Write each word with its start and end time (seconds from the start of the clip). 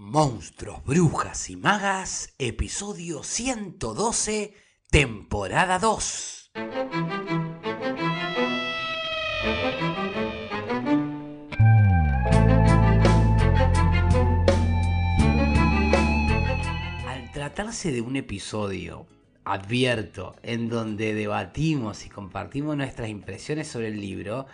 Monstruos, 0.00 0.84
Brujas 0.84 1.50
y 1.50 1.56
Magas, 1.56 2.32
episodio 2.38 3.24
112, 3.24 4.54
temporada 4.92 5.80
2. 5.80 6.52
Al 17.04 17.32
tratarse 17.32 17.90
de 17.90 18.00
un 18.00 18.14
episodio, 18.14 19.08
advierto, 19.44 20.36
en 20.44 20.68
donde 20.68 21.12
debatimos 21.12 22.06
y 22.06 22.08
compartimos 22.08 22.76
nuestras 22.76 23.08
impresiones 23.08 23.66
sobre 23.66 23.88
el 23.88 24.00
libro, 24.00 24.46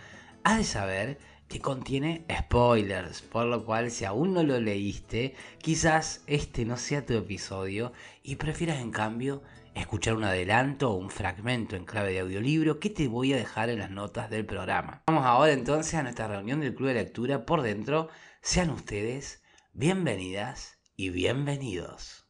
has 0.42 0.56
de 0.56 0.64
saber 0.64 1.18
que 1.48 1.60
contiene 1.60 2.24
spoilers, 2.30 3.22
por 3.22 3.46
lo 3.46 3.64
cual 3.64 3.90
si 3.90 4.04
aún 4.04 4.34
no 4.34 4.42
lo 4.42 4.60
leíste, 4.60 5.34
quizás 5.60 6.22
este 6.26 6.64
no 6.64 6.76
sea 6.76 7.04
tu 7.04 7.14
episodio 7.14 7.92
y 8.22 8.36
prefieras 8.36 8.80
en 8.80 8.90
cambio 8.90 9.42
escuchar 9.74 10.14
un 10.14 10.24
adelanto 10.24 10.90
o 10.90 10.96
un 10.96 11.10
fragmento 11.10 11.76
en 11.76 11.84
clave 11.84 12.12
de 12.12 12.20
audiolibro 12.20 12.78
que 12.78 12.90
te 12.90 13.08
voy 13.08 13.32
a 13.32 13.36
dejar 13.36 13.68
en 13.70 13.80
las 13.80 13.90
notas 13.90 14.30
del 14.30 14.46
programa. 14.46 15.02
Vamos 15.06 15.26
ahora 15.26 15.52
entonces 15.52 15.94
a 15.94 16.02
nuestra 16.02 16.28
reunión 16.28 16.60
del 16.60 16.74
Club 16.74 16.88
de 16.88 16.94
Lectura 16.94 17.44
por 17.44 17.62
dentro. 17.62 18.08
Sean 18.40 18.70
ustedes 18.70 19.42
bienvenidas 19.72 20.78
y 20.96 21.10
bienvenidos. 21.10 22.26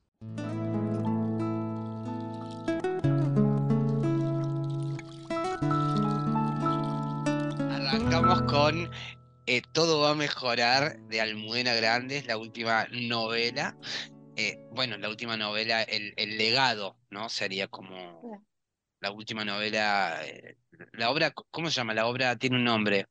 Con 8.54 8.88
eh, 9.46 9.62
Todo 9.72 9.98
va 9.98 10.10
a 10.10 10.14
mejorar 10.14 10.96
de 11.08 11.20
Almudena 11.20 11.74
Grandes, 11.74 12.24
la 12.26 12.36
última 12.36 12.86
novela. 12.92 13.76
Eh, 14.36 14.64
bueno, 14.70 14.96
la 14.96 15.08
última 15.08 15.36
novela, 15.36 15.82
el, 15.82 16.14
el 16.16 16.38
legado, 16.38 16.96
¿no? 17.10 17.28
Sería 17.28 17.66
como 17.66 18.46
la 19.00 19.10
última 19.10 19.44
novela, 19.44 20.24
eh, 20.24 20.56
la 20.92 21.10
obra, 21.10 21.32
¿cómo 21.50 21.68
se 21.68 21.74
llama? 21.74 21.94
La 21.94 22.06
obra 22.06 22.36
tiene 22.36 22.54
un 22.54 22.64
nombre, 22.64 23.06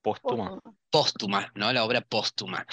Póstuma. 0.00 0.58
póstuma, 0.88 1.52
¿no? 1.54 1.70
La 1.74 1.84
obra 1.84 2.00
póstuma. 2.00 2.64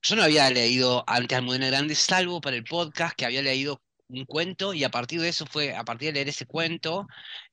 Yo 0.00 0.16
no 0.16 0.22
había 0.22 0.48
leído 0.48 1.04
antes 1.06 1.36
Almudena 1.36 1.66
Grandes, 1.66 1.98
salvo 1.98 2.40
para 2.40 2.56
el 2.56 2.64
podcast, 2.64 3.14
que 3.14 3.26
había 3.26 3.42
leído 3.42 3.82
un 4.08 4.24
cuento 4.24 4.74
y 4.74 4.84
a 4.84 4.90
partir 4.90 5.20
de 5.20 5.28
eso 5.28 5.46
fue, 5.46 5.74
a 5.74 5.84
partir 5.84 6.08
de 6.08 6.14
leer 6.14 6.28
ese 6.28 6.46
cuento 6.46 7.06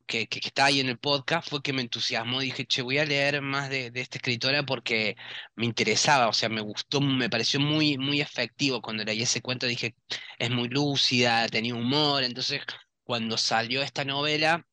que, 0.06 0.28
que, 0.28 0.40
está 0.40 0.66
ahí 0.66 0.80
en 0.80 0.90
el 0.90 1.00
podcast, 1.00 1.50
fue 1.50 1.62
que 1.64 1.74
me 1.74 1.82
entusiasmó. 1.82 2.40
Dije, 2.42 2.66
che, 2.66 2.82
voy 2.82 2.98
a 3.00 3.06
leer 3.06 3.42
más 3.42 3.70
de, 3.70 3.92
de 3.92 4.02
esta 4.02 4.18
escritora 4.18 4.64
porque 4.64 5.16
me 5.56 5.66
interesaba, 5.66 6.28
o 6.30 6.34
sea, 6.34 6.50
me 6.50 6.62
gustó, 6.62 7.02
me 7.02 7.30
pareció 7.30 7.60
muy, 7.60 7.98
muy 7.98 8.22
efectivo 8.22 8.82
cuando 8.82 9.04
leí 9.04 9.22
ese 9.24 9.42
cuento. 9.42 9.66
Dije, 9.68 9.96
es 10.40 10.50
muy 10.52 10.70
lúcida, 10.70 11.48
tenía 11.50 11.76
humor. 11.76 12.24
Entonces, 12.24 12.62
cuando 13.04 13.38
salió 13.38 13.82
esta 13.82 14.06
novela, 14.06 14.66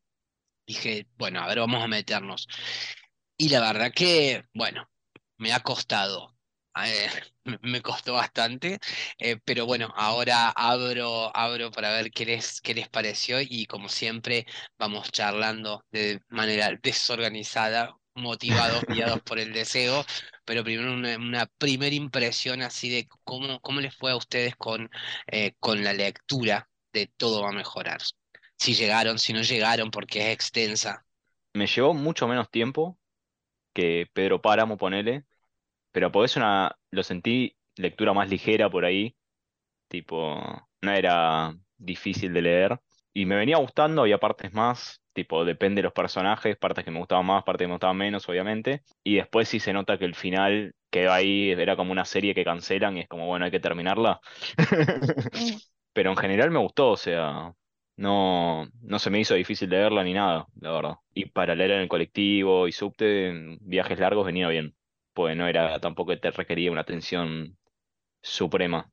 dije, 0.67 1.09
bueno, 1.19 1.41
a 1.43 1.49
ver, 1.49 1.61
vamos 1.61 1.83
a 1.83 1.89
meternos. 1.89 2.49
Y 3.37 3.49
la 3.51 3.61
verdad 3.61 3.93
que, 3.95 4.45
bueno, 4.55 4.89
me 5.39 5.53
ha 5.53 5.61
costado. 5.61 6.30
me- 7.63 7.83
costó 7.83 8.15
bastante, 8.15 8.79
eh, 9.19 9.37
pero 9.45 9.67
bueno, 9.67 9.93
ahora 9.97 10.51
abro, 10.51 11.35
abro 11.37 11.71
para 11.71 11.93
ver 11.93 12.11
qué 12.11 12.25
les, 12.27 12.61
qué 12.61 12.75
les 12.75 12.89
pareció 12.89 13.41
y 13.41 13.67
como 13.67 13.89
siempre 13.89 14.47
vamos 14.79 15.11
charlando 15.13 15.85
de 15.91 16.21
manera 16.29 16.71
desorganizada, 16.83 17.97
motivados, 18.15 18.87
guiados 18.87 19.21
por 19.23 19.39
el 19.39 19.53
deseo, 19.53 20.05
pero 20.45 20.65
primero 20.65 20.93
una, 20.93 21.17
una 21.17 21.47
primera 21.59 21.95
impresión 21.95 22.63
así 22.63 22.89
de 22.91 23.09
cómo, 23.25 23.61
cómo 23.61 23.81
les 23.81 23.95
fue 23.97 24.13
a 24.13 24.17
ustedes 24.17 24.57
con, 24.57 24.91
eh, 25.27 25.55
con 25.61 25.83
la 25.85 25.93
lectura 25.93 26.69
de 26.93 27.07
Todo 27.17 27.43
va 27.43 27.51
a 27.51 27.53
mejorar. 27.53 28.01
Si 28.59 28.75
llegaron, 28.75 29.19
si 29.19 29.33
no 29.33 29.43
llegaron, 29.43 29.91
porque 29.91 30.21
es 30.21 30.35
extensa. 30.35 31.05
Me 31.55 31.67
llevó 31.67 31.95
mucho 31.95 32.29
menos 32.29 32.51
tiempo 32.51 32.99
que 33.75 34.09
Pedro 34.15 34.43
Páramo, 34.43 34.79
ponele, 34.79 35.25
pero 35.93 36.13
por 36.13 36.25
eso 36.25 36.41
una, 36.41 36.77
lo 36.91 37.03
sentí 37.03 37.57
lectura 37.77 38.13
más 38.13 38.29
ligera 38.31 38.71
por 38.71 38.85
ahí, 38.85 39.17
tipo, 39.89 40.41
no 40.83 40.93
era 40.93 41.55
difícil 41.77 42.33
de 42.33 42.43
leer. 42.43 42.81
Y 43.13 43.27
me 43.27 43.37
venía 43.37 43.57
gustando, 43.59 44.03
había 44.03 44.19
partes 44.19 44.53
más, 44.53 45.03
tipo, 45.13 45.45
depende 45.45 45.81
de 45.81 45.85
los 45.85 45.93
personajes, 45.93 46.57
partes 46.57 46.85
que 46.85 46.91
me 46.93 46.99
gustaban 46.99 47.27
más, 47.27 47.43
partes 47.45 47.65
que 47.65 47.69
me 47.69 47.75
gustaban 47.75 47.97
menos, 47.97 48.29
obviamente. 48.29 48.83
Y 49.03 49.17
después 49.17 49.49
sí 49.49 49.59
se 49.61 49.73
nota 49.73 49.99
que 49.99 50.05
el 50.05 50.15
final 50.15 50.75
quedó 50.91 51.13
ahí, 51.13 51.51
era 51.51 51.77
como 51.77 51.93
una 51.93 52.05
serie 52.05 52.35
que 52.35 52.45
cancelan 52.45 52.97
y 52.97 53.01
es 53.01 53.09
como, 53.09 53.27
bueno, 53.27 53.45
hay 53.45 53.51
que 53.51 53.61
terminarla. 53.61 54.21
Pero 55.93 56.11
en 56.11 56.17
general 56.17 56.51
me 56.51 56.59
gustó, 56.61 56.91
o 56.93 56.97
sea, 56.97 57.53
no, 57.97 58.69
no 58.83 58.99
se 58.99 59.11
me 59.11 59.21
hizo 59.21 59.35
difícil 59.35 59.71
leerla 59.71 60.05
ni 60.05 60.15
nada, 60.15 60.47
la 60.61 60.73
verdad. 60.73 60.95
Y 61.15 61.27
para 61.27 61.55
leer 61.55 61.73
en 61.73 61.81
el 61.81 61.89
colectivo 61.89 62.69
y 62.69 62.73
subte, 62.73 63.29
en 63.29 63.59
viajes 63.61 63.99
largos 63.99 64.27
venía 64.27 64.49
bien, 64.49 64.75
pues 65.13 65.37
no 65.37 65.47
era 65.49 65.81
tampoco 65.81 66.11
que 66.13 66.19
te 66.19 66.31
requería 66.31 66.71
una 66.73 66.83
atención 66.83 67.59
suprema. 68.23 68.93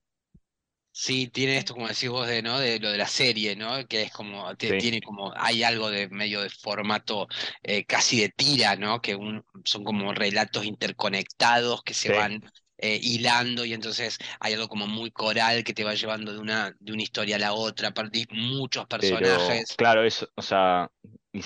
Sí, 1.00 1.28
tiene 1.28 1.58
esto, 1.58 1.76
como 1.76 1.88
decís 1.88 2.10
vos, 2.10 2.26
de, 2.28 2.42
¿no? 2.42 2.58
De 2.60 2.80
lo 2.80 2.90
de 2.92 2.98
la 2.98 3.08
serie, 3.08 3.56
¿no? 3.56 3.86
Que 3.88 4.02
es 4.04 4.12
como, 4.12 4.56
Sí, 4.60 4.76
tiene 4.76 5.00
como, 5.00 5.32
hay 5.36 5.62
algo 5.64 5.92
de 5.92 6.10
medio 6.10 6.42
de 6.42 6.50
formato 6.50 7.28
eh, 7.62 7.86
casi 7.86 8.20
de 8.20 8.30
tira, 8.30 8.76
¿no? 8.76 9.00
Que 9.00 9.16
un- 9.16 9.46
son 9.64 9.84
como 9.84 10.12
relatos 10.14 10.66
interconectados 10.66 11.84
que 11.84 11.94
se 11.94 12.10
sí. 12.10 12.12
van 12.12 12.42
eh, 12.80 13.00
hilando 13.02 13.64
y 13.64 13.74
entonces 13.74 14.18
hay 14.40 14.54
algo 14.54 14.68
como 14.70 14.88
muy 14.88 15.12
coral 15.12 15.64
que 15.64 15.74
te 15.76 15.84
va 15.84 15.94
llevando 15.94 16.34
de 16.34 16.40
una, 16.40 16.76
de 16.80 16.92
una 16.94 17.04
historia 17.04 17.36
a 17.36 17.40
la 17.40 17.54
otra, 17.54 17.94
hay 18.12 18.26
muchos 18.32 18.88
Pero 18.98 19.62
personajes. 19.68 19.76
claro, 19.76 20.04
eso, 20.04 20.28
o 20.36 20.42
sea, 20.42 20.92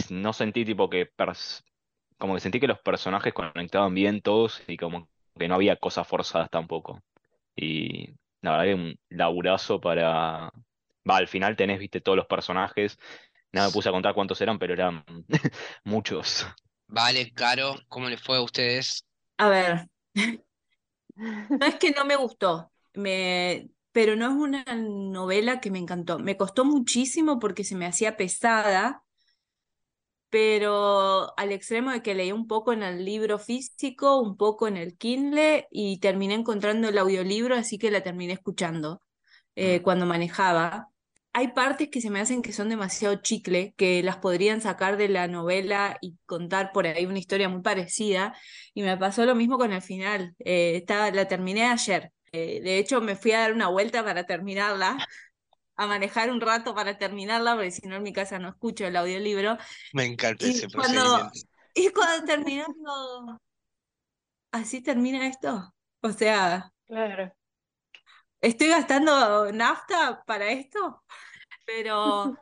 no 0.09 0.33
sentí 0.33 0.63
tipo 0.65 0.89
que, 0.89 1.11
pers- 1.15 1.63
como 2.21 2.35
que 2.35 2.41
sentí 2.41 2.61
que 2.61 2.67
los 2.67 2.79
personajes 2.81 3.33
conectaban 3.33 3.95
bien 3.95 4.21
todos 4.21 4.63
y 4.67 4.77
como 4.77 5.09
que 5.37 5.49
no 5.49 5.55
había 5.55 5.75
cosas 5.77 6.07
forzadas 6.07 6.49
tampoco. 6.51 7.01
Y 7.55 8.11
la 8.41 8.51
verdad 8.51 8.65
que 8.65 8.75
un 8.75 8.99
laburazo 9.09 9.81
para... 9.81 10.51
Va, 11.09 11.17
al 11.17 11.27
final 11.27 11.55
tenés, 11.57 11.79
viste, 11.79 12.01
todos 12.01 12.15
los 12.17 12.27
personajes. 12.27 12.99
Nada, 13.51 13.67
me 13.69 13.73
puse 13.73 13.89
a 13.89 13.93
contar 13.93 14.13
cuántos 14.13 14.39
eran, 14.41 14.59
pero 14.59 14.73
eran 14.73 15.03
muchos. 15.83 16.47
Vale, 16.87 17.31
Caro, 17.33 17.75
¿cómo 17.87 18.09
les 18.09 18.21
fue 18.21 18.37
a 18.37 18.41
ustedes? 18.41 19.03
A 19.39 19.49
ver, 19.49 19.87
no 21.15 21.65
es 21.65 21.75
que 21.75 21.91
no 21.91 22.05
me 22.05 22.15
gustó, 22.15 22.71
me, 22.93 23.69
pero 23.91 24.15
no 24.15 24.27
es 24.27 24.33
una 24.33 24.63
novela 24.75 25.59
que 25.61 25.71
me 25.71 25.79
encantó. 25.79 26.19
Me 26.19 26.37
costó 26.37 26.65
muchísimo 26.65 27.39
porque 27.39 27.63
se 27.63 27.75
me 27.75 27.85
hacía 27.85 28.17
pesada, 28.17 29.03
pero 30.31 31.37
al 31.37 31.51
extremo 31.53 31.91
de 31.91 32.01
que 32.03 32.15
leí 32.15 32.31
un 32.31 32.47
poco 32.47 32.73
en 32.73 32.83
el 32.83 33.05
libro 33.05 33.39
físico, 33.39 34.19
un 34.21 34.37
poco 34.37 34.67
en 34.67 34.77
el 34.77 34.97
Kindle 34.97 35.67
y 35.71 35.99
terminé 35.99 36.35
encontrando 36.35 36.89
el 36.89 36.97
audiolibro, 36.97 37.55
así 37.55 37.77
que 37.79 37.91
la 37.91 38.01
terminé 38.03 38.33
escuchando 38.33 39.01
eh, 39.55 39.79
Mm. 39.79 39.83
cuando 39.83 40.05
manejaba. 40.05 40.87
Hay 41.33 41.49
partes 41.49 41.89
que 41.89 42.01
se 42.01 42.09
me 42.09 42.19
hacen 42.19 42.41
que 42.41 42.51
son 42.53 42.69
demasiado 42.69 43.15
chicle, 43.21 43.73
que 43.77 44.03
las 44.03 44.17
podrían 44.17 44.59
sacar 44.61 44.97
de 44.97 45.07
la 45.09 45.27
novela 45.29 45.97
y 46.01 46.17
contar 46.25 46.71
por 46.73 46.87
ahí 46.87 47.05
una 47.05 47.19
historia 47.19 47.47
muy 47.49 47.61
parecida. 47.61 48.35
Y 48.73 48.83
me 48.83 48.97
pasó 48.97 49.25
lo 49.25 49.35
mismo 49.35 49.57
con 49.57 49.71
el 49.71 49.81
final. 49.81 50.35
Eh, 50.39 50.75
estaba, 50.77 51.09
la 51.11 51.27
terminé 51.27 51.65
ayer. 51.65 52.11
Eh, 52.33 52.61
de 52.63 52.77
hecho, 52.79 53.01
me 53.01 53.15
fui 53.15 53.31
a 53.31 53.39
dar 53.41 53.53
una 53.53 53.67
vuelta 53.69 54.03
para 54.03 54.25
terminarla, 54.25 54.97
a 55.83 55.87
manejar 55.87 56.29
un 56.31 56.41
rato 56.41 56.75
para 56.75 56.97
terminarla, 56.97 57.55
porque 57.55 57.71
si 57.71 57.87
no 57.87 57.95
en 57.95 58.03
mi 58.03 58.13
casa 58.13 58.39
no 58.39 58.49
escucho 58.49 58.85
el 58.85 58.95
audiolibro. 58.95 59.57
Me 59.93 60.05
encanta 60.05 60.45
Y 60.45 60.49
ese 60.49 60.67
cuando, 60.69 61.31
y 61.73 61.89
cuando 61.91 62.25
terminando, 62.25 63.39
así 64.51 64.81
termina 64.81 65.27
esto. 65.27 65.73
O 66.01 66.11
sea, 66.11 66.71
Claro. 66.87 67.33
estoy 68.41 68.67
gastando 68.69 69.51
nafta 69.51 70.23
para 70.25 70.49
esto, 70.51 71.03
pero 71.65 72.35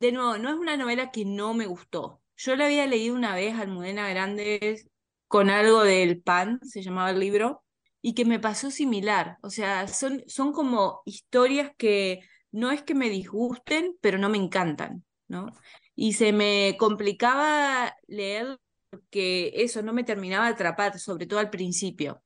de 0.00 0.12
nuevo, 0.12 0.38
no 0.38 0.50
es 0.50 0.56
una 0.56 0.76
novela 0.76 1.10
que 1.10 1.24
no 1.24 1.54
me 1.54 1.66
gustó. 1.66 2.22
Yo 2.36 2.56
la 2.56 2.66
había 2.66 2.86
leído 2.86 3.14
una 3.16 3.34
vez, 3.34 3.56
Almudena 3.58 4.08
Grandes, 4.10 4.88
con 5.28 5.50
algo 5.50 5.84
del 5.84 6.22
pan, 6.22 6.60
se 6.64 6.82
llamaba 6.82 7.10
el 7.10 7.20
libro, 7.20 7.64
y 8.02 8.14
que 8.14 8.24
me 8.24 8.40
pasó 8.40 8.70
similar. 8.70 9.38
O 9.42 9.50
sea, 9.50 9.88
son, 9.88 10.22
son 10.28 10.52
como 10.52 11.02
historias 11.06 11.72
que 11.78 12.20
no 12.52 12.70
es 12.70 12.82
que 12.82 12.94
me 12.94 13.10
disgusten, 13.10 13.96
pero 14.00 14.18
no 14.18 14.28
me 14.28 14.38
encantan, 14.38 15.04
¿no? 15.28 15.52
Y 15.94 16.14
se 16.14 16.32
me 16.32 16.76
complicaba 16.78 17.96
leer 18.06 18.58
porque 18.90 19.52
eso 19.56 19.82
no 19.82 19.92
me 19.92 20.04
terminaba 20.04 20.46
de 20.46 20.52
atrapar, 20.52 20.98
sobre 20.98 21.26
todo 21.26 21.40
al 21.40 21.50
principio. 21.50 22.22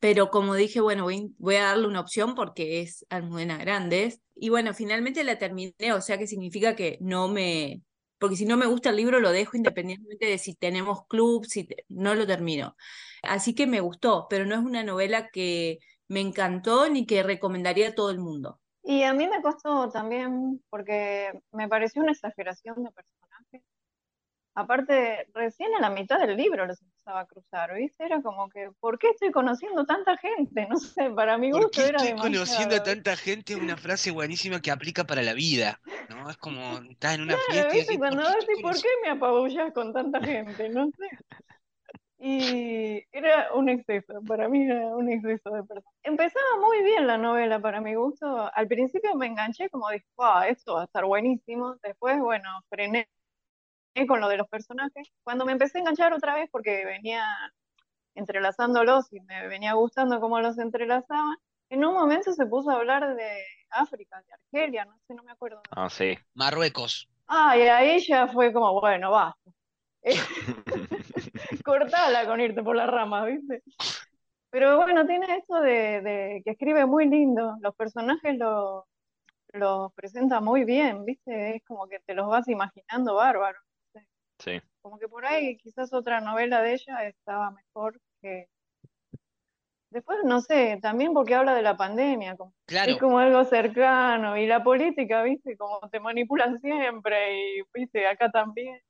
Pero 0.00 0.30
como 0.30 0.54
dije, 0.56 0.80
bueno, 0.80 1.04
voy, 1.38 1.56
a 1.56 1.62
darle 1.62 1.86
una 1.86 2.00
opción 2.00 2.34
porque 2.34 2.80
es 2.80 3.06
Almudena 3.08 3.56
Grandes. 3.58 4.20
Y 4.34 4.48
bueno, 4.48 4.74
finalmente 4.74 5.22
la 5.22 5.38
terminé, 5.38 5.92
o 5.94 6.00
sea 6.00 6.18
que 6.18 6.26
significa 6.26 6.74
que 6.74 6.98
no 7.00 7.28
me, 7.28 7.82
porque 8.18 8.36
si 8.36 8.44
no 8.44 8.56
me 8.56 8.66
gusta 8.66 8.90
el 8.90 8.96
libro 8.96 9.20
lo 9.20 9.30
dejo 9.30 9.56
independientemente 9.56 10.26
de 10.26 10.38
si 10.38 10.54
tenemos 10.54 11.06
club, 11.08 11.44
si 11.46 11.68
no 11.88 12.14
lo 12.14 12.26
termino. 12.26 12.76
Así 13.22 13.54
que 13.54 13.66
me 13.66 13.80
gustó, 13.80 14.26
pero 14.30 14.46
no 14.46 14.54
es 14.54 14.60
una 14.62 14.84
novela 14.84 15.28
que 15.28 15.78
me 16.08 16.20
encantó 16.20 16.88
ni 16.88 17.06
que 17.06 17.22
recomendaría 17.22 17.88
a 17.90 17.94
todo 17.94 18.10
el 18.10 18.18
mundo. 18.18 18.60
Y 18.84 19.02
a 19.04 19.12
mí 19.14 19.28
me 19.28 19.42
costó 19.42 19.88
también 19.90 20.62
porque 20.70 21.32
me 21.52 21.68
pareció 21.68 22.02
una 22.02 22.12
exageración 22.12 22.82
de 22.84 22.90
personajes. 22.92 23.62
Aparte, 24.54 25.28
recién 25.34 25.74
a 25.76 25.80
la 25.80 25.90
mitad 25.90 26.18
del 26.20 26.36
libro 26.36 26.66
los 26.66 26.82
empezaba 26.82 27.20
a 27.20 27.26
cruzar, 27.26 27.74
¿viste? 27.74 28.04
Era 28.04 28.22
como 28.22 28.48
que, 28.50 28.70
¿por 28.80 28.98
qué 28.98 29.10
estoy 29.10 29.30
conociendo 29.32 29.86
tanta 29.86 30.16
gente? 30.18 30.66
No 30.70 30.78
sé, 30.78 31.10
para 31.10 31.38
mi 31.38 31.50
¿Por 31.50 31.70
gusto 31.70 31.70
qué 31.70 31.88
era 31.88 32.02
estoy 32.02 32.14
conociendo 32.14 32.74
a 32.76 32.82
tanta 32.82 33.16
gente? 33.16 33.52
Es 33.52 33.58
una 33.58 33.76
frase 33.76 34.10
buenísima 34.10 34.60
que 34.62 34.70
aplica 34.70 35.04
para 35.04 35.22
la 35.22 35.34
vida, 35.34 35.80
¿no? 36.08 36.30
Es 36.30 36.36
como, 36.38 36.78
estás 36.90 37.14
en 37.14 37.20
una 37.22 37.38
Claro, 37.38 37.38
fiesta 37.38 37.76
y 37.76 37.80
decís, 37.80 37.98
¿por 37.98 37.98
Cuando 37.98 38.22
qué 38.22 38.32
decís, 38.40 38.58
¿por 38.60 38.80
qué 38.80 38.88
me 39.02 39.10
apabullas 39.10 39.72
con 39.72 39.92
tanta 39.92 40.20
gente? 40.22 40.68
No 40.68 40.86
sé. 40.90 41.08
Y 42.24 43.04
era 43.10 43.52
un 43.52 43.68
exceso, 43.68 44.22
para 44.28 44.48
mí 44.48 44.62
era 44.62 44.94
un 44.94 45.10
exceso 45.10 45.50
de 45.50 45.64
personas. 45.64 45.92
Empezaba 46.04 46.56
muy 46.60 46.80
bien 46.84 47.08
la 47.08 47.18
novela 47.18 47.58
para 47.58 47.80
mi 47.80 47.96
gusto. 47.96 48.48
Al 48.54 48.68
principio 48.68 49.16
me 49.16 49.26
enganché 49.26 49.68
como 49.70 49.90
dije, 49.90 50.06
ah, 50.18 50.46
esto 50.46 50.74
va 50.74 50.82
a 50.82 50.84
estar 50.84 51.04
buenísimo. 51.04 51.74
Después, 51.82 52.20
bueno, 52.20 52.48
frené 52.68 53.08
con 54.06 54.20
lo 54.20 54.28
de 54.28 54.36
los 54.36 54.46
personajes. 54.46 55.08
Cuando 55.24 55.44
me 55.44 55.50
empecé 55.50 55.78
a 55.78 55.80
enganchar 55.80 56.12
otra 56.12 56.36
vez, 56.36 56.48
porque 56.52 56.84
venía 56.84 57.24
entrelazándolos 58.14 59.12
y 59.12 59.18
me 59.22 59.48
venía 59.48 59.72
gustando 59.72 60.20
cómo 60.20 60.38
los 60.38 60.56
entrelazaban, 60.58 61.36
en 61.70 61.84
un 61.84 61.92
momento 61.92 62.32
se 62.34 62.46
puso 62.46 62.70
a 62.70 62.76
hablar 62.76 63.16
de 63.16 63.44
África, 63.70 64.22
de 64.22 64.32
Argelia, 64.32 64.84
no 64.84 64.96
sé, 65.08 65.14
no 65.14 65.24
me 65.24 65.32
acuerdo. 65.32 65.60
Ah, 65.72 65.90
sí. 65.90 66.16
Marruecos. 66.34 67.08
Ah, 67.26 67.56
y 67.58 67.62
ahí 67.62 67.98
ya 67.98 68.28
fue 68.28 68.52
como, 68.52 68.80
bueno, 68.80 69.10
basta. 69.10 69.50
Cortala 71.62 72.26
con 72.26 72.40
irte 72.40 72.62
por 72.62 72.76
las 72.76 72.88
ramas, 72.88 73.26
¿viste? 73.26 73.62
Pero 74.50 74.76
bueno, 74.76 75.06
tiene 75.06 75.36
esto 75.36 75.60
de, 75.60 76.00
de 76.02 76.42
que 76.44 76.50
escribe 76.50 76.84
muy 76.86 77.08
lindo, 77.08 77.56
los 77.60 77.74
personajes 77.74 78.36
lo- 78.36 78.86
los 79.52 79.92
presenta 79.94 80.40
muy 80.40 80.64
bien, 80.64 81.04
¿viste? 81.04 81.56
Es 81.56 81.62
como 81.64 81.86
que 81.86 82.00
te 82.00 82.14
los 82.14 82.28
vas 82.28 82.48
imaginando 82.48 83.14
bárbaro. 83.14 83.58
Sí. 84.38 84.60
Como 84.82 84.98
que 84.98 85.08
por 85.08 85.24
ahí 85.24 85.56
quizás 85.58 85.92
otra 85.92 86.20
novela 86.20 86.60
de 86.62 86.74
ella 86.74 87.06
estaba 87.06 87.50
mejor 87.50 88.00
que... 88.20 88.48
Después, 89.90 90.20
no 90.24 90.40
sé, 90.40 90.78
también 90.80 91.12
porque 91.12 91.34
habla 91.34 91.54
de 91.54 91.60
la 91.60 91.76
pandemia, 91.76 92.34
como, 92.36 92.54
Claro, 92.64 92.92
es 92.92 92.98
como 92.98 93.18
algo 93.18 93.44
cercano, 93.44 94.38
y 94.38 94.46
la 94.46 94.64
política, 94.64 95.22
¿viste? 95.22 95.54
Como 95.56 95.80
te 95.90 96.00
manipulan 96.00 96.58
siempre, 96.60 97.58
y, 97.58 97.62
¿viste? 97.74 98.06
Acá 98.06 98.30
también. 98.30 98.80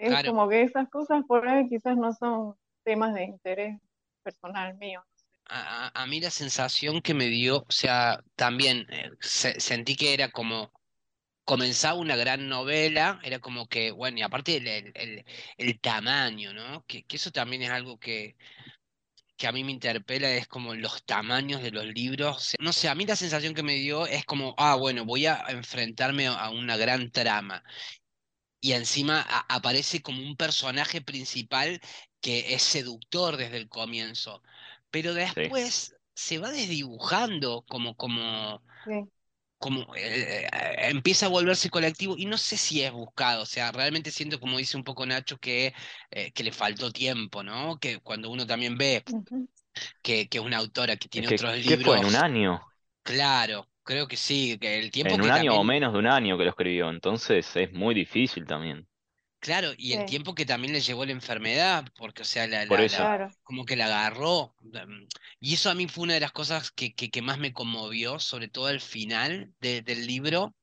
Es 0.00 0.08
Claro. 0.10 0.30
como 0.32 0.48
que 0.48 0.62
esas 0.62 0.88
cosas 0.88 1.22
por 1.26 1.46
ahí 1.46 1.68
quizás 1.68 1.96
no 1.96 2.12
son 2.12 2.54
temas 2.84 3.14
de 3.14 3.24
interés 3.24 3.78
personal 4.22 4.76
mío. 4.76 5.02
a, 5.46 5.88
a- 5.88 6.02
a 6.02 6.06
mí 6.06 6.20
la 6.20 6.30
sensación 6.30 7.00
que 7.02 7.14
me 7.14 7.26
dio, 7.26 7.58
o 7.68 7.72
sea, 7.72 8.22
también 8.36 8.86
eh, 8.90 9.10
se- 9.20 9.60
sentí 9.60 9.96
que 9.96 10.14
era 10.14 10.30
como 10.30 10.72
comenzaba 11.44 11.98
una 12.00 12.16
gran 12.16 12.48
novela, 12.48 13.20
era 13.24 13.40
como 13.40 13.68
que, 13.68 13.90
bueno, 13.92 14.18
y 14.18 14.22
aparte 14.22 14.56
el, 14.58 14.66
el, 14.68 14.92
el- 14.96 15.24
el 15.58 15.80
tamaño, 15.80 16.54
¿no? 16.54 16.84
Que, 16.86 17.04
que 17.04 17.16
eso 17.16 17.30
también 17.32 17.62
es 17.62 17.70
algo 17.70 17.98
que, 17.98 18.36
que 19.36 19.46
a 19.46 19.52
mí 19.52 19.64
me 19.64 19.72
interpela, 19.72 20.30
es 20.30 20.46
como 20.46 20.74
los 20.74 21.04
tamaños 21.04 21.62
de 21.62 21.70
los 21.70 21.86
libros. 21.86 22.54
No 22.60 22.72
sé, 22.72 22.88
a 22.88 22.94
mí 22.94 23.06
la 23.06 23.16
sensación 23.16 23.54
que 23.54 23.62
me 23.62 23.74
dio 23.74 24.06
es 24.06 24.24
como, 24.26 24.54
ah, 24.58 24.74
bueno, 24.76 25.04
voy 25.06 25.26
a 25.26 25.44
enfrentarme 25.48 26.26
a 26.26 26.50
una 26.50 26.76
gran 26.76 27.10
trama. 27.10 27.64
Y 28.60 28.72
encima 28.72 29.20
a- 29.22 29.46
aparece 29.56 30.02
como 30.02 30.22
un 30.22 30.36
personaje 30.36 31.00
principal 31.00 31.80
que 32.20 32.54
es 32.54 32.62
seductor 32.62 33.36
desde 33.36 33.56
el 33.58 33.68
comienzo. 33.68 34.42
Pero 34.90 35.14
después 35.14 35.96
se 36.14 36.38
va 36.38 36.50
desdibujando 36.50 37.64
como, 37.68 37.96
como, 37.96 38.62
Sí, 38.84 39.10
como 39.58 39.94
eh, 39.96 40.44
eh, 40.46 40.48
empieza 40.90 41.26
a 41.26 41.28
volverse 41.28 41.70
colectivo 41.70 42.16
y 42.16 42.26
no 42.26 42.38
sé 42.38 42.56
si 42.56 42.82
es 42.82 42.92
buscado, 42.92 43.42
o 43.42 43.46
sea, 43.46 43.72
realmente 43.72 44.10
siento 44.10 44.40
como 44.40 44.58
dice 44.58 44.76
un 44.76 44.84
poco 44.84 45.06
Nacho 45.06 45.38
que, 45.38 45.74
eh, 46.10 46.32
que 46.32 46.44
le 46.44 46.52
faltó 46.52 46.90
tiempo, 46.92 47.42
¿no? 47.42 47.78
Que 47.78 48.00
cuando 48.00 48.30
uno 48.30 48.46
también 48.46 48.78
ve 48.78 49.04
que, 50.02 50.28
que 50.28 50.38
es 50.38 50.44
una 50.44 50.58
autora 50.58 50.96
que 50.96 51.08
Es 51.14 51.24
tiene 51.24 51.28
que, 51.28 51.38
otros 51.38 51.56
¿qué 51.64 51.76
fue? 51.78 51.96
¿En 51.98 52.04
un 52.04 52.16
libros, 52.16 52.16
año? 52.16 52.60
claro, 53.02 53.68
creo 53.84 54.08
que 54.08 54.16
sí, 54.16 54.58
que 54.58 54.78
el 54.78 54.90
tiempo 54.90 55.18
En 55.18 55.20
que 55.20 55.30
un 55.30 55.30
año 55.30 55.58
o 55.58 55.62
menos 55.62 55.92
de 55.92 55.98
un 55.98 56.06
año 56.06 56.38
que 56.38 56.44
lo 56.44 56.50
escribió, 56.50 56.88
entonces 56.88 57.54
es 57.54 57.70
muy 57.74 57.94
difícil 57.94 58.46
también. 58.46 58.88
claro, 59.38 59.72
y 59.76 59.92
el 59.92 60.04
tiempo 60.04 60.34
que 60.34 60.46
también 60.46 60.72
le 60.72 60.80
llevó 60.80 61.04
la 61.04 61.12
enfermedad, 61.12 61.86
porque, 61.96 62.22
o 62.22 62.24
sea, 62.24 62.46
la, 62.46 62.64
Por 62.66 62.80
la, 62.80 62.86
eso. 62.86 63.14
la, 63.18 63.30
como 63.42 63.64
que 63.64 63.76
la 63.76 63.86
agarró. 63.86 64.54
mm, 64.60 65.06
Y 65.40 65.54
eso 65.54 65.70
a 65.70 65.74
mí 65.74 65.88
fue 65.88 66.04
una 66.04 66.14
de 66.14 66.20
las 66.20 66.32
cosas 66.32 66.70
que, 66.72 66.94
que, 66.94 67.10
que 67.10 67.22
más 67.22 67.38
me 67.38 67.52
conmovió, 67.52 68.18
sobre 68.18 68.48
todo 68.48 68.66
al 68.66 68.80
final 68.80 69.54
de- 69.60 69.82
del 69.82 70.06
libro 70.06 70.54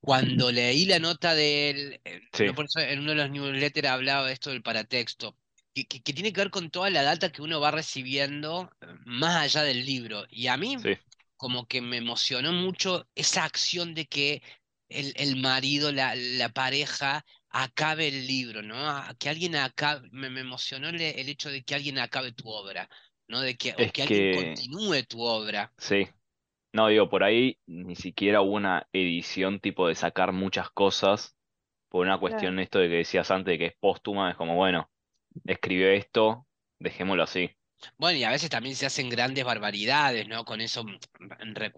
Cuando 0.00 0.52
leí 0.52 0.86
la 0.86 0.98
nota 1.00 1.34
del, 1.34 2.00
eh, 2.04 2.22
Sí, 2.32 2.54
por 2.54 2.66
eso 2.66 2.80
en 2.80 3.00
uno 3.00 3.10
de 3.12 3.16
los 3.16 3.30
newsletters 3.30 3.88
hablaba 3.88 4.26
de 4.28 4.34
esto 4.34 4.50
del 4.50 4.62
paratexto, 4.62 5.38
que, 5.74 5.86
que- 5.86 6.02
que 6.02 6.12
tiene 6.14 6.32
que 6.32 6.40
ver 6.42 6.50
con 6.50 6.70
toda 6.70 6.90
la 6.90 7.02
data 7.04 7.32
que 7.32 7.42
uno 7.42 7.60
va 7.60 7.70
recibiendo 7.72 8.70
eh, 8.82 8.86
más 9.06 9.36
allá 9.36 9.62
del 9.64 9.84
libro. 9.86 10.24
Y 10.30 10.48
a 10.48 10.56
mí 10.58 10.76
sí. 10.76 10.96
Como 11.36 11.66
que 11.66 11.80
me 11.80 11.98
emocionó 11.98 12.52
mucho 12.52 13.08
esa 13.14 13.44
acción 13.44 13.94
de 13.94 14.06
que 14.06 14.42
el, 14.88 15.12
el 15.16 15.36
marido, 15.36 15.92
la, 15.92 16.14
la 16.16 16.48
pareja, 16.50 17.24
acabe 17.50 18.08
el 18.08 18.26
libro, 18.26 18.62
¿no? 18.62 18.76
Que 19.18 19.28
alguien 19.28 19.56
acabe, 19.56 20.08
me, 20.12 20.30
me 20.30 20.40
emocionó 20.40 20.88
el, 20.88 21.00
el 21.00 21.28
hecho 21.28 21.50
de 21.50 21.64
que 21.64 21.74
alguien 21.74 21.98
acabe 21.98 22.32
tu 22.32 22.48
obra, 22.48 22.88
¿no? 23.28 23.40
De 23.40 23.56
que, 23.56 23.74
o 23.76 23.90
que 23.90 24.02
alguien 24.02 24.28
continúe 24.28 25.02
tu 25.08 25.22
obra. 25.22 25.74
sí. 25.78 26.08
No, 26.74 26.88
digo, 26.88 27.08
por 27.10 27.24
ahí 27.24 27.60
ni 27.66 27.96
siquiera 27.96 28.42
hubo 28.42 28.54
una 28.54 28.88
edición 28.92 29.60
tipo 29.60 29.88
de 29.88 29.94
sacar 29.96 30.32
muchas 30.32 30.70
cosas 30.70 31.36
por 31.90 32.06
una 32.06 32.18
Claro. 32.24 32.50
cuestión 32.50 32.58
esto 32.60 32.78
de 32.80 32.88
que 32.88 32.96
decías 32.96 33.30
antes 33.30 33.52
de 33.54 33.58
que 33.58 33.66
es 33.68 33.76
póstuma, 33.80 34.30
es 34.32 34.36
como, 34.36 34.56
bueno, 34.56 34.90
escribió 35.46 35.88
esto, 35.90 36.48
dejémoslo 36.80 37.24
así. 37.24 37.50
Bueno, 37.98 38.18
y 38.18 38.24
a 38.24 38.30
veces 38.30 38.50
también 38.50 38.76
se 38.76 38.86
hacen 38.86 39.08
grandes 39.10 39.44
barbaridades, 39.44 40.26
¿no? 40.28 40.44
Con 40.44 40.60
eso 40.60 40.84
mm, 40.84 40.98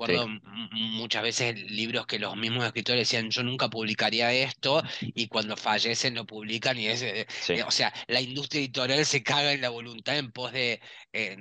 Sí, 0.04 0.12
recuerdo 0.16 0.26
muchas 0.72 1.22
veces 1.22 1.54
libros 1.70 2.06
que 2.06 2.18
los 2.18 2.36
mismos 2.36 2.64
escritores 2.64 3.00
decían, 3.08 3.30
yo 3.30 3.42
nunca 3.42 3.68
publicaría 3.68 4.32
esto, 4.32 4.82
y 5.14 5.28
cuando 5.28 5.56
fallecen 5.56 6.14
lo 6.14 6.26
publican, 6.26 6.78
y 6.78 6.88
es, 6.88 7.02
eh, 7.02 7.26
sí, 7.40 7.54
eh, 7.54 7.62
o 7.62 7.70
sea, 7.70 7.92
la 8.08 8.20
industria 8.20 8.60
editorial 8.60 9.04
se 9.06 9.22
caga 9.22 9.52
en 9.52 9.60
la 9.62 9.70
voluntad 9.70 10.16
en 10.18 10.32
pos 10.32 10.52
de, 10.52 10.80
eh, 11.12 11.36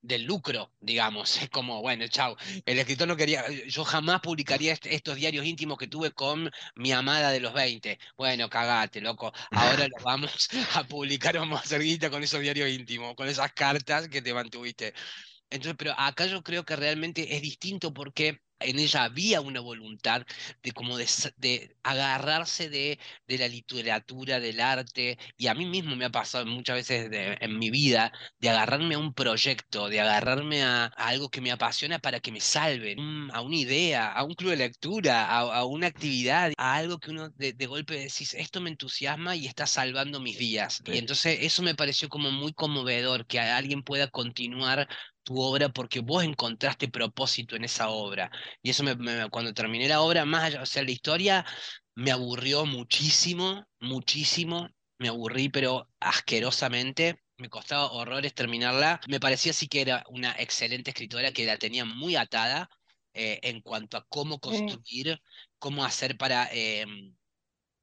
del 0.00 0.24
lucro, 0.24 0.74
digamos. 0.80 1.36
Es 1.42 1.50
como, 1.50 1.80
bueno, 1.82 2.06
chau, 2.08 2.36
el 2.64 2.78
escritor 2.78 3.08
no 3.08 3.16
quería, 3.16 3.44
yo 3.66 3.84
jamás 3.84 4.20
publicaría 4.20 4.72
est- 4.72 4.86
estos 4.86 5.16
diarios 5.16 5.44
íntimos 5.44 5.76
que 5.78 5.86
tuve 5.88 6.12
con 6.12 6.50
mi 6.76 6.92
amada 6.92 7.30
de 7.30 7.40
los 7.40 7.52
20. 7.52 7.98
Bueno, 8.16 8.48
cagate, 8.48 9.00
loco. 9.00 9.32
Ahora 9.52 9.86
los 9.88 10.02
vamos 10.04 10.48
a 10.74 10.84
publicar, 10.84 11.36
vamos 11.38 11.58
a 11.60 11.62
hacer 11.64 11.80
guita 11.82 12.10
con 12.10 12.22
esos 12.22 12.40
diarios 12.40 12.68
íntimos, 12.70 13.14
con 13.16 13.28
esas 13.28 13.52
cartas 13.52 13.97
que 14.06 14.22
te 14.22 14.34
mantuviste. 14.34 14.94
Entonces, 15.50 15.76
pero 15.78 15.94
acá 15.98 16.26
yo 16.26 16.42
creo 16.42 16.64
que 16.64 16.76
realmente 16.76 17.36
es 17.36 17.42
distinto 17.42 17.92
porque 17.94 18.40
en 18.60 18.78
ella 18.78 19.04
había 19.04 19.40
una 19.40 19.60
voluntad 19.60 20.22
de 20.62 20.72
como 20.72 20.96
de, 21.36 21.76
agarrarse 21.82 22.68
de, 22.68 22.98
de 23.26 23.38
la 23.38 23.48
literatura, 23.48 24.40
del 24.40 24.60
arte, 24.60 25.18
y 25.36 25.46
a 25.46 25.54
mí 25.54 25.66
mismo 25.66 25.96
me 25.96 26.04
ha 26.06 26.10
pasado 26.10 26.46
muchas 26.46 26.76
veces 26.76 27.10
de- 27.10 27.36
en 27.40 27.58
mi 27.58 27.70
vida 27.70 28.12
de 28.38 28.48
agarrarme 28.50 28.94
a 28.94 28.98
un 28.98 29.14
proyecto, 29.14 29.88
de 29.88 30.00
agarrarme 30.00 30.62
a, 30.62 30.84
a 30.86 31.08
algo 31.08 31.28
que 31.30 31.40
me 31.40 31.50
apasiona 31.52 31.98
para 31.98 32.20
que 32.20 32.32
me 32.32 32.40
salve, 32.40 32.94
un- 32.98 33.30
a 33.32 33.40
una 33.42 33.56
idea, 33.56 34.12
a 34.12 34.24
un 34.24 34.34
club 34.34 34.50
de 34.50 34.56
lectura, 34.58 35.26
a, 35.26 35.40
a 35.58 35.64
una 35.64 35.86
actividad, 35.86 36.52
a 36.56 36.74
algo 36.76 36.98
que 36.98 37.10
uno 37.10 37.30
de, 37.30 37.52
golpe 37.66 37.94
decís, 37.94 38.34
esto 38.34 38.60
me 38.60 38.70
entusiasma 38.70 39.36
y 39.36 39.46
está 39.46 39.66
salvando 39.66 40.20
mis 40.20 40.38
días. 40.38 40.82
Y 40.86 40.96
entonces 40.98 41.38
eso 41.42 41.62
me 41.62 41.74
pareció 41.74 42.08
como 42.08 42.30
muy 42.30 42.52
conmovedor, 42.52 43.26
que 43.26 43.38
alguien 43.40 43.82
pueda 43.82 44.08
continuar 44.08 44.88
tu 45.28 45.38
obra 45.40 45.68
porque 45.70 46.00
vos 46.00 46.24
encontraste 46.24 46.88
propósito 46.88 47.54
en 47.56 47.64
esa 47.64 47.90
obra. 47.90 48.30
Y 48.62 48.70
eso 48.70 48.82
me, 48.84 48.94
me- 48.96 49.28
cuando 49.30 49.52
terminé 49.54 49.88
la 49.88 50.00
obra, 50.00 50.24
más 50.24 50.44
allá, 50.44 50.62
o 50.62 50.66
sea, 50.66 50.82
la 50.84 50.90
historia 50.90 51.44
me 51.94 52.10
aburrió 52.12 52.64
muchísimo, 52.66 53.66
muchísimo, 53.80 54.68
me 54.98 55.08
aburrí, 55.08 55.48
pero 55.48 55.90
asquerosamente. 56.00 57.22
Me 57.36 57.48
costaba 57.50 57.92
horrores 57.92 58.34
terminarla. 58.34 59.00
Me 59.08 59.20
parecía 59.20 59.52
sí 59.52 59.68
que 59.68 59.80
era 59.82 60.04
una 60.08 60.32
excelente 60.38 60.90
escritora 60.90 61.32
que 61.32 61.46
la 61.46 61.56
tenía 61.58 61.84
muy 61.84 62.16
atada 62.16 62.68
eh, 63.12 63.38
en 63.42 63.60
cuanto 63.60 63.96
a 63.96 64.06
cómo 64.08 64.40
construir, 64.40 65.20
cómo 65.58 65.84
hacer 65.84 66.16
para, 66.16 66.48
em, 66.52 67.16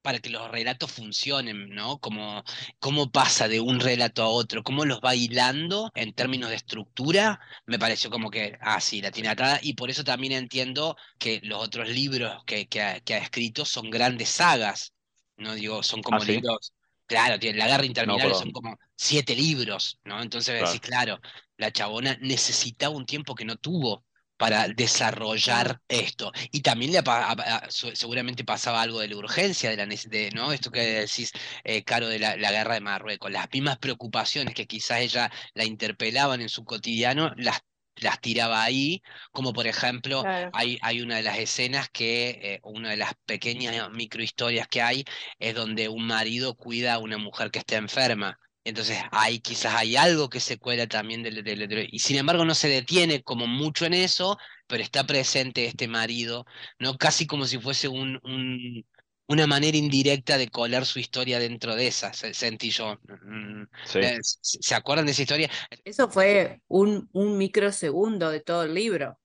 para 0.06 0.20
que 0.20 0.30
los 0.30 0.48
relatos 0.52 0.92
funcionen, 0.92 1.70
¿no? 1.70 1.98
Como, 1.98 2.44
cómo 2.78 3.10
pasa 3.10 3.48
de 3.48 3.58
un 3.60 3.80
relato 3.80 4.22
a 4.22 4.28
otro, 4.28 4.62
cómo 4.62 4.84
los 4.84 5.00
va 5.00 5.16
hilando 5.16 5.90
en 5.96 6.14
términos 6.14 6.50
de 6.50 6.56
estructura, 6.56 7.40
me 7.66 7.78
pareció 7.80 8.08
como 8.08 8.30
que, 8.30 8.56
ah, 8.60 8.80
sí, 8.80 9.02
la 9.02 9.10
tiene 9.10 9.30
atada, 9.30 9.58
y 9.62 9.74
por 9.74 9.90
eso 9.90 10.04
también 10.04 10.32
entiendo 10.32 10.96
que 11.18 11.40
los 11.42 11.60
otros 11.60 11.88
libros 11.88 12.44
que, 12.46 12.68
que 12.68 12.82
ha, 12.82 13.00
que 13.00 13.14
ha 13.14 13.18
escrito 13.18 13.64
son 13.64 13.90
grandes 13.90 14.28
sagas, 14.30 14.94
¿no? 15.36 15.54
Digo, 15.56 15.82
son 15.82 16.02
como 16.02 16.18
Ah, 16.18 16.20
sí, 16.20 16.32
libros, 16.32 16.72
claro, 17.06 17.38
tiene 17.40 17.58
La 17.58 17.66
Guerra 17.66 17.84
Interminable 17.86 18.34
son 18.34 18.52
como 18.52 18.78
siete 18.94 19.34
libros, 19.34 19.98
¿no? 20.04 20.22
Entonces 20.22 20.54
decís, 20.64 20.80
claro, 20.80 21.20
la 21.56 21.72
chabona 21.72 22.16
necesitaba 22.20 22.94
un 22.94 23.06
tiempo 23.06 23.34
que 23.34 23.44
no 23.44 23.56
tuvo 23.56 24.05
para 24.36 24.68
desarrollar 24.68 25.80
esto. 25.88 26.32
Y 26.52 26.60
también 26.62 26.92
le 26.92 26.98
a- 26.98 27.02
a- 27.32 27.70
seguramente 27.70 28.44
pasaba 28.44 28.82
algo 28.82 29.00
de 29.00 29.08
la 29.08 29.16
urgencia, 29.16 29.70
de 29.70 29.76
la, 29.76 29.86
de, 29.86 30.30
¿no? 30.34 30.52
Esto 30.52 30.70
que 30.70 30.80
decís, 30.80 31.32
eh, 31.64 31.84
Caro, 31.84 32.08
de 32.08 32.18
la, 32.18 32.36
la 32.36 32.50
guerra 32.52 32.74
de 32.74 32.80
Marruecos, 32.80 33.30
las 33.30 33.48
mismas 33.52 33.78
preocupaciones 33.78 34.54
que 34.54 34.66
quizás 34.66 35.00
ella 35.00 35.30
la 35.54 35.64
interpelaban 35.64 36.40
en 36.40 36.48
su 36.48 36.64
cotidiano, 36.64 37.32
las, 37.36 37.60
las 37.96 38.20
tiraba 38.20 38.62
ahí, 38.62 39.02
como 39.32 39.52
por 39.52 39.66
ejemplo, 39.66 40.22
Claro. 40.22 40.50
hay, 40.52 40.78
hay 40.82 41.00
una 41.00 41.16
de 41.16 41.22
las 41.22 41.38
escenas 41.38 41.88
que, 41.90 42.30
eh, 42.42 42.60
una 42.62 42.90
de 42.90 42.96
las 42.98 43.14
pequeñas 43.24 43.90
microhistorias 43.90 44.68
que 44.68 44.82
hay, 44.82 45.04
es 45.38 45.54
donde 45.54 45.88
un 45.88 46.06
marido 46.06 46.54
cuida 46.56 46.94
a 46.94 46.98
una 46.98 47.18
mujer 47.18 47.50
que 47.50 47.58
está 47.60 47.76
enferma. 47.76 48.38
Entonces, 48.66 48.98
ahí 49.12 49.38
quizás 49.40 49.74
hay 49.74 49.96
algo 49.96 50.28
que 50.28 50.40
se 50.40 50.58
cuela 50.58 50.86
también 50.88 51.22
del, 51.22 51.44
del- 51.44 51.68
del- 51.68 51.88
y 51.92 51.98
sin 52.00 52.16
embargo 52.16 52.44
no 52.44 52.54
se 52.54 52.68
detiene 52.68 53.22
como 53.22 53.46
mucho 53.46 53.86
en 53.86 53.94
eso, 53.94 54.38
pero 54.66 54.82
está 54.82 55.06
presente 55.06 55.66
este 55.66 55.88
marido, 55.88 56.46
¿no? 56.78 56.96
Casi 56.98 57.26
como 57.26 57.46
si 57.46 57.58
fuese 57.58 57.88
un, 57.88 58.18
un- 58.24 58.84
una 59.28 59.46
manera 59.46 59.76
indirecta 59.76 60.38
de 60.38 60.48
colar 60.48 60.84
su 60.86 60.98
historia 61.00 61.38
dentro 61.38 61.74
de 61.76 61.86
esa, 61.88 62.12
se- 62.12 62.34
sentí 62.34 62.70
yo. 62.70 62.98
Mm, 63.08 63.64
Sí. 63.84 64.00
eh, 64.00 64.18
¿Se 64.22 64.74
acuerdan 64.74 65.06
de 65.06 65.12
esa 65.12 65.22
historia? 65.22 65.50
Eso 65.84 66.10
fue 66.10 66.60
un, 66.68 67.08
un 67.14 67.38
microsegundo 67.38 68.30
de 68.30 68.40
todo 68.40 68.64
el 68.64 68.74
libro. 68.74 69.18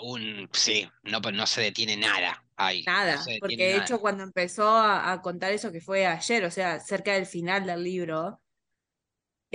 Un, 0.00 0.48
sí, 0.52 0.88
no, 1.02 1.18
no 1.20 1.46
se 1.46 1.60
detiene 1.62 1.96
nada 1.96 2.44
ahí. 2.56 2.94
no 3.08 3.16
Nada, 3.16 3.32
porque 3.40 3.66
de 3.66 3.76
nada. 3.76 3.76
hecho 3.76 4.00
cuando 4.00 4.22
empezó 4.22 4.68
a, 4.68 5.12
a 5.12 5.20
contar 5.20 5.50
eso 5.52 5.72
que 5.72 5.80
fue 5.80 6.06
ayer, 6.06 6.44
o 6.44 6.50
sea, 6.52 6.78
cerca 6.78 7.12
del 7.14 7.26
final 7.26 7.66
del 7.66 7.82
libro, 7.82 8.40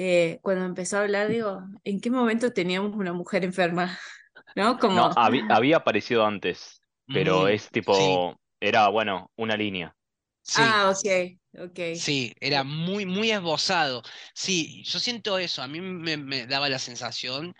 eh, 0.01 0.39
cuando 0.41 0.65
empezó 0.65 0.97
a 0.97 1.01
hablar, 1.01 1.27
digo, 1.29 1.63
¿en 1.83 2.01
qué 2.01 2.09
momento 2.11 2.53
teníamos 2.53 2.95
una 2.95 3.13
mujer 3.13 3.43
enferma? 3.45 3.97
¿No? 4.55 4.79
Como, 4.79 5.09
No, 5.09 5.11
habí- 5.15 5.45
había 5.47 5.77
aparecido 5.77 6.25
antes, 6.25 6.81
pero 7.11 7.47
Mm, 7.47 7.47
es 7.47 7.71
sí, 7.89 8.09
tipo, 8.11 8.39
era, 8.59 8.87
bueno, 8.89 9.31
una 9.35 9.57
línea. 9.57 9.95
sí. 10.41 10.79
ah, 10.79 10.91
ok, 10.91 11.39
ok. 11.59 11.79
Sí, 11.93 12.33
era 12.39 12.63
muy, 12.63 13.05
muy 13.05 13.31
esbozado. 13.31 14.01
Sí, 14.33 14.83
yo 14.85 14.99
siento 14.99 15.37
eso. 15.37 15.61
A 15.61 15.67
mí 15.67 15.81
me, 15.81 16.15
me 16.17 16.47
daba 16.47 16.69
la 16.69 16.79
sensación 16.79 17.53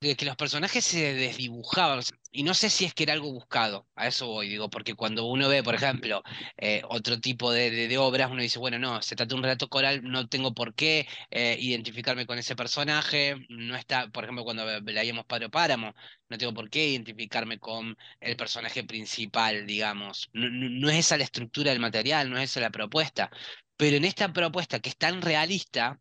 de 0.00 0.16
que 0.16 0.24
los 0.24 0.36
personajes 0.36 0.82
se 0.84 1.12
desdibujaban. 1.14 2.00
Y 2.32 2.42
no 2.42 2.54
sé 2.54 2.70
si 2.70 2.84
es 2.86 2.94
que 2.94 3.02
era 3.02 3.12
algo 3.12 3.32
buscado. 3.32 3.86
A 3.94 4.06
eso 4.06 4.26
voy, 4.28 4.48
digo, 4.48 4.70
porque 4.70 4.94
cuando 4.94 5.26
uno 5.26 5.48
ve, 5.48 5.62
por 5.62 5.74
ejemplo, 5.74 6.22
eh, 6.56 6.80
otro 6.88 7.20
tipo 7.20 7.52
de, 7.52 7.70
de- 7.70 7.98
obras, 7.98 8.30
uno 8.30 8.40
dice, 8.40 8.58
bueno, 8.58 8.78
no, 8.78 9.02
se 9.02 9.14
trata 9.16 9.30
de 9.30 9.34
un 9.34 9.42
relato 9.42 9.68
coral, 9.68 10.00
no 10.02 10.26
tengo 10.28 10.54
por 10.54 10.74
qué 10.74 11.06
eh, 11.30 11.56
identificarme 11.60 12.26
con 12.26 12.38
ese 12.38 12.56
personaje. 12.56 13.36
No 13.50 13.76
está, 13.76 14.08
por 14.10 14.24
ejemplo, 14.24 14.44
cuando 14.44 14.64
leíamos 14.80 15.26
Padre 15.26 15.50
Páramo, 15.50 15.94
no 16.30 16.38
tengo 16.38 16.54
por 16.54 16.70
qué 16.70 16.88
identificarme 16.88 17.58
con 17.58 17.94
el 18.20 18.36
personaje 18.36 18.84
principal, 18.84 19.66
digamos. 19.66 20.30
No- 20.32 20.48
no 20.50 20.88
es 20.88 20.96
esa 20.98 21.18
la 21.18 21.24
estructura 21.24 21.72
del 21.72 21.80
material, 21.80 22.30
no 22.30 22.38
es 22.38 22.44
esa 22.50 22.60
la 22.60 22.70
propuesta. 22.70 23.30
Pero 23.76 23.96
en 23.96 24.04
esta 24.04 24.32
propuesta 24.32 24.80
que 24.80 24.88
es 24.90 24.96
tan 24.96 25.20
realista, 25.22 26.00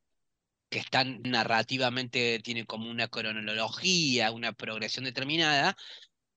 que 0.69 0.79
es 0.79 0.89
tan 0.89 1.21
narrativamente, 1.23 2.39
tiene 2.43 2.65
como 2.65 2.89
una 2.89 3.07
cronología, 3.07 4.31
una 4.31 4.53
progresión 4.53 5.05
determinada, 5.05 5.75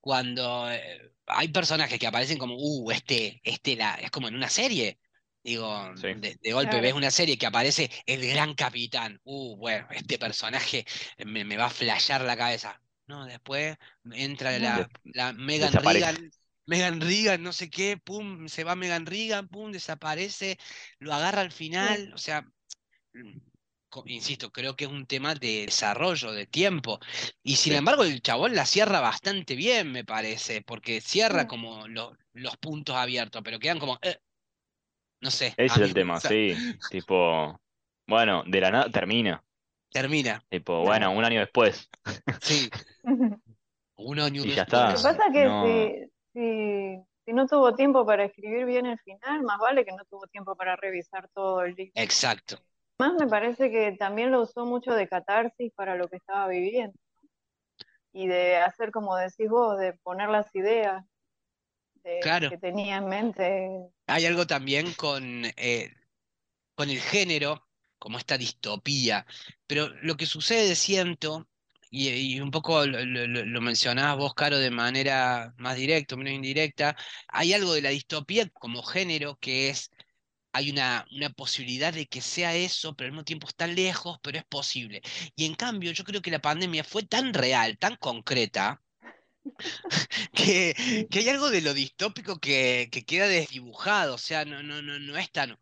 cuando 0.00 0.70
eh, 0.70 1.12
hay 1.26 1.48
personajes 1.48 1.98
que 1.98 2.06
aparecen 2.06 2.38
como, 2.38 2.56
uh, 2.56 2.90
este, 2.90 3.40
este 3.44 3.76
la, 3.76 3.94
es 3.94 4.10
como 4.10 4.28
en 4.28 4.34
una 4.36 4.48
serie. 4.48 4.98
Digo, 5.44 5.90
Sí. 5.96 6.08
de, 6.14 6.36
de 6.40 6.52
golpe 6.52 6.70
Claro. 6.70 6.82
ves 6.82 6.92
una 6.94 7.10
serie 7.10 7.36
que 7.36 7.46
aparece 7.46 7.90
el 8.06 8.26
gran 8.26 8.54
capitán. 8.54 9.20
Uh, 9.24 9.56
bueno, 9.56 9.88
este 9.90 10.18
personaje 10.18 10.84
me, 11.24 11.44
me 11.44 11.56
va 11.56 11.66
a 11.66 11.70
flashear 11.70 12.22
la 12.22 12.36
cabeza. 12.36 12.80
No, 13.06 13.26
después 13.26 13.76
entra 14.12 14.58
la, 14.58 14.88
la 15.04 15.32
Megan. 15.32 15.72
Regan, 15.72 16.30
Megan 16.66 17.00
Regan, 17.00 17.42
no 17.42 17.52
sé 17.52 17.68
qué, 17.68 17.96
pum, 17.96 18.48
se 18.48 18.62
va 18.64 18.76
Megan 18.76 19.04
Regan, 19.04 19.48
pum, 19.48 19.72
desaparece, 19.72 20.58
lo 21.00 21.12
agarra 21.12 21.40
al 21.40 21.50
final, 21.52 22.12
o 22.14 22.18
sea, 22.18 22.46
insisto, 24.06 24.50
creo 24.52 24.76
que 24.76 24.84
es 24.84 24.90
un 24.90 25.06
tema 25.06 25.34
de 25.34 25.66
desarrollo, 25.66 26.32
de 26.32 26.46
tiempo. 26.46 26.98
Y 27.42 27.56
sin 27.56 27.72
Sí. 27.72 27.78
embargo, 27.78 28.04
el 28.04 28.20
chabón 28.22 28.54
la 28.54 28.66
cierra 28.66 29.00
bastante 29.00 29.54
bien, 29.56 29.92
me 29.92 30.04
parece, 30.04 30.62
porque 30.62 31.00
cierra 31.00 31.44
Mm. 31.44 31.48
como 31.48 31.88
lo- 31.88 32.16
los 32.32 32.56
puntos 32.58 32.96
abiertos, 32.96 33.42
pero 33.44 33.58
quedan 33.58 33.78
como, 33.78 33.98
eh, 34.02 34.18
no 35.20 35.30
sé, 35.30 35.54
Ese 35.56 35.64
es 35.66 35.76
el 35.78 35.94
tema, 35.94 36.20
sí. 36.20 36.54
Tipo, 36.90 37.60
bueno, 38.06 38.42
de 38.46 38.60
la 38.60 38.70
nada 38.70 38.90
termina. 38.90 39.42
Termina, 39.90 40.42
Tipo, 40.50 40.80
bueno, 40.82 41.12
un 41.12 41.24
año 41.24 41.40
después. 41.40 41.88
sí, 42.40 42.70
un 43.96 44.20
año 44.20 44.44
Y 44.44 44.50
ya 44.50 44.62
Lo 44.62 44.66
que 44.66 44.76
está. 44.76 44.92
después. 44.92 45.16
pasa 45.16 45.26
es 45.28 45.32
que 45.32 45.44
No. 45.48 45.64
si, 46.34 46.40
si, 46.40 47.04
si 47.26 47.32
no 47.32 47.46
tuvo 47.46 47.74
tiempo 47.74 48.04
para 48.06 48.24
escribir 48.24 48.66
bien 48.66 48.86
el 48.86 48.98
final, 49.00 49.42
más 49.42 49.58
vale 49.58 49.84
que 49.84 49.92
no 49.92 50.04
tuvo 50.06 50.26
tiempo 50.28 50.56
para 50.56 50.76
revisar 50.76 51.28
todo 51.34 51.62
el 51.62 51.74
libro. 51.74 51.92
Exacto. 51.94 52.58
Más 52.98 53.14
me 53.14 53.26
parece 53.26 53.70
que 53.70 53.92
también 53.92 54.30
lo 54.30 54.42
usó 54.42 54.64
mucho 54.64 54.92
de 54.94 55.08
catarsis 55.08 55.72
para 55.74 55.96
lo 55.96 56.08
que 56.08 56.16
estaba 56.16 56.48
viviendo 56.48 56.98
y 58.12 58.26
de 58.26 58.56
hacer, 58.56 58.90
como 58.90 59.16
decís 59.16 59.48
vos, 59.48 59.78
de 59.78 59.94
poner 59.94 60.28
las 60.28 60.54
ideas 60.54 61.04
de- 62.04 62.20
Claro. 62.20 62.50
que 62.50 62.58
tenía 62.58 62.96
en 62.98 63.08
mente. 63.08 63.68
Hay 64.06 64.26
algo 64.26 64.46
también 64.46 64.92
con, 64.94 65.44
eh, 65.56 65.90
con 66.74 66.90
el 66.90 67.00
género, 67.00 67.66
como 67.98 68.18
esta 68.18 68.36
distopía. 68.36 69.26
Pero 69.66 69.88
lo 70.02 70.16
que 70.16 70.26
sucede, 70.26 70.74
siento, 70.74 71.48
y, 71.90 72.08
y 72.10 72.40
un 72.40 72.50
poco 72.50 72.84
lo, 72.86 73.04
lo- 73.04 73.26
lo- 73.26 73.60
mencionabas 73.60 74.16
vos, 74.18 74.34
Caro, 74.34 74.58
de 74.58 74.70
manera 74.70 75.54
más 75.58 75.76
directa 75.76 76.14
o 76.14 76.18
menos 76.18 76.34
indirecta, 76.34 76.96
hay 77.28 77.52
algo 77.54 77.72
de 77.74 77.82
la 77.82 77.90
distopía 77.90 78.48
como 78.50 78.82
género 78.82 79.36
que 79.40 79.68
es, 79.70 79.90
hay 80.52 80.70
una, 80.70 81.06
una 81.12 81.30
posibilidad 81.30 81.92
de 81.92 82.06
que 82.06 82.20
sea 82.20 82.54
eso, 82.56 82.94
pero 82.94 83.06
al 83.08 83.12
mismo 83.12 83.24
tiempo 83.24 83.48
está 83.48 83.66
lejos, 83.66 84.18
pero 84.22 84.38
es 84.38 84.44
posible. 84.44 85.02
Y 85.36 85.46
en 85.46 85.54
cambio, 85.54 85.92
yo 85.92 86.04
creo 86.04 86.22
que 86.22 86.30
la 86.30 86.40
pandemia 86.40 86.84
fue 86.84 87.02
tan 87.04 87.34
real, 87.34 87.78
tan 87.78 87.96
concreta, 87.96 88.82
que, 90.34 91.06
que 91.10 91.18
hay 91.20 91.28
algo 91.28 91.50
de 91.50 91.60
lo 91.60 91.74
distópico 91.74 92.38
que, 92.38 92.88
que 92.92 93.04
queda 93.04 93.26
desdibujado, 93.28 94.14
o 94.14 94.18
sea, 94.18 94.44
no, 94.44 94.62
no, 94.62 94.82
no, 94.82 94.98
no 94.98 95.16
es 95.18 95.30
tan... 95.30 95.58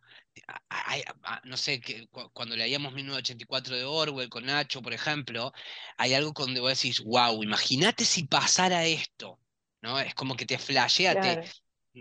no 1.44 1.56
sé, 1.56 1.80
que 1.80 2.08
cu- 2.08 2.30
cuando 2.32 2.56
leíamos 2.56 2.92
1984 2.92 3.76
de 3.76 3.84
Orwell 3.84 4.28
con 4.28 4.46
Nacho, 4.46 4.82
por 4.82 4.92
ejemplo, 4.92 5.52
hay 5.96 6.14
algo 6.14 6.32
donde 6.36 6.60
vos 6.60 6.70
decís, 6.70 7.00
wow, 7.04 7.42
imagínate 7.42 8.04
si 8.04 8.24
pasara 8.24 8.84
esto, 8.86 9.40
¿no? 9.82 9.98
Es 10.00 10.14
como 10.14 10.36
que 10.36 10.46
te 10.46 10.58
flashea, 10.58 11.18
Claro. 11.18 11.52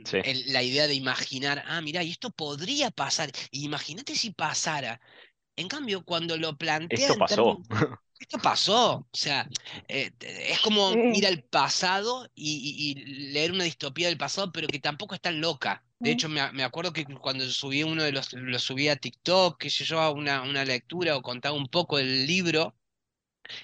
Sí. 0.04 0.20
el- 0.22 0.52
la 0.54 0.64
idea 0.64 0.88
de 0.88 0.94
imaginar, 0.96 1.64
ah, 1.68 1.82
mira, 1.82 2.04
y 2.04 2.12
esto 2.12 2.32
podría 2.32 2.92
pasar, 2.92 3.32
imagínate 3.52 4.16
si 4.16 4.32
pasara. 4.32 5.00
En 5.56 5.68
cambio, 5.68 6.04
cuando 6.06 6.38
lo 6.38 6.58
plantea 6.58 7.12
Esto 7.12 7.18
pasó. 7.18 7.60
términos- 7.60 7.68
esto 8.20 8.40
pasó, 8.40 8.96
o 8.98 9.08
sea, 9.14 9.50
eh, 9.88 10.12
es 10.22 10.60
como 10.62 11.04
ir 11.10 11.26
al 11.28 11.44
pasado 11.44 12.30
y, 12.36 12.94
y- 12.96 13.02
y 13.02 13.32
leer 13.34 13.52
una 13.52 13.64
distopía 13.66 14.08
del 14.08 14.18
pasado, 14.18 14.52
pero 14.52 14.68
que 14.70 14.80
tampoco 14.80 15.16
es 15.16 15.22
tan 15.22 15.42
loca. 15.42 15.84
De 16.02 16.12
Mm. 16.12 16.12
hecho, 16.12 16.30
me, 16.30 16.52
me 16.54 16.64
acuerdo 16.64 16.94
que 16.94 17.06
cuando 17.06 17.50
subí 17.50 17.84
uno 17.84 18.04
de 18.04 18.12
los, 18.12 18.34
lo 18.34 18.60
subí 18.60 18.88
a 18.90 18.96
TikTok, 18.98 19.60
qué 19.60 19.70
sé 19.70 19.86
yo, 19.86 20.12
una, 20.14 20.42
una 20.44 20.66
lectura 20.66 21.18
o 21.18 21.22
contaba 21.22 21.56
un 21.58 21.68
poco 21.70 21.98
del 21.98 22.26
libro, 22.28 22.76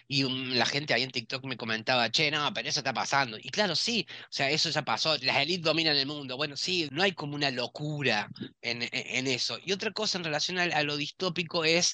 y 0.08 0.24
um, 0.24 0.50
la 0.52 0.66
gente 0.66 0.94
ahí 0.94 1.04
en 1.04 1.12
TikTok 1.12 1.44
me 1.46 1.58
comentaba, 1.58 2.10
che, 2.12 2.32
no, 2.32 2.52
pero 2.54 2.70
eso 2.70 2.80
está 2.80 2.94
pasando. 2.94 3.38
Y 3.38 3.50
claro, 3.50 3.76
sí, 3.76 4.06
o 4.10 4.28
sea, 4.30 4.50
eso 4.50 4.70
ya 4.70 4.84
pasó, 4.84 5.18
las 5.22 5.38
élites 5.38 5.64
dominan 5.64 5.98
el 5.98 6.08
mundo. 6.08 6.38
Bueno, 6.38 6.58
sí, 6.58 6.88
no 6.92 7.04
hay 7.04 7.14
como 7.14 7.36
una 7.36 7.52
locura 7.52 8.30
en, 8.62 8.82
en- 8.84 8.90
en 8.94 9.28
eso. 9.28 9.58
Y 9.64 9.72
otra 9.72 9.92
cosa 9.92 10.18
en 10.18 10.24
relación 10.26 10.60
a, 10.60 10.84
lo 10.84 10.98
distópico 10.98 11.64
es 11.66 11.94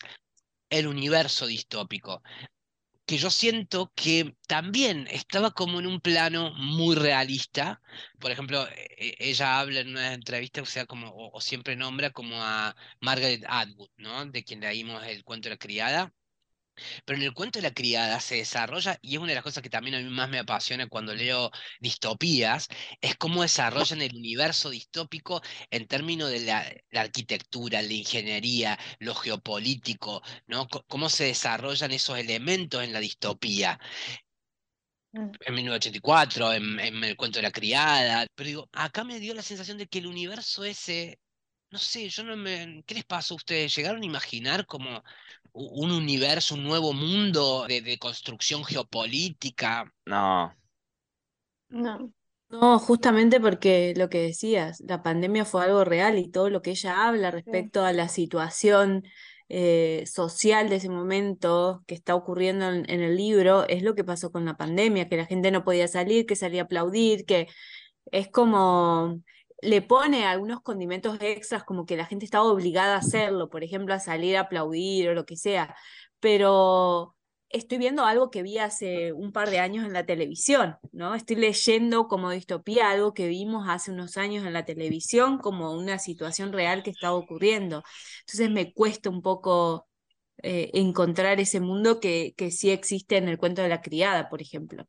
el 0.70 0.88
universo 0.88 1.48
distópico 1.48 2.22
que 3.06 3.18
yo 3.18 3.30
siento 3.30 3.92
que 3.96 4.36
también 4.48 5.08
estaba 5.10 5.52
como 5.52 5.80
en 5.80 5.88
un 5.88 6.00
plano 6.02 6.54
muy 6.56 6.96
realista. 6.96 7.82
Por 8.20 8.32
ejemplo, 8.32 8.68
e- 8.70 8.88
e- 8.98 9.16
ella 9.30 9.60
habla 9.60 9.82
en 9.82 9.90
una 9.90 10.14
entrevista, 10.14 10.62
o 10.62 10.66
sea, 10.66 10.86
como, 10.86 11.10
o, 11.10 11.36
o 11.38 11.42
siempre 11.42 11.76
nombra 11.76 12.12
como 12.12 12.36
a 12.42 12.76
Margaret 13.02 13.44
Atwood, 13.48 13.90
¿no? 13.98 14.26
De 14.28 14.44
quien 14.44 14.62
leímos 14.62 15.04
el 15.06 15.24
cuento 15.24 15.50
de 15.50 15.56
la 15.56 15.58
criada. 15.58 16.14
Pero 17.06 17.18
en 17.20 17.24
el 17.24 17.34
cuento 17.34 17.60
de 17.60 17.64
la 17.64 17.74
criada 17.74 18.20
se 18.20 18.36
desarrolla, 18.38 18.98
y 19.02 19.14
es 19.16 19.20
una 19.20 19.30
de 19.30 19.36
las 19.36 19.44
cosas 19.44 19.64
que 19.64 19.70
también 19.70 19.96
a 19.96 20.00
mí 20.00 20.10
más 20.10 20.30
me 20.30 20.40
apasiona 20.40 20.88
cuando 20.88 21.14
leo 21.14 21.52
distopías, 21.80 22.68
es 23.02 23.16
cómo 23.18 23.42
desarrollan 23.44 24.02
el 24.02 24.16
universo 24.16 24.70
distópico 24.70 25.42
en 25.70 25.88
términos 25.88 26.30
de 26.30 26.42
la, 26.42 26.72
la 26.92 27.02
arquitectura, 27.02 27.82
la 27.82 27.94
ingeniería, 27.94 28.78
lo 29.00 29.16
geopolítico, 29.16 30.22
¿no? 30.48 30.68
C- 30.72 30.80
cómo 30.88 31.10
se 31.10 31.26
desarrollan 31.26 31.92
esos 31.92 32.18
elementos 32.18 32.84
en 32.84 32.94
la 32.94 33.00
distopía. 33.00 33.80
Mm. 35.14 35.32
En 35.46 35.54
1984, 35.56 36.54
en, 36.54 36.80
en 36.80 37.04
el 37.04 37.16
cuento 37.18 37.40
de 37.40 37.44
la 37.44 37.52
criada. 37.52 38.28
Pero 38.36 38.48
digo, 38.48 38.70
acá 38.74 39.04
me 39.04 39.20
dio 39.20 39.34
la 39.34 39.42
sensación 39.42 39.78
de 39.78 39.88
que 39.88 40.00
el 40.00 40.08
universo 40.08 40.64
ese 40.64 41.20
no 41.72 41.80
sé, 41.80 42.10
yo 42.10 42.24
no 42.24 42.36
me. 42.38 42.84
¿Qué 42.86 42.96
les 42.96 43.06
pasó 43.06 43.34
a 43.34 43.38
ustedes? 43.38 43.76
¿Llegaron 43.76 44.02
a 44.02 44.06
imaginar 44.06 44.66
como 44.66 45.04
un 45.54 45.92
universo, 45.92 46.56
un 46.56 46.64
nuevo 46.64 46.94
mundo 46.94 47.66
de, 47.68 47.82
de 47.82 47.98
construcción 48.00 48.64
geopolítica? 48.66 49.92
No, 50.06 50.54
No, 51.70 52.12
No, 52.50 52.80
justamente 52.80 53.40
porque 53.40 53.94
lo 53.96 54.10
que 54.10 54.22
decías, 54.22 54.82
la 54.82 55.02
pandemia 55.04 55.46
fue 55.46 55.64
algo 55.64 55.86
real 55.86 56.18
y 56.20 56.30
todo 56.30 56.50
lo 56.50 56.62
que 56.62 56.72
ella 56.72 57.08
habla 57.08 57.32
respecto 57.32 57.86
a 57.86 57.94
la 57.94 58.10
situación 58.10 59.04
eh, 59.50 60.04
social 60.06 60.70
de 60.70 60.78
ese 60.78 60.90
momento 60.90 61.84
que 61.88 61.96
está 61.96 62.16
ocurriendo 62.16 62.70
en, 62.70 62.90
en 62.90 63.02
el 63.02 63.16
libro 63.16 63.66
es 63.68 63.84
lo 63.84 63.96
que 63.96 64.04
pasó 64.04 64.32
con 64.32 64.46
la 64.46 64.58
pandemia, 64.58 65.08
que 65.10 65.18
la 65.18 65.26
gente 65.26 65.52
no 65.52 65.64
podía 65.64 65.88
salir, 65.88 66.26
que 66.26 66.36
salía 66.36 66.62
a 66.64 66.66
aplaudir, 66.66 67.26
que 67.26 67.48
es 68.12 68.30
como 68.30 69.22
le 69.62 69.82
pone 69.82 70.26
algunos 70.26 70.62
condimentos 70.62 71.18
extras 71.22 71.64
como 71.64 71.86
que 71.86 71.98
la 71.98 72.06
gente 72.06 72.26
estaba 72.26 72.46
obligada 72.46 72.96
a 72.96 73.00
hacerlo, 73.00 73.50
por 73.50 73.64
ejemplo, 73.64 73.94
a 73.94 74.00
salir 74.00 74.38
a 74.38 74.42
aplaudir 74.42 75.10
o 75.10 75.14
lo 75.14 75.26
que 75.26 75.38
sea, 75.38 75.76
pero 76.20 77.16
estoy 77.50 77.78
viendo 77.78 78.06
algo 78.06 78.32
que 78.32 78.44
vi 78.44 78.58
hace 78.58 79.14
un 79.14 79.32
par 79.32 79.50
de 79.50 79.60
años 79.60 79.86
en 79.86 79.94
la 79.94 80.06
televisión, 80.06 80.78
¿no? 80.92 81.16
Estoy 81.16 81.36
leyendo 81.36 82.08
como 82.08 82.32
distopía 82.32 82.90
algo 82.90 83.14
que 83.14 83.28
vimos 83.28 83.66
hace 83.68 83.92
unos 83.92 84.18
años 84.18 84.46
en 84.46 84.54
la 84.54 84.66
televisión 84.66 85.38
como 85.38 85.74
una 85.74 86.00
situación 86.00 86.54
real 86.54 86.84
que 86.84 86.92
estaba 86.92 87.16
ocurriendo. 87.16 87.84
Entonces 88.22 88.50
me 88.50 88.74
cuesta 88.74 89.10
un 89.10 89.22
poco 89.22 89.88
eh, 90.44 90.72
encontrar 90.74 91.40
ese 91.40 91.60
mundo 91.60 92.00
que, 92.00 92.34
que 92.38 92.52
sí 92.52 92.72
existe 92.72 93.18
en 93.18 93.28
el 93.30 93.38
cuento 93.38 93.62
de 93.62 93.70
la 93.70 93.82
criada, 93.82 94.30
por 94.30 94.42
ejemplo. 94.42 94.88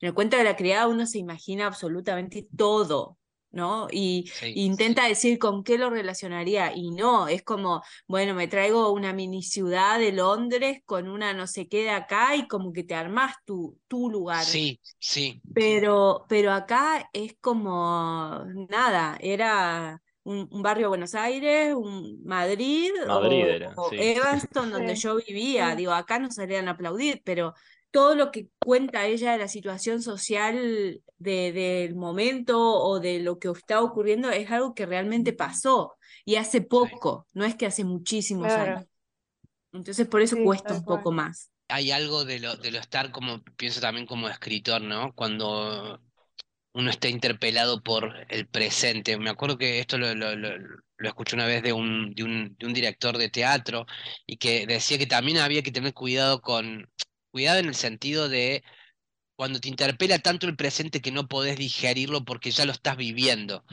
En 0.00 0.08
el 0.08 0.14
cuento 0.14 0.36
de 0.36 0.44
la 0.44 0.56
criada 0.56 0.88
uno 0.88 1.06
se 1.06 1.18
imagina 1.18 1.66
absolutamente 1.66 2.46
todo, 2.56 3.18
¿no? 3.52 3.88
Y, 3.90 4.30
Sí. 4.32 4.52
y 4.54 4.64
intenta 4.64 5.06
decir 5.06 5.38
con 5.38 5.64
qué 5.64 5.78
lo 5.78 5.90
relacionaría 5.90 6.72
y 6.74 6.90
no, 6.92 7.28
es 7.28 7.42
como, 7.42 7.82
bueno, 8.06 8.34
me 8.34 8.48
traigo 8.48 8.92
una 8.92 9.12
mini 9.12 9.42
ciudad 9.42 9.98
de 9.98 10.12
Londres 10.12 10.80
con 10.86 11.08
una 11.08 11.32
no 11.34 11.46
sé 11.46 11.68
qué 11.68 11.82
de 11.84 11.90
acá 11.90 12.36
y 12.36 12.46
como 12.48 12.72
que 12.72 12.84
te 12.84 12.94
armás 12.94 13.34
tu, 13.44 13.78
tu 13.88 14.10
lugar. 14.10 14.46
Sí, 14.46 14.80
sí. 14.98 15.42
Pero, 15.52 16.26
pero 16.28 16.52
acá 16.52 17.10
es 17.12 17.36
como 17.40 18.44
nada, 18.68 19.16
era 19.20 20.00
un, 20.22 20.48
un 20.50 20.62
barrio 20.62 20.84
de 20.86 20.88
Buenos 20.90 21.14
Aires, 21.14 21.74
un 21.74 22.22
Madrid, 22.24 22.90
Madrid 23.02 23.46
o, 23.48 23.48
era, 23.48 23.76
o 23.76 23.90
sí. 23.90 23.96
Evanston, 23.98 24.70
donde 24.70 24.94
Sí, 24.94 25.00
yo 25.00 25.16
vivía. 25.16 25.74
Digo, 25.74 25.92
acá 25.92 26.18
no 26.20 26.30
salían 26.30 26.68
a 26.68 26.72
aplaudir, 26.72 27.22
pero 27.24 27.54
todo 27.90 28.14
lo 28.14 28.30
que 28.30 28.48
cuenta 28.60 29.06
ella 29.06 29.32
de 29.32 29.38
la 29.38 29.48
situación 29.48 30.02
social 30.02 31.02
de, 31.18 31.52
del 31.52 31.94
momento 31.96 32.58
o 32.60 33.00
de 33.00 33.20
lo 33.20 33.38
que 33.38 33.48
está 33.50 33.82
ocurriendo 33.82 34.30
es 34.30 34.50
algo 34.50 34.74
que 34.74 34.86
realmente 34.86 35.32
pasó 35.32 35.94
y 36.24 36.36
hace 36.36 36.60
poco, 36.62 37.26
no 37.34 37.44
es 37.44 37.54
que 37.56 37.66
hace 37.66 37.84
muchísimos 37.84 38.56
Claro. 38.56 38.56
años. 38.56 38.86
Entonces 39.72 40.08
por 40.08 40.22
eso 40.22 40.36
Sí, 40.36 40.42
cuesta 40.42 40.74
un 40.74 40.86
poco 40.86 41.12
más. 41.12 41.50
Hay 41.68 41.90
algo 41.92 42.24
de 42.24 42.40
lo, 42.40 42.56
de 42.56 42.70
lo 42.72 42.78
estar 42.80 43.12
como, 43.12 43.42
pienso 43.56 43.80
también 43.80 44.06
como 44.06 44.28
escritor, 44.28 44.82
¿no? 44.82 45.14
Cuando 45.14 46.00
uno 46.74 46.90
está 46.90 47.08
interpelado 47.08 47.82
por 47.82 48.14
el 48.30 48.48
presente. 48.48 49.18
Me 49.18 49.30
acuerdo 49.30 49.58
que 49.58 49.80
esto 49.80 49.98
lo, 49.98 50.14
lo, 50.14 50.36
lo, 50.36 50.50
lo 50.98 51.08
escuché 51.08 51.36
una 51.36 51.46
vez 51.46 51.62
de 51.62 51.72
un, 51.72 52.14
de 52.14 52.24
un, 52.24 52.56
de 52.58 52.66
un 52.66 52.74
director 52.74 53.18
de 53.18 53.30
teatro 53.30 53.86
y 54.26 54.38
que 54.38 54.66
decía 54.66 54.98
que 54.98 55.06
también 55.06 55.38
había 55.38 55.62
que 55.62 55.72
tener 55.72 55.94
cuidado 55.94 56.40
con, 56.42 56.90
cuidado 57.30 57.58
en 57.60 57.66
el 57.66 57.74
sentido 57.74 58.28
de 58.28 58.62
cuando 59.36 59.60
te 59.60 59.68
interpela 59.70 60.18
tanto 60.18 60.46
el 60.46 60.56
presente 60.56 61.00
que 61.00 61.12
no 61.12 61.26
podés 61.28 61.56
digerirlo 61.58 62.24
porque 62.24 62.50
ya 62.50 62.66
lo 62.66 62.72
estás 62.72 62.96
viviendo. 62.96 63.64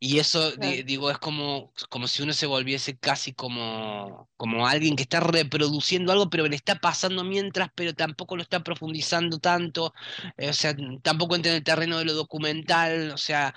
Y 0.00 0.18
eso, 0.20 0.52
di- 0.56 0.82
digo, 0.84 1.10
es 1.10 1.18
como, 1.18 1.72
como 1.90 2.08
si 2.08 2.22
uno 2.22 2.32
se 2.34 2.46
volviese 2.46 2.98
casi 2.98 3.32
como, 3.34 4.30
como 4.36 4.66
alguien 4.66 4.96
que 4.96 5.04
está 5.04 5.20
reproduciendo 5.20 6.12
algo, 6.12 6.30
pero 6.30 6.48
le 6.48 6.56
está 6.56 6.76
pasando 6.80 7.24
mientras, 7.24 7.70
pero 7.74 7.94
tampoco 7.94 8.36
lo 8.36 8.42
está 8.42 8.64
profundizando 8.64 9.38
tanto. 9.40 9.94
eh, 10.38 10.50
o 10.50 10.52
sea, 10.54 10.74
tampoco 11.02 11.36
entra 11.36 11.52
en 11.52 11.58
el 11.58 11.64
terreno 11.64 11.98
de 11.98 12.04
lo 12.06 12.14
documental. 12.14 13.12
O 13.12 13.18
sea, 13.18 13.54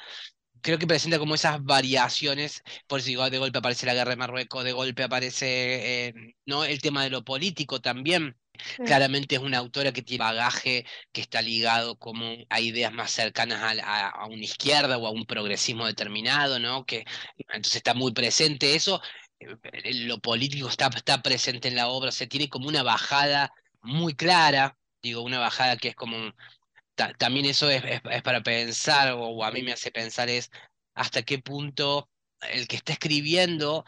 creo 0.61 0.77
que 0.79 0.87
presenta 0.87 1.19
como 1.19 1.35
esas 1.35 1.63
variaciones. 1.63 2.63
Por 2.87 2.99
eso 2.99 3.07
digo, 3.09 3.29
de 3.29 3.37
golpe 3.37 3.59
aparece 3.59 3.85
la 3.85 3.93
guerra 3.93 4.11
de 4.11 4.17
Marruecos, 4.17 4.63
de 4.63 4.71
golpe 4.73 5.03
aparece, 5.03 6.07
eh, 6.09 6.13
¿no? 6.45 6.63
El 6.65 6.81
tema 6.81 7.03
de 7.03 7.09
lo 7.11 7.23
político 7.23 7.81
también. 7.81 8.37
Claramente 8.83 9.35
es 9.35 9.41
una 9.41 9.57
autora 9.59 9.91
que 9.91 10.01
tiene 10.01 10.23
bagaje 10.23 10.85
que 11.11 11.21
está 11.21 11.41
ligado 11.41 11.97
como 11.97 12.25
a 12.49 12.59
ideas 12.61 12.91
más 12.93 13.11
cercanas 13.11 13.61
a, 13.61 14.09
a- 14.09 14.25
una 14.27 14.43
izquierda 14.43 14.97
o 14.97 15.07
a 15.07 15.11
un 15.11 15.25
progresismo 15.25 15.85
determinado, 15.87 16.59
¿no? 16.59 16.85
Que 16.85 17.05
entonces 17.37 17.75
está 17.77 17.93
muy 17.93 18.13
presente 18.13 18.75
eso. 18.75 19.01
eh, 19.39 19.55
eh, 19.83 19.93
Lo 20.05 20.19
político 20.19 20.67
está, 20.69 20.87
está 20.95 21.21
presente 21.21 21.67
en 21.67 21.75
la 21.75 21.87
obra, 21.89 22.09
o 22.09 22.11
sea, 22.11 22.27
tiene 22.27 22.49
como 22.49 22.67
una 22.67 22.83
bajada 22.83 23.51
muy 23.81 24.15
clara, 24.15 24.77
digo, 25.01 25.21
una 25.21 25.39
bajada 25.39 25.77
que 25.77 25.89
es 25.89 25.95
como, 25.95 26.17
ta- 26.95 27.13
también 27.13 27.45
eso 27.45 27.69
es, 27.69 27.83
es- 27.85 28.21
para 28.23 28.41
pensar, 28.43 29.13
o 29.17 29.43
a 29.43 29.51
mí 29.51 29.63
me 29.63 29.73
hace 29.73 29.91
pensar 29.91 30.29
es 30.29 30.49
hasta 30.93 31.23
qué 31.23 31.39
punto 31.39 32.09
el 32.51 32.67
que 32.67 32.75
está 32.77 32.93
escribiendo 32.93 33.85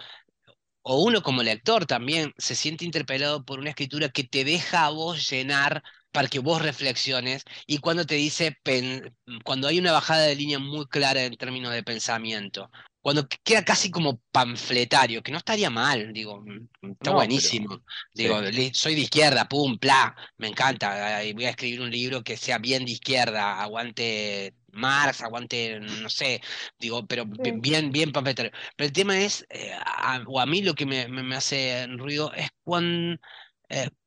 o 0.90 1.02
uno 1.04 1.22
como 1.22 1.44
lector 1.44 1.86
también 1.86 2.34
se 2.38 2.56
siente 2.56 2.86
interpelado 2.86 3.44
por 3.46 3.60
una 3.60 3.70
escritura 3.70 4.10
que 4.10 4.24
te 4.24 4.44
deja 4.46 4.86
a 4.86 4.90
vos 4.90 5.30
llenar 5.30 5.84
para 6.12 6.28
que 6.30 6.40
vos 6.40 6.62
reflexiones 6.62 7.44
y 7.68 7.80
cuando 7.80 8.06
te 8.06 8.16
dice, 8.16 8.58
pen- 8.64 9.16
cuando 9.44 9.68
hay 9.68 9.80
una 9.80 9.92
bajada 9.92 10.24
de 10.24 10.36
línea 10.36 10.60
muy 10.60 10.88
clara 10.88 11.24
en 11.24 11.36
términos 11.38 11.74
de 11.74 11.84
pensamiento, 11.84 12.70
cuando 13.02 13.28
que- 13.28 13.38
queda 13.44 13.64
casi 13.66 13.92
como 13.92 14.20
panfletario, 14.32 15.22
que 15.24 15.32
no 15.32 15.38
estaría 15.38 15.70
mal, 15.70 16.14
digo, 16.14 16.42
mm, 16.42 16.92
está 16.92 17.12
No, 17.12 17.12
buenísimo, 17.12 17.84
pero 18.20 18.40
digo, 18.42 18.42
sí. 18.52 18.72
soy 18.74 18.96
de 18.96 19.02
izquierda, 19.02 19.48
pum, 19.48 19.78
pla, 19.78 20.16
me 20.38 20.48
encanta, 20.48 21.22
voy 21.34 21.46
a 21.46 21.50
escribir 21.52 21.82
un 21.82 21.92
libro 21.92 22.24
que 22.24 22.38
sea 22.38 22.58
bien 22.58 22.86
de 22.86 22.92
izquierda, 22.92 23.62
aguante 23.62 24.56
Marx, 24.78 25.22
aguante, 25.22 25.80
no 25.80 26.10
sé, 26.10 26.42
digo, 26.80 27.06
pero 27.08 27.26
Sí. 27.26 27.52
bien, 27.62 27.92
bien 27.92 28.12
panfletario. 28.12 28.52
Pero 28.76 28.88
el 28.88 28.94
tema 28.94 29.20
es, 29.20 29.46
eh, 29.50 29.74
a- 29.86 30.24
o 30.28 30.40
a 30.40 30.46
mí 30.46 30.62
lo 30.62 30.74
que 30.76 30.86
me, 30.86 31.08
me- 31.08 31.24
me 31.24 31.36
hace 31.36 31.88
ruido 31.98 32.32
es 32.34 32.50
cuando, 32.64 33.20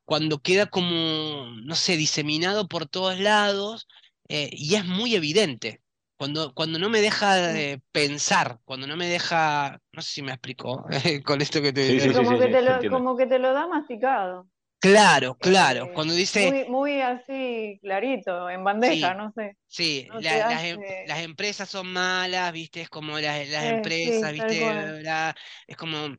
cuando 0.04 0.40
queda 0.42 0.66
como, 0.66 1.46
no 1.64 1.74
sé, 1.74 1.96
diseminado 1.96 2.68
por 2.68 2.86
todos 2.86 3.18
lados 3.20 3.86
eh, 4.28 4.50
y 4.52 4.74
es 4.76 4.84
muy 4.84 5.14
evidente. 5.14 5.82
Cuando, 6.16 6.52
cuando 6.54 6.78
no 6.78 6.90
me 6.90 7.00
deja 7.00 7.36
de 7.36 7.82
pensar, 7.92 8.60
cuando 8.64 8.86
no 8.86 8.96
me 8.96 9.08
deja, 9.08 9.80
no 9.92 10.02
sé 10.02 10.10
si 10.12 10.22
me 10.22 10.32
explicó 10.32 10.84
con 11.24 11.40
esto 11.40 11.62
que 11.62 11.72
te 11.72 11.82
Sí, 11.86 11.94
digo. 11.94 12.00
sí, 12.00 12.08
Sí, 12.12 12.14
como 12.14 12.30
sí, 12.36 12.38
que 12.38 12.48
sí, 12.48 12.50
te 12.50 12.62
lo, 12.62 12.86
como 12.88 13.16
que 13.16 13.26
te 13.26 13.38
lo 13.38 13.52
da 13.52 13.66
masticado. 13.66 14.48
Claro, 14.80 15.36
claro. 15.38 15.88
Eh, 15.88 15.92
Cuando 15.92 16.14
dice, 16.14 16.54
muy, 16.54 16.64
muy 16.68 17.00
así 17.00 17.78
clarito, 17.82 18.48
en 18.50 18.64
bandeja, 18.64 19.14
sí, 19.14 19.14
no 19.14 19.32
sé. 19.32 19.56
Sí, 19.68 20.08
No 20.08 20.22
la- 20.22 20.42
te 20.42 20.44
las, 20.44 20.64
em- 20.64 20.84
las 21.04 21.20
empresas 21.20 21.68
son 21.70 21.92
malas, 21.92 22.52
¿viste? 22.52 22.80
Es 22.82 22.88
como 22.90 23.18
las, 23.20 23.48
las 23.48 23.64
Eh, 23.64 23.70
empresas, 23.70 24.32
sí, 24.36 24.44
¿viste? 24.44 25.02
La- 25.02 25.36
es 25.66 25.76
como, 25.76 26.16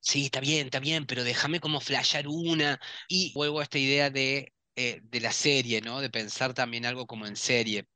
sí, 0.00 0.26
está 0.26 0.40
bien, 0.40 0.66
está 0.66 0.80
bien, 0.80 1.06
pero 1.06 1.24
déjame 1.24 1.60
como 1.60 1.80
flashear 1.80 2.28
una. 2.28 2.80
Y 3.08 3.32
vuelvo 3.34 3.60
a 3.60 3.64
esta 3.64 3.78
idea 3.78 4.10
de, 4.10 4.54
eh, 4.76 5.00
de 5.04 5.20
la 5.20 5.32
serie, 5.32 5.80
¿no? 5.82 6.00
De 6.00 6.10
pensar 6.10 6.54
también 6.54 6.86
algo 6.86 7.06
como 7.06 7.26
en 7.26 7.36
serie. 7.36 7.86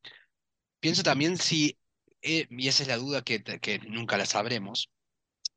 Pienso 0.81 1.03
también 1.03 1.37
si, 1.39 1.79
eh, 2.23 2.47
y 2.51 2.69
esa 2.69 2.83
es 2.85 2.89
la 2.89 2.97
duda 2.99 3.23
que, 3.23 3.43
que 3.43 3.79
nunca 3.81 4.17
la 4.19 4.27
sabremos, 4.27 4.91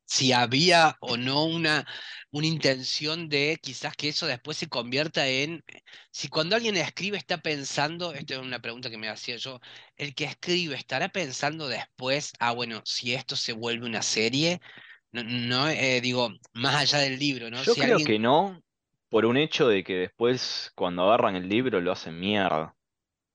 si 0.08 0.32
había 0.32 0.96
o 1.00 1.16
no 1.18 1.44
una, 1.46 1.86
una 2.32 2.46
intención 2.48 3.28
de 3.28 3.58
quizás 3.62 3.96
que 3.96 4.08
eso 4.10 4.26
después 4.26 4.56
se 4.58 4.68
convierta 4.68 5.28
en, 5.28 5.64
si 6.10 6.28
cuando 6.28 6.56
alguien 6.56 6.76
escribe 6.78 7.18
está 7.18 7.38
pensando, 7.38 8.12
esta 8.14 8.34
es 8.34 8.40
una 8.40 8.60
pregunta 8.60 8.90
que 8.90 8.98
me 8.98 9.08
hacía 9.10 9.36
yo, 9.36 9.60
el 9.96 10.14
que 10.14 10.24
escribe 10.24 10.76
estará 10.76 11.08
pensando 11.10 11.68
después, 11.68 12.32
ah, 12.40 12.52
bueno, 12.52 12.82
si 12.86 13.14
esto 13.14 13.36
se 13.36 13.52
vuelve 13.52 13.86
una 13.86 14.02
serie, 14.02 14.60
no, 15.12 15.22
no, 15.24 15.68
eh, 15.68 16.00
digo, 16.00 16.30
más 16.54 16.74
allá 16.76 16.98
del 17.00 17.18
libro, 17.18 17.50
¿no? 17.50 17.62
Yo 17.64 17.76
Si 17.76 17.80
creo 17.80 18.02
alguien, 18.02 18.04
que 18.04 18.18
no, 18.18 18.62
por 19.10 19.26
un 19.26 19.36
hecho 19.36 19.68
de 19.68 19.84
que 19.84 19.94
después 19.94 20.72
cuando 20.74 21.02
agarran 21.04 21.36
el 21.36 21.48
libro 21.48 21.80
lo 21.80 21.92
hacen 21.92 22.18
mierda 22.18 22.74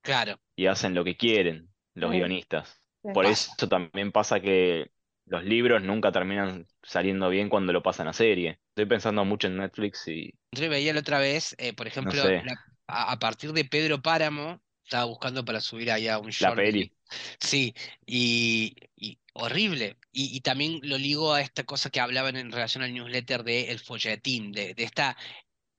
claro, 0.01 0.39
y 0.55 0.67
hacen 0.67 0.93
lo 0.95 1.03
que 1.03 1.17
quieren 1.17 1.73
los 1.93 2.11
Sí, 2.11 2.11
guionistas. 2.11 2.81
sí. 3.03 3.09
Por 3.11 3.25
eso 3.25 3.67
también 3.69 4.11
pasa 4.11 4.39
que 4.41 4.91
los 5.25 5.43
libros 5.43 5.81
nunca 5.83 6.11
terminan 6.11 6.67
saliendo 6.83 7.29
bien 7.29 7.49
cuando 7.49 7.73
lo 7.73 7.83
pasan 7.83 8.07
a 8.07 8.13
serie. 8.13 8.59
Estoy 8.69 8.85
pensando 8.85 9.25
mucho 9.25 9.47
en 9.47 9.57
Netflix 9.57 10.07
y 10.07 10.33
Yo 10.51 10.69
veía 10.69 10.93
la 10.93 10.99
otra 10.99 11.19
vez, 11.19 11.55
eh, 11.57 11.73
por 11.73 11.87
no 11.99 12.13
ejemplo, 12.13 12.23
sé, 12.23 12.35
la- 12.39 12.55
a, 12.87 13.11
a 13.13 13.19
partir 13.19 13.53
de 13.53 13.65
Pedro 13.65 14.01
Páramo, 14.01 14.61
estaba 14.83 15.05
buscando 15.05 15.43
para 15.45 15.61
subir 15.61 15.91
allá 15.91 16.19
un 16.19 16.29
la 16.39 16.51
short 16.51 16.61
de 16.63 16.71
peli. 16.71 16.83
li- 16.83 16.93
Sí, 17.39 17.73
y, 18.05 18.75
y 18.95 19.19
horrible. 19.33 19.97
Y, 20.11 20.35
y 20.35 20.41
también 20.41 20.79
lo 20.83 20.97
ligo 20.97 21.33
a 21.33 21.41
esta 21.41 21.63
cosa 21.63 21.89
que 21.89 21.99
hablaban 21.99 22.35
en 22.35 22.51
relación 22.51 22.83
al 22.83 22.93
newsletter 22.93 23.43
de 23.43 23.71
El 23.71 23.79
Folletín, 23.79 24.51
de, 24.51 24.73
de 24.75 24.83
esta, 24.83 25.17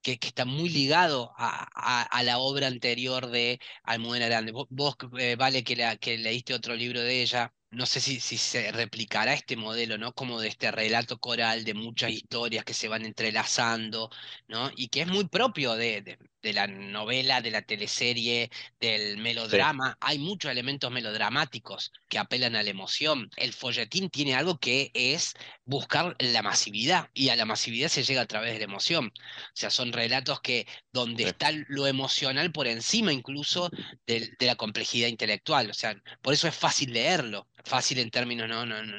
que, 0.05 0.29
está 0.29 0.45
muy 0.45 0.69
ligado 0.69 1.33
a, 1.37 2.07
a- 2.19 2.23
la 2.23 2.39
obra 2.39 2.67
anterior 2.69 3.29
de 3.31 3.61
Almudena 3.83 4.27
Grande. 4.27 4.53
Vos, 4.53 4.67
vos, 4.71 4.97
eh, 5.19 5.37
Vale, 5.37 5.65
que, 5.65 5.77
la, 5.77 5.97
que 5.97 6.19
leíste 6.19 6.55
otro 6.55 6.75
libro 6.77 7.01
de 7.01 7.23
ella, 7.23 7.55
no 7.71 7.87
sé 7.87 8.01
si, 8.01 8.21
si 8.21 8.39
se 8.39 8.71
replicará 8.73 9.35
este 9.35 9.57
modelo, 9.57 9.99
¿no? 9.99 10.15
Como 10.15 10.41
de 10.41 10.49
este 10.49 10.71
relato 10.71 11.19
coral 11.19 11.65
de 11.65 11.75
muchas 11.75 12.11
historias 12.13 12.65
que 12.65 12.75
se 12.75 12.89
van 12.89 13.05
entrelazando, 13.05 14.11
¿no? 14.49 14.71
Y 14.77 14.89
que 14.89 15.03
es 15.03 15.09
muy 15.09 15.27
propio 15.29 15.75
de, 15.75 16.03
de, 16.03 16.19
de 16.45 16.53
la 16.53 16.69
novela, 16.69 17.41
de 17.41 17.51
la 17.51 17.63
teleserie, 17.63 18.51
del 18.79 19.17
melodrama. 19.17 19.97
Hay 20.01 20.19
muchos 20.19 20.51
elementos 20.53 20.93
melodramáticos 20.93 21.91
que 22.09 22.19
apelan 22.19 22.55
a 22.55 22.63
la 22.63 22.71
emoción. 22.71 23.31
El 23.37 23.53
folletín 23.55 24.11
tiene 24.11 24.35
algo 24.37 24.59
que 24.59 24.91
es 24.95 25.35
buscar 25.65 26.15
la 26.21 26.43
masividad, 26.43 27.09
y 27.15 27.31
a 27.31 27.37
la 27.37 27.47
masividad 27.47 27.89
se 27.89 28.05
llega 28.05 28.21
a 28.21 28.27
través 28.27 28.53
de 28.53 28.59
la 28.59 28.67
emoción. 28.67 29.07
O 29.07 29.57
sea, 29.57 29.71
son 29.71 29.93
relatos 29.93 30.41
que 30.41 30.67
donde 30.93 31.25
Sí. 31.25 31.31
está 31.31 31.51
lo 31.69 31.87
emocional 31.87 32.53
por 32.53 32.67
encima 32.69 33.13
incluso 33.13 33.71
de, 34.07 34.35
de 34.39 34.47
la 34.47 34.57
complejidad 34.57 35.09
intelectual. 35.09 35.71
O 35.71 35.75
sea, 35.75 35.97
por 36.21 36.35
eso 36.35 36.47
es 36.47 36.55
fácil 36.55 36.93
leerlo, 36.93 37.49
fácil 37.65 37.99
en 37.99 38.11
términos 38.11 38.49
no, 38.49 38.67
no, 38.67 38.85
no, 38.85 38.97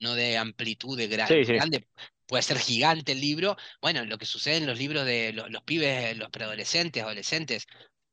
no 0.00 0.14
de 0.14 0.36
amplitud, 0.36 0.98
de 0.98 1.04
sí. 1.44 1.52
grande. 1.52 1.86
Puede 2.30 2.44
ser 2.44 2.60
gigante 2.60 3.10
el 3.10 3.20
libro. 3.20 3.56
Bueno, 3.82 4.04
lo 4.04 4.16
que 4.16 4.24
sucede 4.24 4.58
en 4.58 4.66
los 4.68 4.78
libros 4.78 5.04
de 5.04 5.32
los, 5.32 5.62
pibes, 5.64 6.16
los 6.16 6.30
preadolescentes, 6.30 7.02
adolescentes, 7.02 7.66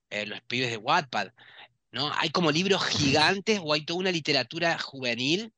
eh, 0.10 0.26
los 0.26 0.42
pibes 0.42 0.72
de 0.72 0.78
Wattpad, 0.78 1.34
¿no? 1.92 2.12
Hay 2.16 2.32
como 2.32 2.50
libros 2.52 2.84
gigantes 2.84 3.60
o 3.64 3.74
hay 3.74 3.86
toda 3.86 4.00
una 4.00 4.12
literatura 4.12 4.80
juvenil 4.80 5.54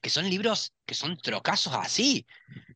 que 0.00 0.10
son 0.10 0.30
libros 0.30 0.72
que 0.86 0.94
son 0.94 1.16
trocazos 1.16 1.74
así. 1.74 2.24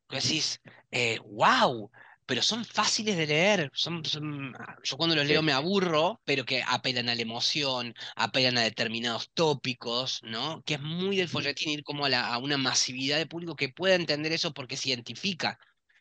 Que 0.08 0.16
decís, 0.16 0.60
eh, 0.90 1.20
wow, 1.24 1.88
pero 2.26 2.42
son 2.42 2.64
fáciles 2.64 3.16
de 3.16 3.26
leer. 3.26 3.70
Son, 3.74 4.04
son- 4.04 4.52
yo 4.82 4.96
cuando 4.96 5.16
los 5.16 5.26
leo 5.26 5.42
me 5.42 5.52
aburro, 5.52 6.20
pero 6.24 6.44
que 6.44 6.62
apelan 6.66 7.08
a 7.08 7.14
la 7.14 7.22
emoción, 7.22 7.94
apelan 8.16 8.58
a 8.58 8.62
determinados 8.62 9.30
tópicos, 9.32 10.20
¿no? 10.22 10.62
Que 10.64 10.74
es 10.74 10.80
muy 10.80 11.16
del 11.16 11.28
folletín 11.28 11.70
ir 11.70 11.82
como 11.84 12.04
a, 12.04 12.08
la- 12.08 12.26
a 12.34 12.38
una 12.38 12.58
masividad 12.58 13.18
de 13.18 13.26
público 13.26 13.56
que 13.56 13.68
pueda 13.70 13.94
entender 13.94 14.32
eso 14.32 14.52
porque 14.52 14.76
se 14.76 14.90
identifica. 14.90 15.58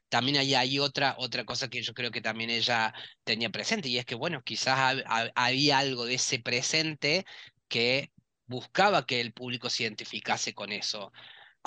También 0.09 0.37
ahí 0.37 0.53
hay 0.55 0.79
otra, 0.79 1.15
otra 1.17 1.45
cosa 1.45 1.67
que 1.69 1.81
yo 1.81 1.93
creo 1.93 2.11
que 2.11 2.21
también 2.21 2.49
ella 2.49 2.93
tenía 3.23 3.49
presente, 3.49 3.89
y 3.89 3.97
es 3.97 4.05
que, 4.05 4.15
bueno, 4.15 4.41
quizás 4.43 4.77
hab- 4.77 5.03
hab- 5.05 5.31
había 5.35 5.79
algo 5.79 6.05
de 6.05 6.15
ese 6.15 6.39
presente 6.39 7.25
que 7.67 8.13
buscaba 8.47 9.05
que 9.05 9.19
el 9.21 9.33
público 9.33 9.69
se 9.69 9.83
identificase 9.83 10.53
con 10.53 10.71
eso. 10.71 11.11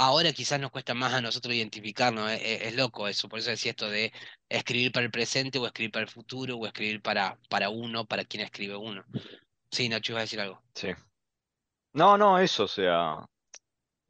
Ahora 0.01 0.33
quizás 0.33 0.61
nos 0.61 0.71
cuesta 0.71 0.95
más 0.95 1.13
a 1.13 1.21
nosotros 1.21 1.55
identificarnos, 1.55 2.31
es, 2.31 2.41
es- 2.43 2.63
es 2.69 2.75
loco 2.77 3.09
eso, 3.09 3.29
por 3.29 3.41
eso 3.41 3.51
decía 3.51 3.73
esto 3.73 3.91
de 3.91 4.13
escribir 4.49 4.93
para 4.93 5.05
el 5.07 5.11
presente 5.13 5.59
o 5.59 5.67
escribir 5.67 5.91
para 5.93 6.05
el 6.05 6.11
futuro 6.11 6.57
o 6.57 6.67
escribir 6.67 7.03
para, 7.03 7.39
para 7.49 7.69
uno, 7.71 8.07
para 8.07 8.25
quien 8.25 8.43
escribe 8.45 8.77
uno. 8.77 9.05
Sí, 9.73 9.89
Nacho, 9.89 10.13
ibas 10.13 10.21
a 10.21 10.25
decir 10.25 10.41
algo. 10.41 10.63
Sí. 10.75 10.89
No, 11.95 12.17
no, 12.19 12.39
eso, 12.39 12.65
o 12.65 12.69
sea, 12.69 13.27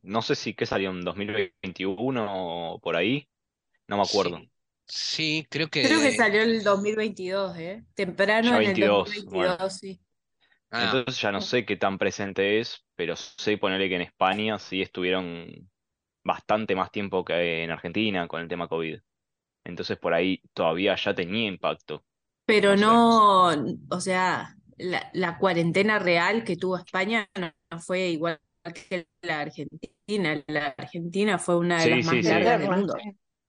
no 0.03 0.23
sé 0.23 0.35
si 0.37 0.55
que 0.55 0.67
salió 0.67 0.91
en 0.91 1.03
2021 1.03 2.75
o 2.75 2.81
por 2.81 2.97
ahí, 2.97 3.29
no 3.89 3.99
me 3.99 4.05
acuerdo. 4.05 4.39
Sí, 4.39 4.51
sí, 4.87 5.47
creo 5.51 5.69
que... 5.69 5.83
Creo 5.87 6.01
que 6.01 6.13
salió 6.13 6.43
el 6.43 6.63
2022, 6.63 7.57
¿eh? 7.59 7.85
Temprano 7.95 8.51
Ya 8.51 8.57
en 8.57 8.67
el 8.67 8.79
22, 8.79 8.79
2022, 8.79 9.57
bueno. 9.57 9.79
sí. 9.79 10.01
Ah, 10.71 10.95
Entonces 10.95 11.21
ya 11.21 11.33
no 11.33 11.41
sé 11.41 11.65
qué 11.67 11.77
tan 11.77 11.99
presente 11.99 12.61
es, 12.61 12.85
pero 12.95 13.17
sé 13.17 13.59
ponerle 13.59 13.89
que 13.89 13.97
en 13.97 14.03
España 14.03 14.59
sí 14.59 14.81
estuvieron 14.83 15.71
bastante 16.29 16.77
más 16.77 16.93
tiempo 16.93 17.25
que 17.27 17.65
en 17.65 17.73
Argentina 17.73 18.29
con 18.29 18.43
el 18.43 18.49
tema 18.49 18.69
COVID. 18.69 19.01
Entonces 19.65 19.99
por 19.99 20.15
ahí 20.15 20.43
todavía 20.55 20.97
ya 20.97 21.15
tenía 21.15 21.49
impacto. 21.49 22.05
Pero 22.45 22.77
No 22.77 23.49
o 23.91 24.01
sea, 24.01 24.57
la, 24.79 25.11
la 25.13 25.39
cuarentena 25.39 25.99
real 25.99 26.45
que 26.45 26.57
tuvo 26.57 26.79
España 26.79 27.29
no, 27.39 27.53
no 27.71 27.81
fue 27.81 28.09
igual 28.09 28.41
que 28.89 29.09
la 29.23 29.41
Argentina. 29.41 30.43
La 30.47 30.69
Argentina 30.79 31.39
fue 31.39 31.57
una 31.59 31.81
de 31.83 31.87
Sí, 31.87 31.91
las 31.91 32.03
más 32.05 32.17
sí, 32.17 32.23
sí. 32.23 32.29
largas 32.31 32.61
del 32.61 32.71
mundo. 32.71 32.95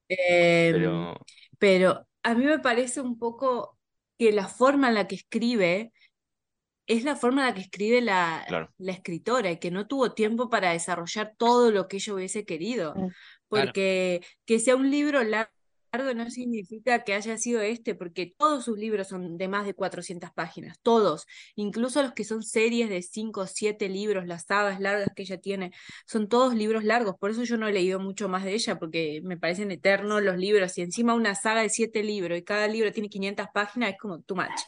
Em, 0.08 0.98
Pero 1.08 1.26
pero 1.58 2.06
a 2.22 2.34
mí 2.34 2.44
me 2.46 2.58
parece 2.58 3.00
un 3.00 3.18
poco 3.18 3.78
que 4.18 4.32
la 4.32 4.48
forma 4.48 4.88
en 4.88 4.94
la 4.94 5.08
que 5.08 5.16
escribe 5.16 5.92
es 6.96 7.04
la 7.04 7.16
forma 7.16 7.42
en 7.42 7.48
la 7.48 7.54
que 7.54 7.60
escribe 7.62 8.00
la, 8.00 8.44
Claro. 8.48 8.72
la 8.78 8.92
escritora 8.92 9.50
y 9.50 9.58
que 9.58 9.70
no 9.70 9.86
tuvo 9.86 10.12
tiempo 10.12 10.48
para 10.50 10.72
desarrollar 10.72 11.34
todo 11.36 11.70
lo 11.70 11.86
que 11.88 11.96
ella 11.98 12.14
hubiese 12.14 12.44
querido. 12.44 12.92
Claro. 12.94 13.10
Porque 13.48 14.22
que 14.46 14.58
sea 14.58 14.76
un 14.76 14.90
libro 14.90 15.22
lar- 15.22 15.50
largo 15.92 16.14
no 16.14 16.30
significa 16.30 17.02
que 17.02 17.14
haya 17.14 17.36
sido 17.36 17.60
este, 17.62 17.96
porque 17.96 18.32
todos 18.38 18.64
sus 18.64 18.78
libros 18.78 19.08
son 19.08 19.36
de 19.36 19.48
más 19.48 19.66
de 19.66 19.74
400 19.74 20.30
páginas, 20.32 20.78
todos, 20.82 21.26
incluso 21.56 22.00
los 22.00 22.12
que 22.12 22.22
son 22.22 22.44
series 22.44 22.88
de 22.88 23.02
5 23.02 23.40
o 23.40 23.46
7 23.48 23.88
libros, 23.88 24.24
las 24.28 24.44
sagas 24.46 24.78
largas 24.78 25.08
que 25.16 25.22
ella 25.22 25.38
tiene, 25.40 25.72
son 26.06 26.28
todos 26.28 26.54
libros 26.54 26.84
largos, 26.84 27.16
por 27.18 27.32
eso 27.32 27.42
yo 27.42 27.56
no 27.56 27.66
he 27.66 27.72
leído 27.72 27.98
mucho 27.98 28.28
más 28.28 28.44
de 28.44 28.54
ella, 28.54 28.78
porque 28.78 29.20
me 29.24 29.36
parecen 29.36 29.72
eternos 29.72 30.22
los 30.22 30.36
libros, 30.36 30.78
y 30.78 30.82
encima 30.82 31.14
una 31.14 31.34
saga 31.34 31.62
de 31.62 31.68
7 31.70 32.04
libros 32.04 32.38
y 32.38 32.42
cada 32.44 32.68
libro 32.68 32.92
tiene 32.92 33.08
500 33.08 33.48
páginas, 33.52 33.90
es 33.90 33.98
como 33.98 34.20
too 34.22 34.36
much. 34.36 34.60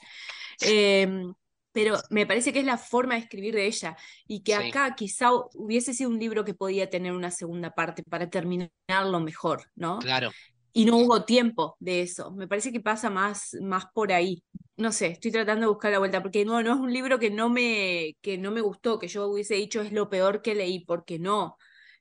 Em, 0.60 1.32
pero 1.72 1.96
me 2.10 2.26
parece 2.26 2.52
que 2.52 2.60
es 2.60 2.64
la 2.66 2.78
forma 2.78 3.14
de 3.14 3.20
escribir 3.20 3.54
de 3.54 3.66
ella 3.66 3.96
y 4.26 4.42
que 4.42 4.56
Sí. 4.56 4.68
acá 4.68 4.94
quizá 4.94 5.30
hubiese 5.54 5.94
sido 5.94 6.10
un 6.10 6.18
libro 6.18 6.44
que 6.44 6.54
podía 6.54 6.90
tener 6.90 7.12
una 7.12 7.30
segunda 7.30 7.70
parte 7.72 8.02
para 8.04 8.28
terminarlo 8.30 9.20
mejor, 9.20 9.70
¿no? 9.74 9.98
claro. 9.98 10.34
Y 10.74 10.86
no 10.86 10.96
hubo 10.98 11.24
tiempo 11.24 11.76
de 11.80 12.02
eso. 12.02 12.30
Me 12.32 12.48
parece 12.48 12.72
que 12.72 12.80
pasa 12.80 13.10
más, 13.10 13.54
más 13.60 13.86
por 13.94 14.12
ahí. 14.12 14.42
No 14.76 14.90
sé, 14.92 15.08
estoy 15.08 15.30
tratando 15.30 15.62
de 15.66 15.68
buscar 15.72 15.92
la 15.92 15.98
vuelta, 15.98 16.22
porque 16.22 16.44
no, 16.46 16.62
no 16.62 16.72
es 16.74 16.80
un 16.80 16.92
libro 16.92 17.18
que 17.18 17.30
no 17.30 17.50
me, 17.50 18.16
que 18.22 18.38
no 18.38 18.50
me 18.50 18.62
gustó, 18.62 18.98
que 18.98 19.08
yo 19.08 19.26
hubiese 19.28 19.54
dicho 19.54 19.82
es 19.82 19.92
lo 19.92 20.08
peor 20.08 20.40
que 20.42 20.54
leí, 20.54 20.84
porque 20.84 21.18
no. 21.18 21.58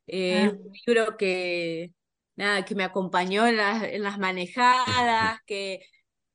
Eh, 0.07 0.45
es 0.45 0.53
Ah. 0.53 0.57
un 0.65 0.71
libro 0.87 1.17
que, 1.17 1.91
nada, 2.37 2.63
que 2.65 2.75
me 2.75 2.83
acompañó 2.85 3.45
en 3.47 3.57
las, 3.57 3.83
en 3.83 4.03
las 4.03 4.17
manejadas, 4.19 5.39
que, 5.45 5.81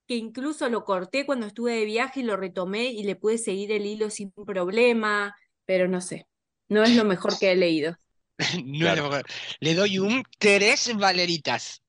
que 0.07 0.17
incluso 0.17 0.69
lo 0.69 0.85
corté 0.85 1.27
cuando 1.27 1.47
estuve 1.47 1.75
de 1.75 1.85
viaje 1.85 2.21
y 2.21 2.25
lo 2.25 2.37
retomé 2.37 2.87
y 2.87 3.03
le 3.05 3.17
pude 3.17 3.39
seguir 3.39 3.73
el 3.73 3.87
hilo 3.87 4.11
sin 4.11 4.31
problema, 4.33 5.35
pero 5.65 5.89
no 5.89 6.01
sé, 6.01 6.27
no 6.69 6.83
es 6.83 6.95
lo 6.95 7.05
mejor 7.05 7.39
que 7.39 7.53
he 7.53 7.57
leído. 7.57 7.97
No 8.65 8.89
es 8.89 8.97
lo 8.99 9.05
mejor. 9.05 9.25
Le 9.61 9.75
doy 9.75 9.99
un 9.99 10.23
tres 10.39 10.95
valeritas. 10.95 11.83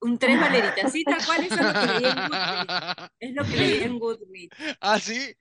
Un 0.00 0.18
tres 0.18 0.40
valeritas, 0.40 0.92
sí, 0.92 1.04
tal 1.04 1.24
cual, 1.24 1.44
eso 1.44 1.54
es 1.54 1.64
lo 1.64 1.74
que 1.74 1.86
leí 1.86 2.04
en 2.04 2.28
Goodreads. 2.28 3.10
Es 3.20 3.34
lo 3.34 3.44
que 3.44 3.56
leí 3.56 3.82
en 3.82 3.98
Goodreads. 3.98 4.56
¿Ah, 4.80 4.98
sí? 4.98 5.34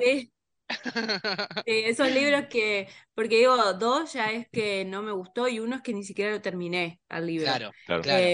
Sí, 0.00 0.32
sí, 1.66 1.82
esos 1.84 2.10
libros 2.10 2.46
que, 2.48 2.88
porque 3.14 3.36
digo, 3.38 3.74
dos 3.74 4.12
ya 4.14 4.32
es 4.32 4.48
que 4.50 4.84
no 4.84 5.02
me 5.02 5.12
gustó 5.12 5.46
y 5.48 5.60
uno 5.60 5.76
es 5.76 5.82
que 5.82 5.92
ni 5.92 6.04
siquiera 6.04 6.32
lo 6.32 6.40
terminé 6.40 7.00
al 7.08 7.26
libro. 7.26 7.44
Claro, 7.44 7.70
claro. 7.86 8.02
claro. 8.02 8.24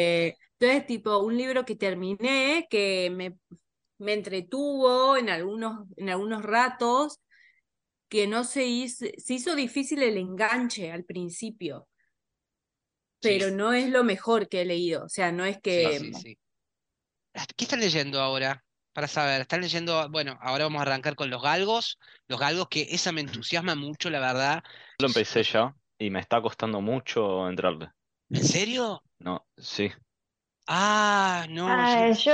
Entonces, 0.61 0.87
tipo, 0.87 1.19
un 1.19 1.37
libro 1.37 1.65
que 1.65 1.77
terminé, 1.77 2.67
que 2.69 3.11
me, 3.11 3.39
me 3.99 4.15
entretuvo 4.15 5.17
en 5.17 5.31
algunos, 5.31 5.87
en 5.97 6.11
algunos 6.11 6.43
ratos, 6.43 7.21
que 8.09 8.27
no 8.27 8.43
se 8.45 8.67
hizo, 8.67 9.07
se 9.17 9.35
hizo 9.35 9.55
difícil 9.55 10.03
el 10.03 10.17
enganche 10.17 10.91
al 10.91 11.05
principio, 11.05 11.89
Sí. 13.21 13.31
pero 13.39 13.51
no 13.51 13.73
es 13.73 13.91
lo 13.91 14.05
mejor 14.05 14.49
que 14.49 14.63
he 14.63 14.65
leído. 14.65 15.05
O 15.05 15.09
sea, 15.09 15.33
no 15.33 15.45
es 15.45 15.61
que 15.61 15.99
sí, 15.99 16.15
sí. 16.15 16.39
¿Qué 17.57 17.65
están 17.65 17.81
leyendo 17.81 18.21
ahora? 18.21 18.65
Para 18.93 19.07
saber, 19.07 19.43
están 19.43 19.61
leyendo, 19.61 20.09
bueno, 20.11 20.39
ahora 20.41 20.65
vamos 20.65 20.81
a 20.81 20.83
arrancar 20.83 21.15
con 21.15 21.31
los 21.31 21.41
galgos, 21.41 21.99
los 22.27 22.41
galgos 22.41 22.69
que 22.69 22.89
esa 22.91 23.13
me 23.13 23.21
entusiasma 23.21 23.77
mucho, 23.77 24.11
la 24.11 24.19
verdad. 24.19 24.65
Lo 24.99 25.07
empecé 25.07 25.45
ya 25.45 25.75
y 25.99 26.11
me 26.11 26.19
está 26.21 26.43
costando 26.43 26.81
mucho 26.81 27.49
entrarle. 27.49 27.91
¿En 28.31 28.45
serio? 28.45 29.03
No, 29.21 29.47
sí. 29.57 29.91
Ah, 30.69 31.47
no, 31.51 31.85
yo- 31.85 32.07
Ay, 32.07 32.15
yo, 32.15 32.33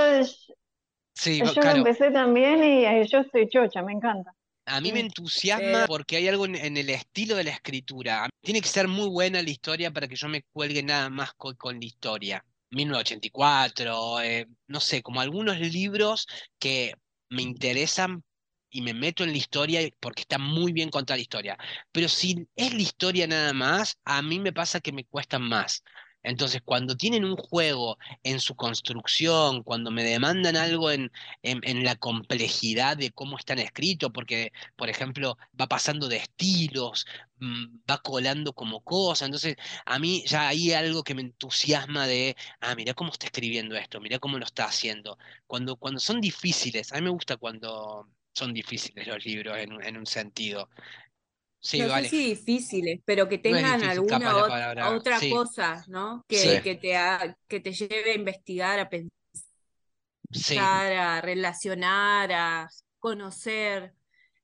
sí, 1.14 1.40
yo 1.40 1.44
va- 1.44 1.52
lo 1.52 1.60
claro. 1.60 1.78
empecé 1.78 2.10
también 2.10 2.62
y 2.64 2.84
ay, 2.86 3.06
yo 3.06 3.18
estoy 3.20 3.48
chocha, 3.48 3.82
me 3.82 3.92
encanta. 3.92 4.34
A 4.66 4.80
mí 4.80 4.92
me 4.92 5.00
Sí. 5.00 5.06
entusiasma 5.06 5.82
Eh, 5.82 5.86
porque 5.86 6.16
hay 6.16 6.28
algo 6.28 6.46
en, 6.46 6.54
en 6.56 6.76
el 6.76 6.88
estilo 6.90 7.36
de 7.36 7.44
la 7.44 7.50
escritura. 7.50 8.28
Tiene 8.40 8.60
que 8.62 8.68
ser 8.68 8.88
muy 8.88 9.08
buena 9.08 9.42
la 9.42 9.50
historia 9.50 9.90
para 9.92 10.08
que 10.08 10.16
yo 10.16 10.28
me 10.28 10.42
cuelgue 10.52 10.82
nada 10.82 11.10
más 11.10 11.34
co- 11.34 11.54
con, 11.56 11.78
la 11.78 11.84
historia. 11.84 12.44
1984, 12.70 14.20
eh, 14.22 14.46
no 14.66 14.80
sé, 14.80 15.02
como 15.02 15.20
algunos 15.20 15.58
libros 15.60 16.26
que 16.58 16.94
me 17.28 17.42
interesan 17.42 18.24
y 18.70 18.80
me 18.82 18.94
meto 18.94 19.22
en 19.22 19.30
la 19.32 19.36
historia 19.36 19.80
porque 20.00 20.22
está 20.22 20.38
muy 20.38 20.72
bien 20.72 20.90
contada 20.90 21.16
la 21.18 21.22
historia. 21.22 21.58
Pero 21.92 22.08
si 22.08 22.48
es 22.56 22.72
la 22.74 22.80
historia 22.82 23.26
nada 23.26 23.52
más, 23.52 23.98
a 24.04 24.22
mí 24.22 24.40
me 24.40 24.52
pasa 24.52 24.80
que 24.80 24.92
me 24.92 25.04
cuestan 25.04 25.42
más. 25.42 25.82
Entonces, 26.24 26.62
cuando 26.64 26.96
tienen 26.96 27.24
un 27.24 27.36
juego 27.36 27.98
en 28.22 28.40
su 28.40 28.56
construcción, 28.56 29.62
cuando 29.62 29.90
me 29.90 30.02
demandan 30.04 30.56
algo 30.56 30.90
en, 30.90 31.12
en, 31.42 31.84
la 31.84 31.96
complejidad 31.96 32.96
de 32.96 33.10
cómo 33.12 33.38
están 33.38 33.58
escritos, 33.58 34.10
porque, 34.12 34.52
por 34.76 34.88
ejemplo, 34.88 35.36
va 35.60 35.66
pasando 35.68 36.08
de 36.08 36.16
estilos, 36.16 37.06
mm, 37.38 37.78
va 37.90 37.98
colando 37.98 38.54
como 38.54 38.82
cosa. 38.82 39.26
Entonces, 39.26 39.56
a 39.84 39.98
mí 39.98 40.24
ya 40.26 40.48
hay 40.48 40.72
algo 40.72 41.02
que 41.04 41.14
me 41.14 41.22
entusiasma 41.22 42.06
de, 42.06 42.36
ah, 42.60 42.74
mira 42.74 42.94
cómo 42.94 43.12
está 43.12 43.26
escribiendo 43.26 43.76
esto, 43.76 44.00
mira 44.00 44.18
cómo 44.18 44.38
lo 44.38 44.46
está 44.46 44.64
haciendo. 44.64 45.18
Cuando, 45.46 45.76
cuando 45.76 46.00
son 46.00 46.20
difíciles, 46.20 46.92
a 46.92 46.96
mí 46.96 47.02
me 47.02 47.10
gusta 47.10 47.36
cuando 47.36 48.08
son 48.32 48.52
difíciles 48.52 49.06
los 49.06 49.24
libros 49.24 49.56
en, 49.58 49.80
en 49.82 49.96
un 49.96 50.06
sentido. 50.06 50.68
Sí, 51.64 51.80
no 51.80 51.86
sé 51.86 51.90
vale. 51.92 52.08
si 52.08 52.24
difíciles, 52.30 53.00
pero 53.04 53.28
que 53.28 53.38
No 53.38 53.42
tengan 53.42 53.80
difícil, 53.80 53.90
alguna 53.90 54.36
otra 54.96 55.18
Sí, 55.20 55.30
cosa, 55.30 55.84
¿no? 55.88 56.24
Que, 56.28 56.38
sí, 56.40 56.60
que 56.62 56.74
te 56.76 56.96
ha- 56.96 57.36
que 57.48 57.60
te 57.60 57.72
lleve 57.72 58.12
a 58.12 58.14
investigar, 58.14 58.78
a 58.80 58.88
pensar, 58.88 59.10
sí. 60.32 60.56
a 60.56 61.20
relacionar, 61.20 62.32
a 62.32 62.68
conocer. 62.98 63.94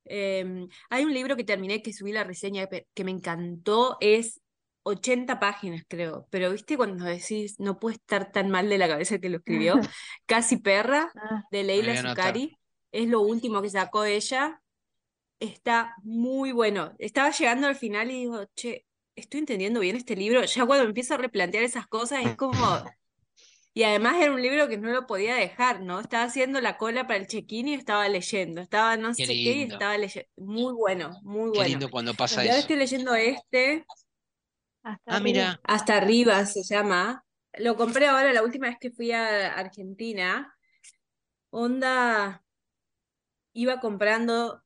Em, 0.05 0.69
hay 0.91 1.05
un 1.05 1.15
libro 1.15 1.37
que 1.37 1.45
terminé, 1.45 1.83
que 1.83 1.93
subí 1.93 2.13
la 2.13 2.25
reseña, 2.25 2.67
que 2.95 3.05
me 3.05 3.11
encantó, 3.13 3.97
es 4.01 4.41
80 4.83 5.39
páginas, 5.41 5.85
creo, 5.89 6.27
pero 6.31 6.51
viste 6.53 6.77
cuando 6.77 7.05
decís, 7.05 7.61
no 7.61 7.79
puede 7.79 7.97
estar 7.97 8.33
tan 8.33 8.51
mal 8.51 8.69
de 8.69 8.79
la 8.79 8.89
cabeza 8.89 9.19
que 9.19 9.29
lo 9.29 9.39
escribió, 9.39 9.75
Casi 10.27 10.57
Perra, 10.59 11.13
Ah, 11.17 11.45
de 11.51 11.65
Leila. 11.65 11.97
Zuccari, 11.97 12.59
es 12.93 13.09
lo 13.09 13.21
último 13.21 13.63
que 13.63 13.71
sacó 13.71 14.05
ella, 14.05 14.60
está 15.41 15.95
muy 16.05 16.53
bueno. 16.53 16.95
Estaba 16.99 17.31
llegando 17.33 17.67
al 17.69 17.77
final 17.77 18.11
y 18.11 18.15
digo, 18.21 18.47
che, 18.57 18.87
estoy 19.17 19.41
entendiendo 19.41 19.81
bien 19.81 19.97
este 19.97 20.17
libro, 20.17 20.45
ya 20.45 20.67
cuando 20.67 20.87
empiezo 20.87 21.15
a 21.15 21.19
replantear 21.19 21.65
esas 21.65 21.87
cosas 21.89 22.25
es 22.27 22.37
como... 22.37 22.57
Y 23.73 23.85
además 23.85 24.17
era 24.21 24.33
un 24.33 24.43
libro 24.43 24.69
que 24.69 24.79
no 24.79 24.91
lo 24.91 25.07
podía 25.07 25.37
dejar, 25.37 25.81
¿no? 25.83 26.01
Estaba 26.01 26.25
haciendo 26.25 26.61
la 26.61 26.77
cola 26.77 27.07
para 27.07 27.21
el 27.21 27.27
check-in 27.29 27.69
y 27.69 27.75
estaba 27.75 28.09
leyendo, 28.09 28.61
estaba 28.61 28.97
no 28.97 29.15
Qué 29.15 29.27
sé 29.27 29.39
qué 29.43 29.53
y 29.53 29.63
estaba 29.63 29.97
leyendo. 29.97 30.29
Muy 30.37 30.73
bueno, 30.75 31.21
muy 31.23 31.53
Qué 31.53 31.59
bueno. 31.59 31.63
lindo 31.63 31.91
cuando 31.91 32.15
pasa 32.15 32.45
Y 32.45 32.49
ahora 32.49 32.59
eso. 32.59 32.61
estoy 32.61 32.77
leyendo 32.77 33.15
este, 33.15 33.87
hasta 34.83 35.13
Ah, 35.13 35.17
arriba. 35.17 35.21
mira. 35.21 35.61
Hasta 35.65 35.97
arriba 35.97 36.45
se 36.47 36.63
llama. 36.65 37.25
Lo 37.55 37.77
compré 37.77 38.07
ahora 38.07 38.33
la 38.33 38.43
última 38.43 38.69
vez 38.69 38.79
que 38.81 38.91
fui 38.91 39.13
a 39.13 39.55
Argentina. 39.55 40.55
Onda, 41.51 42.43
iba 43.53 43.81
comprando, 43.81 44.63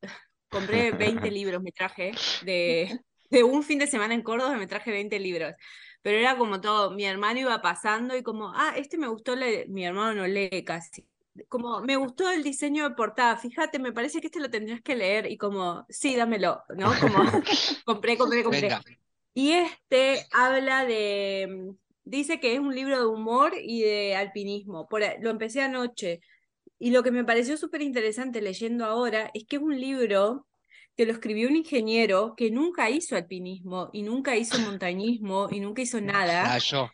compré 0.54 0.92
20 0.92 1.30
libros, 1.30 1.62
me 1.62 1.72
traje, 1.72 2.12
de, 2.44 3.00
de 3.30 3.44
un 3.44 3.62
fin 3.62 3.78
de 3.78 3.86
semana 3.86 4.14
en 4.14 4.22
Córdoba 4.22 4.56
me 4.56 4.66
traje 4.66 4.90
20 4.90 5.18
libros. 5.18 5.54
Pero 6.02 6.18
era 6.18 6.36
como 6.36 6.60
todo, 6.60 6.90
mi 6.90 7.04
hermano 7.04 7.40
iba 7.40 7.62
pasando 7.62 8.16
y 8.16 8.22
como, 8.22 8.52
ah, 8.54 8.74
este 8.76 8.98
me 8.98 9.08
gustó, 9.08 9.34
le- 9.36 9.66
mi 9.66 9.84
hermano 9.84 10.14
no 10.14 10.26
lee 10.26 10.62
casi. 10.64 11.06
Como, 11.48 11.80
me 11.80 11.96
gustó 11.96 12.30
el 12.30 12.42
diseño 12.42 12.88
de 12.88 12.94
portada, 12.94 13.36
fíjate, 13.36 13.78
me 13.78 13.92
parece 13.92 14.20
que 14.20 14.28
este 14.28 14.38
lo 14.38 14.50
tendrías 14.50 14.82
que 14.82 14.94
leer 14.94 15.30
y 15.30 15.36
como, 15.36 15.84
sí, 15.88 16.14
dámelo, 16.14 16.62
¿no? 16.76 16.92
Como, 17.00 17.18
compré, 17.84 18.16
compré, 18.16 18.42
compré. 18.42 18.60
Venga. 18.60 18.82
Y 19.32 19.52
este 19.52 20.26
habla 20.30 20.84
de, 20.84 21.72
dice 22.04 22.38
que 22.38 22.54
es 22.54 22.60
un 22.60 22.74
libro 22.74 22.98
de 23.00 23.06
humor 23.06 23.52
y 23.60 23.82
de 23.82 24.14
alpinismo. 24.14 24.86
Por, 24.86 25.02
lo 25.20 25.30
empecé 25.30 25.62
anoche 25.62 26.20
y 26.84 26.90
lo 26.90 27.02
que 27.02 27.10
me 27.10 27.24
pareció 27.24 27.56
súper 27.56 27.80
interesante 27.80 28.42
leyendo 28.42 28.84
ahora 28.84 29.30
es 29.32 29.46
que 29.46 29.56
es 29.56 29.62
un 29.62 29.80
libro 29.80 30.46
que 30.94 31.06
lo 31.06 31.12
escribió 31.12 31.48
un 31.48 31.56
ingeniero 31.56 32.34
que 32.36 32.50
nunca 32.50 32.90
hizo 32.90 33.16
alpinismo 33.16 33.88
y 33.94 34.02
nunca 34.02 34.36
hizo 34.36 34.58
montañismo 34.58 35.48
y 35.50 35.60
nunca 35.60 35.80
hizo 35.80 36.02
nada. 36.02 36.44
Flasheó. 36.44 36.90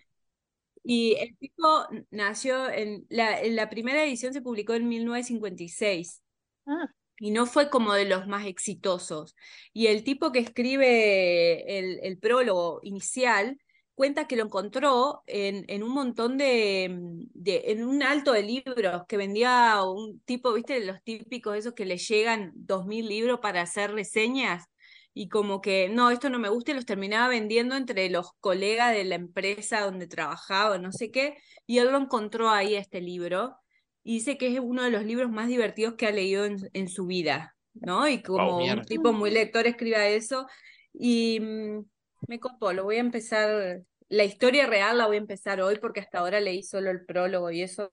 Y 0.84 1.16
el 1.18 1.36
tipo 1.38 1.66
nació 2.12 2.70
en 2.70 3.04
la, 3.08 3.40
en 3.40 3.56
la 3.56 3.68
primera 3.68 4.04
edición 4.04 4.32
se 4.32 4.42
publicó 4.42 4.74
en 4.74 4.88
1956 4.88 6.22
Ah, 6.68 6.86
y 7.18 7.32
no 7.32 7.46
fue 7.46 7.68
como 7.68 7.92
de 7.92 8.04
los 8.04 8.28
más 8.28 8.46
exitosos. 8.46 9.34
Y 9.72 9.88
el 9.88 10.04
tipo 10.04 10.30
que 10.30 10.38
escribe 10.38 11.80
el, 11.80 11.98
el 12.04 12.16
prólogo 12.16 12.78
inicial 12.84 13.58
cuenta 13.94 14.26
que 14.26 14.36
lo 14.36 14.44
encontró 14.44 15.22
en, 15.26 15.64
en 15.68 15.82
un 15.82 15.90
montón 15.90 16.38
de, 16.38 16.88
mm, 16.90 17.22
de, 17.34 17.62
en 17.66 17.84
un 17.84 18.02
alto 18.02 18.32
de 18.32 18.42
libros 18.42 19.02
que 19.08 19.16
vendía 19.16 19.82
un 19.84 20.20
tipo, 20.20 20.52
viste, 20.52 20.84
los 20.84 21.02
típicos 21.02 21.56
esos 21.56 21.74
que 21.74 21.84
le 21.84 21.98
llegan 21.98 22.52
dos 22.54 22.86
mil 22.86 23.06
libros 23.08 23.40
para 23.40 23.62
hacer 23.62 23.92
reseñas. 23.92 24.64
Y 25.12 25.28
como 25.28 25.60
que, 25.60 25.88
no, 25.88 26.10
esto 26.10 26.30
no 26.30 26.38
me 26.38 26.48
gusta, 26.48 26.70
y 26.70 26.74
los 26.74 26.86
terminaba 26.86 27.26
vendiendo 27.28 27.74
entre 27.74 28.08
los 28.10 28.32
colegas 28.38 28.92
de 28.94 29.04
la 29.04 29.16
empresa 29.16 29.80
donde 29.80 30.06
trabajaba, 30.06 30.78
no 30.78 30.92
sé 30.92 31.10
qué, 31.10 31.36
y 31.66 31.78
él 31.78 31.90
lo 31.90 31.98
encontró 31.98 32.48
ahí, 32.48 32.76
este 32.76 33.00
libro, 33.00 33.56
y 34.04 34.14
dice 34.14 34.38
que 34.38 34.54
es 34.54 34.60
uno 34.60 34.84
de 34.84 34.90
los 34.90 35.04
libros 35.04 35.28
más 35.28 35.48
divertidos 35.48 35.94
que 35.94 36.06
ha 36.06 36.12
leído 36.12 36.44
en, 36.44 36.58
en 36.72 36.88
su 36.88 37.06
vida, 37.06 37.56
¿no? 37.74 38.06
Y 38.08 38.22
como 38.22 38.58
un 38.58 38.82
tipo 38.84 39.12
muy 39.12 39.32
lector 39.32 39.66
escriba 39.66 40.06
eso, 40.06 40.46
y 40.92 41.40
mm, 41.40 41.84
me 42.26 42.40
copó, 42.40 42.72
lo 42.72 42.84
voy 42.84 42.96
a 42.96 43.00
empezar, 43.00 43.82
la 44.08 44.24
historia 44.24 44.66
real 44.66 44.98
la 44.98 45.06
voy 45.06 45.16
a 45.16 45.20
empezar 45.20 45.60
hoy 45.60 45.78
porque 45.78 46.00
hasta 46.00 46.18
ahora 46.20 46.40
leí 46.40 46.62
solo 46.62 46.90
el 46.90 47.04
prólogo 47.04 47.50
y 47.50 47.62
eso 47.62 47.92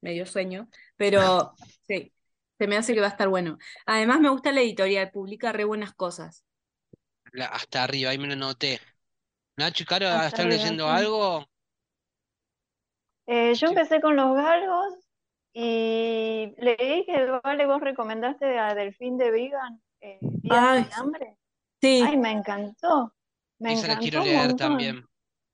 me 0.00 0.12
dio 0.12 0.26
sueño, 0.26 0.68
pero 0.96 1.58
sí, 1.88 2.12
se 2.58 2.66
me 2.68 2.76
hace 2.76 2.94
que 2.94 3.00
va 3.00 3.06
a 3.08 3.10
estar 3.10 3.28
bueno. 3.28 3.58
Además 3.86 4.20
me 4.20 4.28
gusta 4.30 4.52
la 4.52 4.60
editorial, 4.62 5.10
publica 5.10 5.52
re 5.52 5.64
buenas 5.64 5.94
cosas. 5.94 6.44
La- 7.32 7.46
hasta 7.48 7.82
arriba, 7.84 8.10
ahí 8.10 8.18
me 8.18 8.28
lo 8.28 8.36
noté. 8.36 8.80
Nacho 9.58 9.84
Caro, 9.86 10.08
Hasta 10.08 10.26
¿están 10.26 10.48
arriba, 10.48 10.50
leyendo 10.50 10.88
sí. 10.88 10.90
algo? 10.90 11.46
Eh, 13.26 13.54
yo 13.54 13.66
Sí. 13.66 13.74
empecé 13.74 14.00
con 14.00 14.16
los 14.16 14.34
galgos 14.36 14.94
y 15.52 16.54
leí 16.58 17.06
que 17.06 17.26
vale, 17.42 17.66
vos 17.66 17.80
recomendaste 17.80 18.58
a 18.58 18.74
Delfín 18.74 19.16
de 19.16 19.30
Vegan, 19.30 19.80
eh, 20.00 20.18
Ay, 20.48 20.84
sin 20.84 20.92
hambre. 20.92 21.36
sí, 21.80 22.10
Ay, 22.10 22.16
me 22.18 22.32
encantó, 22.32 23.14
me 23.64 23.72
Esa 23.72 23.88
la 23.88 23.98
quiero 23.98 24.20
leer 24.20 24.54
también. 24.54 25.04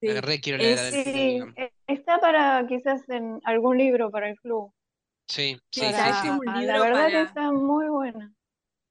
La 0.05 0.21
re 0.21 0.41
quiero 0.41 0.59
leer 0.59 0.79
Sí, 0.91 1.41
está 1.87 2.19
para 2.21 2.67
quizás 2.67 3.09
en 3.09 3.41
algún 3.45 3.79
libro 3.79 4.11
para 4.11 4.29
el 4.29 4.37
club. 4.41 4.73
Sí, 5.27 5.59
sí, 5.71 5.93
sí, 5.95 6.13
sí, 6.13 6.41
Para, 6.45 6.67
la 6.67 6.79
verdad 6.79 7.11
que 7.11 7.23
está 7.23 7.51
muy 7.53 7.89
buena. 7.89 8.33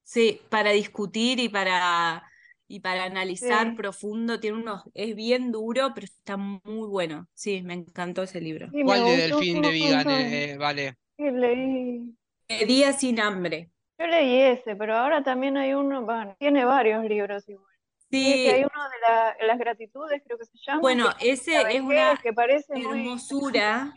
sí, 0.03 0.41
para 0.49 0.71
discutir 0.71 1.39
y 1.39 1.49
para, 1.49 2.23
y 2.67 2.79
para 2.81 3.03
analizar 3.05 3.75
Sí, 3.75 3.75
profundo. 3.75 4.39
Tiene 4.39 4.57
unos, 4.57 4.83
es 4.93 5.15
bien 5.15 5.51
duro, 5.51 5.91
pero 5.93 6.05
está 6.05 6.37
muy 6.37 6.87
bueno. 6.87 7.27
Sí, 7.33 7.61
me 7.61 7.73
encantó 7.73 8.23
ese 8.23 8.41
libro. 8.41 8.69
sí, 8.71 8.83
¿Cuál 8.83 9.03
de 9.05 9.11
Delfín 9.17 9.61
de 9.61 9.71
Vigan? 9.71 10.09
Eh, 10.11 10.51
eh, 10.53 10.57
vale. 10.57 10.95
Sí, 11.17 11.29
leí, 11.31 12.15
Eh, 12.47 12.65
Día 12.65 12.91
sin 12.93 13.19
hambre. 13.21 13.71
yo 13.99 14.07
leí 14.07 14.41
ese, 14.41 14.75
pero 14.75 14.95
ahora 14.95 15.23
también 15.23 15.55
hay 15.57 15.73
uno, 15.75 16.01
bueno, 16.03 16.35
tiene 16.39 16.65
varios 16.65 17.03
libros 17.05 17.47
igual. 17.47 17.68
Es 18.17 18.41
que 18.41 18.49
hay 18.51 18.61
Sí, 18.61 18.63
uno 18.63 18.89
de 18.89 18.99
la- 19.01 19.37
las 19.47 19.59
gratitudes, 19.59 20.21
creo 20.25 20.37
que 20.37 20.45
se 20.45 20.57
llama, 20.65 20.97
bueno, 20.97 21.09
que 21.15 21.15
la 21.17 21.17
ese 21.19 21.75
es 21.75 21.81
una 21.81 22.17
que 22.21 22.33
parece 22.33 22.77
muy... 22.79 23.11
hermosura. 23.31 23.93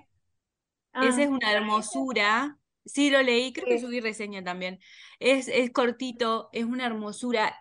Esa 1.01 1.23
Ah, 1.25 1.25
es 1.25 1.29
una 1.29 1.53
hermosura. 1.53 2.59
Sí, 2.85 3.11
lo 3.11 3.23
leí, 3.23 3.53
creo 3.53 3.69
que 3.69 3.79
sí, 3.79 3.81
subí 3.81 4.01
reseña 4.01 4.43
también. 4.45 4.81
Es, 5.21 5.49
es 5.49 5.71
cortito, 5.73 6.49
es 6.53 6.65
una 6.65 6.87
hermosura, 6.87 7.55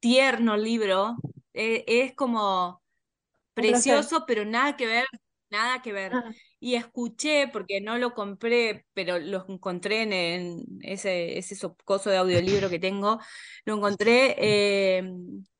tierno 0.00 0.54
el 0.54 0.64
libro. 0.64 1.24
eh, 1.54 1.84
es 1.86 2.14
como 2.14 2.82
precioso, 3.54 4.24
pero 4.26 4.44
nada 4.44 4.76
que 4.76 4.86
ver, 4.86 5.06
nada 5.50 5.82
que 5.82 5.92
ver. 5.92 6.20
Ah, 6.22 6.34
Y 6.60 6.74
escuché, 6.76 7.48
porque 7.48 7.80
no 7.80 7.98
lo 7.98 8.14
compré, 8.14 8.86
pero 8.94 9.18
lo 9.18 9.46
encontré 9.48 10.02
en, 10.02 10.12
en 10.14 10.64
ese, 10.82 11.38
ese 11.38 11.56
so- 11.56 11.76
coso 11.84 12.10
de 12.10 12.18
audiolibro 12.18 12.70
que 12.70 12.78
tengo, 12.80 13.20
lo 13.66 13.76
encontré 13.76 14.36
eh, 14.38 15.02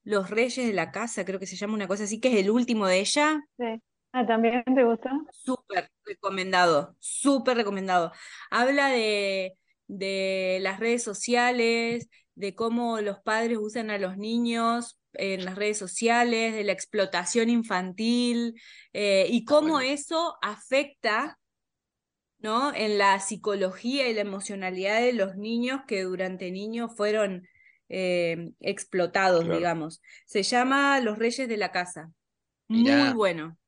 Los 0.05 0.31
Reyes 0.31 0.67
de 0.67 0.73
la 0.75 0.91
Casa, 0.93 1.25
creo 1.25 1.39
que 1.41 1.47
se 1.47 1.57
llama 1.57 1.75
una 1.75 1.89
cosa 1.89 2.05
así, 2.05 2.21
que 2.21 2.29
es 2.29 2.37
el 2.45 2.51
último 2.51 2.87
de 2.87 3.01
ella. 3.01 3.41
sí. 3.59 3.81
Ah, 4.13 4.27
¿también 4.27 4.65
te 4.75 4.83
gustó? 4.85 5.09
Súper 5.29 5.91
recomendado, 6.05 6.97
súper 6.99 7.57
recomendado. 7.57 8.13
Habla 8.51 8.89
de, 8.89 9.57
de 9.87 10.59
las 10.61 10.81
redes 10.81 11.03
sociales, 11.03 12.09
de 12.35 12.55
cómo 12.55 13.01
los 13.01 13.21
padres 13.21 13.59
usan 13.61 13.91
a 13.91 13.99
los 13.99 14.17
niños 14.19 14.99
en 15.15 15.45
las 15.45 15.57
redes 15.57 15.79
sociales, 15.79 16.55
de 16.55 16.65
la 16.65 16.73
explotación 16.73 17.49
infantil 17.49 18.55
eh, 18.93 19.27
y 19.31 19.45
Está 19.47 19.55
cómo 19.55 19.75
bueno. 19.75 19.81
eso 19.81 20.37
afecta, 20.43 21.39
¿no? 22.39 22.75
en 22.75 22.99
la 22.99 23.21
psicología 23.21 24.09
y 24.09 24.15
la 24.15 24.23
emocionalidad 24.23 25.01
de 25.01 25.13
los 25.13 25.37
niños 25.37 25.83
que 25.87 26.03
durante 26.03 26.51
niños 26.51 26.91
fueron 26.97 27.47
eh, 27.91 28.53
explotados, 28.61 29.45
Claro. 29.45 29.57
digamos. 29.59 30.01
Se 30.27 30.43
llama 30.43 31.01
Los 31.01 31.19
Reyes 31.19 31.49
de 31.49 31.57
la 31.59 31.71
Casa. 31.73 32.11
Muy 32.69 33.13
bueno. 33.13 33.59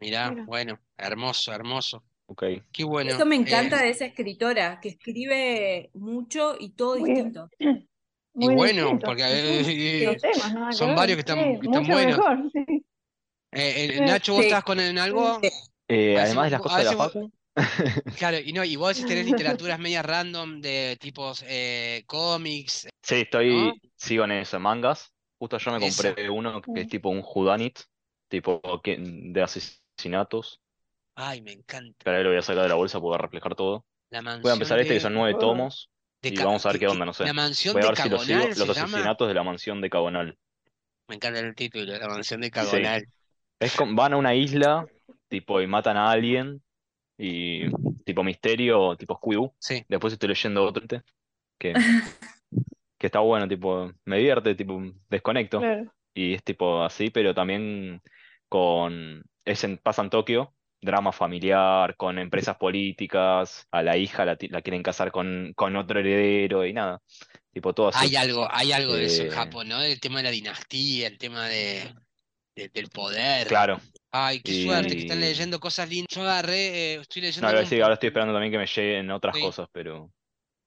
mirá, 0.00 0.30
Mira. 0.30 0.44
bueno, 0.44 0.78
hermoso, 0.96 1.52
hermoso. 1.52 2.04
Ok. 2.26 2.42
Qué 2.72 2.84
bueno. 2.84 3.10
Eso 3.10 3.24
me 3.24 3.36
Eh, 3.36 3.40
encanta 3.40 3.80
de 3.82 3.88
esa 3.90 4.04
escritora, 4.06 4.80
que 4.82 4.90
escribe 4.90 5.90
mucho 5.94 6.56
y 6.58 6.70
todo 6.74 6.98
Muy, 6.98 7.10
distinto. 7.10 7.48
y 7.58 8.46
muy 8.46 8.54
bueno, 8.54 8.82
distinto. 8.82 9.06
porque 9.06 9.22
eh, 9.24 10.04
Los 10.04 10.16
temas, 10.22 10.68
que 10.70 10.76
son 10.76 10.94
varios 10.94 11.16
que 11.16 11.20
están, 11.20 11.38
Sí, 11.38 11.44
que 11.60 11.66
están 11.66 11.82
mucho 11.82 11.92
buenos. 11.92 12.18
mejor, 12.18 12.50
sí. 12.52 12.86
Eh, 13.52 13.84
eh, 13.84 13.90
Sí, 13.94 14.00
Nacho, 14.00 14.32
¿vos 14.34 14.42
Sí, 14.42 14.48
estás 14.48 14.64
con 14.64 14.78
en 14.80 14.98
algo? 14.98 15.40
Eh, 15.88 16.18
además 16.18 16.44
de 16.46 16.50
las 16.50 16.60
cosas 16.60 16.78
de 16.78 16.84
la 16.84 16.92
facu, 16.96 17.32
claro, 18.18 18.38
y 18.38 18.52
no, 18.52 18.64
y 18.64 18.76
vos 18.76 18.88
decís 18.96 19.06
tenés 19.06 19.26
literaturas 19.26 19.78
medias 19.78 20.04
random 20.04 20.60
de 20.60 20.96
tipos 21.00 21.44
eh, 21.46 22.04
cómics, 22.06 22.88
sí, 23.02 23.14
¿no? 23.14 23.20
estoy, 23.22 23.80
sigo 23.96 24.24
en 24.24 24.32
eso, 24.32 24.58
mangas. 24.60 25.12
Justo 25.38 25.58
yo 25.58 25.70
me 25.78 25.86
Eso. 25.86 26.02
compré 26.02 26.28
uno 26.30 26.60
que 26.60 26.80
es 26.80 26.86
Mm. 26.86 26.90
tipo 26.90 27.08
un 27.10 27.22
whodunit, 27.24 27.78
tipo 28.28 28.60
de 28.84 29.42
asesinatos. 29.42 30.60
Ay, 31.14 31.42
me 31.42 31.52
encanta. 31.52 31.96
Que 32.02 32.10
ahora 32.10 32.22
lo 32.22 32.30
voy 32.30 32.38
a 32.38 32.42
sacar 32.42 32.64
de 32.64 32.68
la 32.68 32.74
bolsa 32.74 32.98
para 32.98 33.02
poder 33.02 33.20
reflejar 33.22 33.54
todo. 33.54 33.84
La 34.10 34.20
Voy 34.20 34.50
a 34.50 34.54
empezar 34.54 34.78
este 34.80 34.88
que 34.88 34.94
de... 34.94 35.00
son 35.00 35.14
nueve 35.14 35.34
Oh. 35.36 35.38
tomos. 35.38 35.90
De 36.22 36.30
Y 36.30 36.36
vamos 36.36 36.66
a 36.66 36.70
ver 36.70 36.80
¿qué- 36.80 36.88
onda, 36.88 37.04
no 37.04 37.12
sé. 37.12 37.24
La 37.24 37.32
mansión 37.32 37.74
Voy 37.74 37.82
a 37.82 37.84
de 37.84 37.88
ver 37.90 37.98
si 37.98 38.08
lo 38.08 38.18
sigo. 38.18 38.38
Los 38.48 38.58
llama. 38.58 38.82
asesinatos 38.82 39.28
de 39.28 39.34
la 39.34 39.42
mansión 39.44 39.80
de 39.80 39.90
Cagonal. 39.90 40.36
Me 41.08 41.14
encanta 41.14 41.38
el 41.40 41.54
título, 41.54 41.96
la 41.96 42.08
mansión 42.08 42.40
de 42.40 42.50
Cagonal. 42.50 43.06
Es 43.60 43.76
con- 43.76 43.94
van 43.94 44.12
a 44.14 44.16
una 44.16 44.34
isla, 44.34 44.86
tipo, 45.28 45.60
y 45.60 45.66
matan 45.68 45.96
a 45.96 46.10
alguien, 46.10 46.62
y 47.18 47.68
tipo 48.04 48.22
misterio, 48.22 48.96
tipo 48.96 49.18
Scooby-Doo. 49.18 49.52
Sí. 49.58 49.84
Después 49.88 50.12
estoy 50.12 50.28
leyendo 50.30 50.64
otro 50.64 50.84
que, 51.58 51.72
que 52.98 53.06
está 53.06 53.18
bueno, 53.20 53.48
tipo, 53.48 53.92
me 54.04 54.18
divierte, 54.18 54.54
tipo, 54.54 54.80
desconecto. 55.10 55.58
Claro. 55.58 55.92
Y 56.14 56.34
es 56.34 56.42
tipo 56.42 56.82
así, 56.82 57.10
pero 57.10 57.34
también 57.34 58.00
con, 58.48 59.22
es 59.44 59.64
en, 59.64 59.78
pasa 59.78 60.02
en 60.02 60.10
Tokio, 60.10 60.54
drama 60.80 61.12
familiar, 61.12 61.96
con 61.96 62.18
empresas 62.18 62.56
políticas, 62.56 63.66
a 63.70 63.82
la 63.82 63.96
hija 63.96 64.24
la, 64.24 64.36
la 64.48 64.62
quieren 64.62 64.82
casar 64.82 65.10
con, 65.12 65.52
con 65.54 65.76
otro 65.76 66.00
heredero 66.00 66.64
y 66.64 66.72
nada, 66.72 67.02
tipo 67.52 67.72
todo 67.74 67.88
así. 67.88 68.06
Hay 68.06 68.16
algo, 68.16 68.48
hay 68.50 68.72
algo 68.72 68.94
de 68.94 69.04
eso 69.06 69.22
en 69.22 69.28
Eh, 69.28 69.30
Japón, 69.32 69.68
¿no? 69.68 69.82
El 69.82 70.00
tema 70.00 70.18
de 70.18 70.22
la 70.24 70.30
dinastía, 70.30 71.08
el 71.08 71.18
tema 71.18 71.46
de, 71.48 71.94
de- 72.56 72.68
del 72.68 72.88
poder. 72.88 73.46
Claro, 73.48 73.80
Ay, 74.10 74.40
qué 74.40 74.64
suerte 74.64 74.94
que 74.96 75.02
están 75.02 75.18
Y- 75.18 75.22
leyendo 75.22 75.60
cosas 75.60 75.88
lindas. 75.88 76.14
Yo 76.14 76.22
agarré, 76.22 76.94
eh, 76.94 77.00
estoy 77.00 77.22
leyendo 77.22 77.52
no, 77.52 77.66
sí, 77.66 77.80
ahora 77.80 77.94
estoy 77.94 78.06
esperando 78.08 78.32
también 78.32 78.50
que 78.52 78.58
me 78.58 78.66
lleguen 78.66 79.10
otras 79.10 79.36
Sí. 79.36 79.42
cosas, 79.42 79.68
pero 79.70 80.10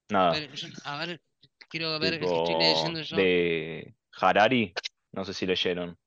nada, 0.09 0.37
yo- 0.39 0.67
a 0.83 1.05
ver, 1.05 1.21
quiero 1.69 1.97
ver 1.99 2.19
qué 2.19 2.25
tipo 2.25 2.43
estoy 2.43 2.59
leyendo 2.63 3.01
yo. 3.01 3.17
de 3.17 3.95
Harari, 4.19 4.73
no 5.13 5.25
sé 5.25 5.33
si 5.33 5.45
leyeron. 5.45 5.97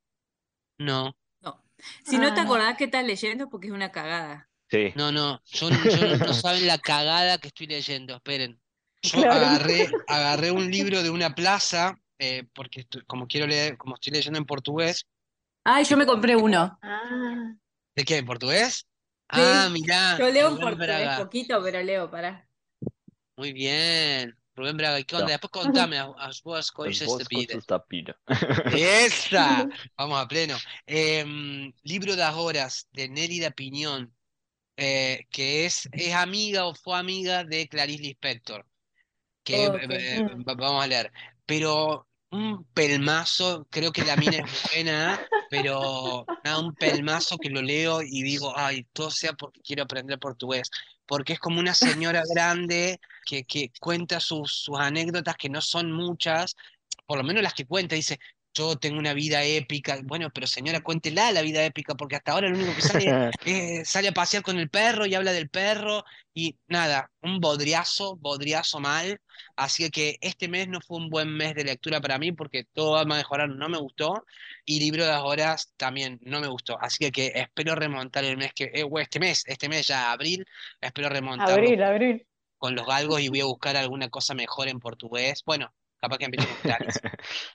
No, 0.79 1.17
No. 1.41 1.63
Si 2.05 2.17
no 2.19 2.33
te 2.33 2.41
Ah. 2.41 2.45
acordás 2.45 2.77
que 2.79 2.85
estás 2.85 3.05
leyendo, 3.05 3.51
porque 3.51 3.67
es 3.67 3.73
una 3.73 3.91
cagada. 3.93 4.49
Sí, 4.71 4.93
no, 4.97 5.11
no. 5.13 5.43
Yo, 5.45 5.69
yo 6.17 6.17
no 6.19 6.33
saben 6.33 6.67
la 6.67 6.79
cagada 6.79 7.37
que 7.39 7.49
estoy 7.49 7.67
leyendo. 7.67 8.15
Esperen. 8.17 8.59
Yo 9.03 9.21
Claro. 9.21 9.33
agarré, 9.33 9.91
agarré 10.09 10.51
un 10.51 10.71
libro 10.71 11.03
de 11.03 11.11
una 11.11 11.35
plaza, 11.35 11.99
eh, 12.19 12.45
porque 12.55 12.81
estoy- 12.83 13.03
como 13.07 13.27
quiero 13.27 13.47
leer, 13.47 13.77
como 13.77 13.97
estoy 13.97 14.13
leyendo 14.15 14.39
en 14.39 14.47
portugués. 14.47 15.05
Ay, 15.65 15.85
yo 15.85 15.97
me 15.97 16.07
compré 16.07 16.37
uno. 16.37 16.79
Ah, 16.83 17.55
¿De 17.97 18.05
qué? 18.05 18.19
¿En 18.19 18.27
portugués? 18.27 18.87
Ah, 19.29 19.69
mirá. 19.73 20.19
Yo 20.19 20.31
leo 20.31 20.49
en 20.49 20.59
portugués 20.59 20.79
Braga. 20.89 21.17
poquito, 21.25 21.63
pero 21.63 21.83
leo, 21.83 22.11
pará. 22.11 22.47
Muy 23.37 23.53
bien. 23.53 24.37
Rubén 24.55 24.77
Braga, 24.77 25.01
¿y 25.01 25.05
qué 25.05 25.17
onda? 25.17 25.33
Después 25.33 25.51
contame 25.51 25.99
as, 25.99 26.09
As 26.19 26.71
coisas 26.71 27.09
da 27.67 27.85
pira. 27.85 28.17
¡Esa! 28.77 29.67
Vamos 29.97 30.19
a 30.21 30.29
pleno. 30.29 30.57
Em, 30.87 31.73
Libro 31.83 32.15
das 32.15 32.35
Horas, 32.35 32.87
de 32.93 33.09
Nélida 33.09 33.51
Piñón, 33.51 34.15
eh, 34.77 35.27
que 35.31 35.65
es, 35.67 35.89
es 35.93 36.15
amiga 36.15 36.67
o 36.67 36.75
fue 36.75 36.97
amiga 36.99 37.43
de 37.43 37.67
Clarice 37.69 38.03
Lispector, 38.03 38.65
que 39.43 39.65
eh, 39.65 40.23
va- 40.47 40.55
vamos 40.55 40.85
a 40.85 40.87
leer. 40.87 41.13
Pero 41.47 42.07
un 42.31 42.65
pelmazo, 42.75 43.67
creo 43.71 43.93
que 43.93 44.05
la 44.05 44.17
mina 44.17 44.39
es 44.39 44.63
buena, 44.73 45.21
pero 45.55 46.27
nada, 46.43 46.59
un 46.59 46.75
pelmazo 46.75 47.39
que 47.39 47.49
lo 47.49 47.63
leo 47.63 48.03
y 48.03 48.23
digo, 48.23 48.53
ay, 48.57 48.85
todo 48.93 49.09
sea 49.09 49.35
porque 49.35 49.61
quiero 49.61 49.85
aprender 49.85 50.19
portugués. 50.19 50.69
Porque 51.07 51.35
es 51.35 51.39
como 51.39 51.61
una 51.61 51.75
señora 51.75 52.23
grande 52.35 52.99
que, 53.25 53.45
que 53.45 53.71
cuenta 53.79 54.19
sus, 54.19 54.53
sus 54.53 54.77
anécdotas, 54.77 55.37
que 55.37 55.49
no 55.49 55.61
son 55.61 55.93
muchas, 55.93 56.57
por 57.07 57.19
lo 57.19 57.25
menos 57.25 57.45
las 57.45 57.55
que 57.55 57.67
cuenta, 57.67 57.95
dice, 57.95 58.19
yo 58.55 58.77
tengo 58.77 58.99
una 58.99 59.13
vida 59.13 59.43
épica. 59.45 59.99
Bueno, 60.05 60.31
pero 60.33 60.47
señora, 60.47 60.81
cuéntela 60.81 61.33
la 61.33 61.43
vida 61.43 61.65
épica, 61.65 61.95
porque 61.95 62.17
hasta 62.17 62.33
ahora 62.33 62.49
lo 62.49 62.57
único 62.57 62.75
que 62.75 62.83
sale 62.83 63.31
eh, 63.45 63.85
sale 63.85 64.09
a 64.09 64.13
pasear 64.13 64.43
con 64.43 64.59
el 64.59 64.71
perro 64.71 65.07
y 65.07 65.15
habla 65.15 65.33
del 65.33 65.51
perro 65.51 66.05
y 66.33 66.57
nada, 66.69 67.11
un 67.21 67.41
bodriazo, 67.41 68.17
bodriazo 68.17 68.81
mal. 68.81 69.21
Así 69.57 69.91
que 69.91 70.19
este 70.21 70.49
mes 70.49 70.69
no 70.69 70.81
fue 70.81 70.99
un 70.99 71.11
buen 71.11 71.29
mes 71.37 71.55
de 71.55 71.65
lectura 71.65 72.01
para 72.01 72.19
mí 72.19 72.33
porque 72.33 72.65
todo 72.65 72.93
va 72.93 73.03
a 73.03 73.05
mejorar, 73.05 73.49
no 73.49 73.69
me 73.69 73.79
gustó 73.79 74.25
y 74.65 74.81
Libro 74.81 75.05
de 75.05 75.11
las 75.11 75.23
Horas 75.23 75.73
también 75.77 76.19
no 76.23 76.41
me 76.41 76.49
gustó. 76.49 76.79
Así 76.81 77.11
que, 77.11 77.33
espero 77.35 77.75
remontar 77.75 78.25
el 78.25 78.37
mes 78.37 78.53
que, 78.55 78.65
eh, 78.73 78.87
este 79.01 79.21
mes, 79.21 79.45
este 79.47 79.69
mes 79.69 79.87
ya 79.89 80.13
abril, 80.13 80.47
espero 80.81 81.09
remontarlo 81.09 81.55
abril, 81.55 81.83
abril. 81.83 82.27
con 82.59 82.75
los 82.75 82.87
galgos 82.87 83.21
y 83.21 83.29
voy 83.29 83.41
a 83.41 83.47
buscar 83.47 83.77
alguna 83.77 84.09
cosa 84.09 84.35
mejor 84.35 84.69
en 84.69 84.81
portugués. 84.81 85.43
Bueno, 85.45 85.73
capaz 86.05 86.19
que 86.19 86.25
empiezo 86.27 86.49
con 86.49 86.59
Clarice. 86.63 87.01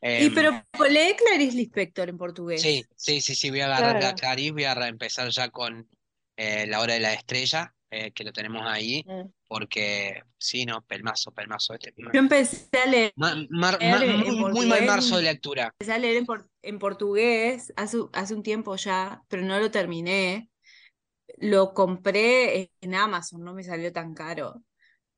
Y 0.02 0.26
Em, 0.28 0.34
pero 0.34 0.52
lee 0.90 1.16
Clarice 1.18 1.56
Lispector 1.58 2.10
en 2.10 2.18
portugués. 2.18 2.62
Sí, 2.62 2.84
sí, 2.96 3.22
sí, 3.22 3.36
sí, 3.36 3.50
voy 3.50 3.62
a 3.62 3.66
agarrar 3.66 3.96
a 3.98 4.00
Claro. 4.00 4.16
Clarice, 4.18 4.52
voy 4.52 4.64
a 4.64 4.88
empezar 4.88 5.30
ya 5.30 5.50
con 5.50 5.88
eh, 6.38 6.66
La 6.68 6.80
Hora 6.80 6.94
de 6.94 7.00
la 7.02 7.14
Estrella, 7.14 7.74
eh, 7.92 8.12
que 8.12 8.24
lo 8.24 8.32
tenemos 8.32 8.64
ahí, 8.66 9.04
Mm. 9.06 9.30
porque 9.48 10.24
sí, 10.38 10.66
no, 10.66 10.82
pelmazo, 10.82 11.32
pelmazo. 11.32 11.74
Este, 11.74 11.94
Yo 11.98 12.20
empecé 12.20 12.70
a 12.82 12.86
leer, 12.86 13.14
ma- 13.16 13.36
mar- 13.50 13.78
leer 13.80 13.94
ma- 13.94 14.06
en 14.06 14.36
muy, 14.40 14.52
muy 14.54 14.66
mal 14.68 14.86
marzo 14.86 15.18
de 15.18 15.24
lectura. 15.24 15.74
empecé 15.74 15.94
a 15.94 15.98
leer 16.00 16.18
en, 16.18 16.26
por- 16.26 16.50
en 16.62 16.80
portugués 16.80 17.74
hace, 17.76 17.98
hace 18.14 18.34
un 18.34 18.44
tiempo 18.44 18.76
ya, 18.78 19.22
pero 19.28 19.44
no 19.44 19.60
lo 19.60 19.70
terminé. 19.70 20.50
Lo 21.38 21.74
compré 21.74 22.72
en 22.82 22.96
Amazon, 22.96 23.44
no 23.44 23.54
me 23.54 23.64
salió 23.64 23.92
tan 23.94 24.14
caro. 24.14 24.62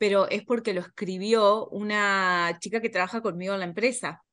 Pero 0.01 0.27
es 0.29 0.43
porque 0.43 0.73
lo 0.73 0.81
escribió 0.81 1.67
una 1.69 2.57
chica 2.59 2.81
que 2.81 2.89
trabaja 2.89 3.21
conmigo 3.21 3.53
en 3.53 3.59
la 3.59 3.67
empresa. 3.67 4.23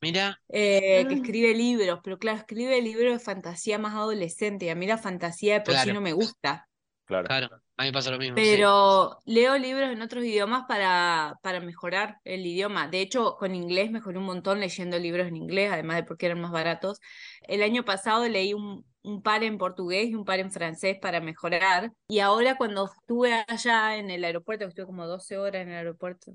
Mira, 0.00 0.40
eh, 0.48 1.04
que 1.08 1.14
Ah. 1.14 1.16
escribe 1.16 1.54
libros, 1.54 2.00
pero 2.02 2.18
claro, 2.18 2.38
escribe 2.38 2.80
libros 2.80 3.12
de 3.12 3.18
fantasía 3.18 3.78
más 3.78 3.94
adolescente 3.94 4.64
y 4.64 4.68
a 4.70 4.74
mí 4.74 4.86
la 4.86 4.96
fantasía 4.96 5.54
de 5.54 5.60
por 5.60 5.74
sí 5.76 5.92
no 5.92 6.00
me 6.00 6.14
gusta. 6.14 6.66
Claro. 7.04 7.26
claro, 7.26 7.48
a 7.76 7.82
mí 7.84 7.92
pasa 7.92 8.10
lo 8.10 8.18
mismo. 8.18 8.42
sí. 8.46 8.56
Pero 8.56 9.18
leo 9.26 9.58
libros 9.58 9.90
en 9.90 10.00
otros 10.00 10.24
idiomas 10.24 10.64
para, 10.68 11.34
para 11.42 11.60
mejorar 11.60 12.18
el 12.24 12.46
idioma. 12.46 12.88
De 12.88 13.00
hecho, 13.02 13.36
con 13.38 13.54
inglés 13.54 13.90
mejoré 13.90 14.18
un 14.18 14.24
montón 14.24 14.60
leyendo 14.60 14.98
libros 14.98 15.26
en 15.28 15.36
inglés, 15.36 15.70
además 15.72 15.96
de 15.96 16.04
porque 16.04 16.26
eran 16.26 16.40
más 16.40 16.52
baratos. 16.52 17.00
El 17.42 17.62
año 17.62 17.84
pasado 17.84 18.28
leí 18.28 18.54
un, 18.54 18.86
un 19.02 19.22
par 19.22 19.42
en 19.42 19.58
portugués 19.58 20.08
y 20.08 20.14
un 20.14 20.24
par 20.24 20.40
en 20.40 20.50
francés 20.50 20.98
para 21.00 21.20
mejorar. 21.20 21.92
Y 22.08 22.20
ahora 22.20 22.56
cuando 22.56 22.86
estuve 22.86 23.44
allá 23.48 23.96
en 23.96 24.10
el 24.10 24.24
aeropuerto, 24.24 24.64
estuve 24.64 24.86
como 24.86 25.06
12 25.06 25.38
horas 25.38 25.62
en 25.62 25.70
el 25.70 25.76
aeropuerto, 25.76 26.32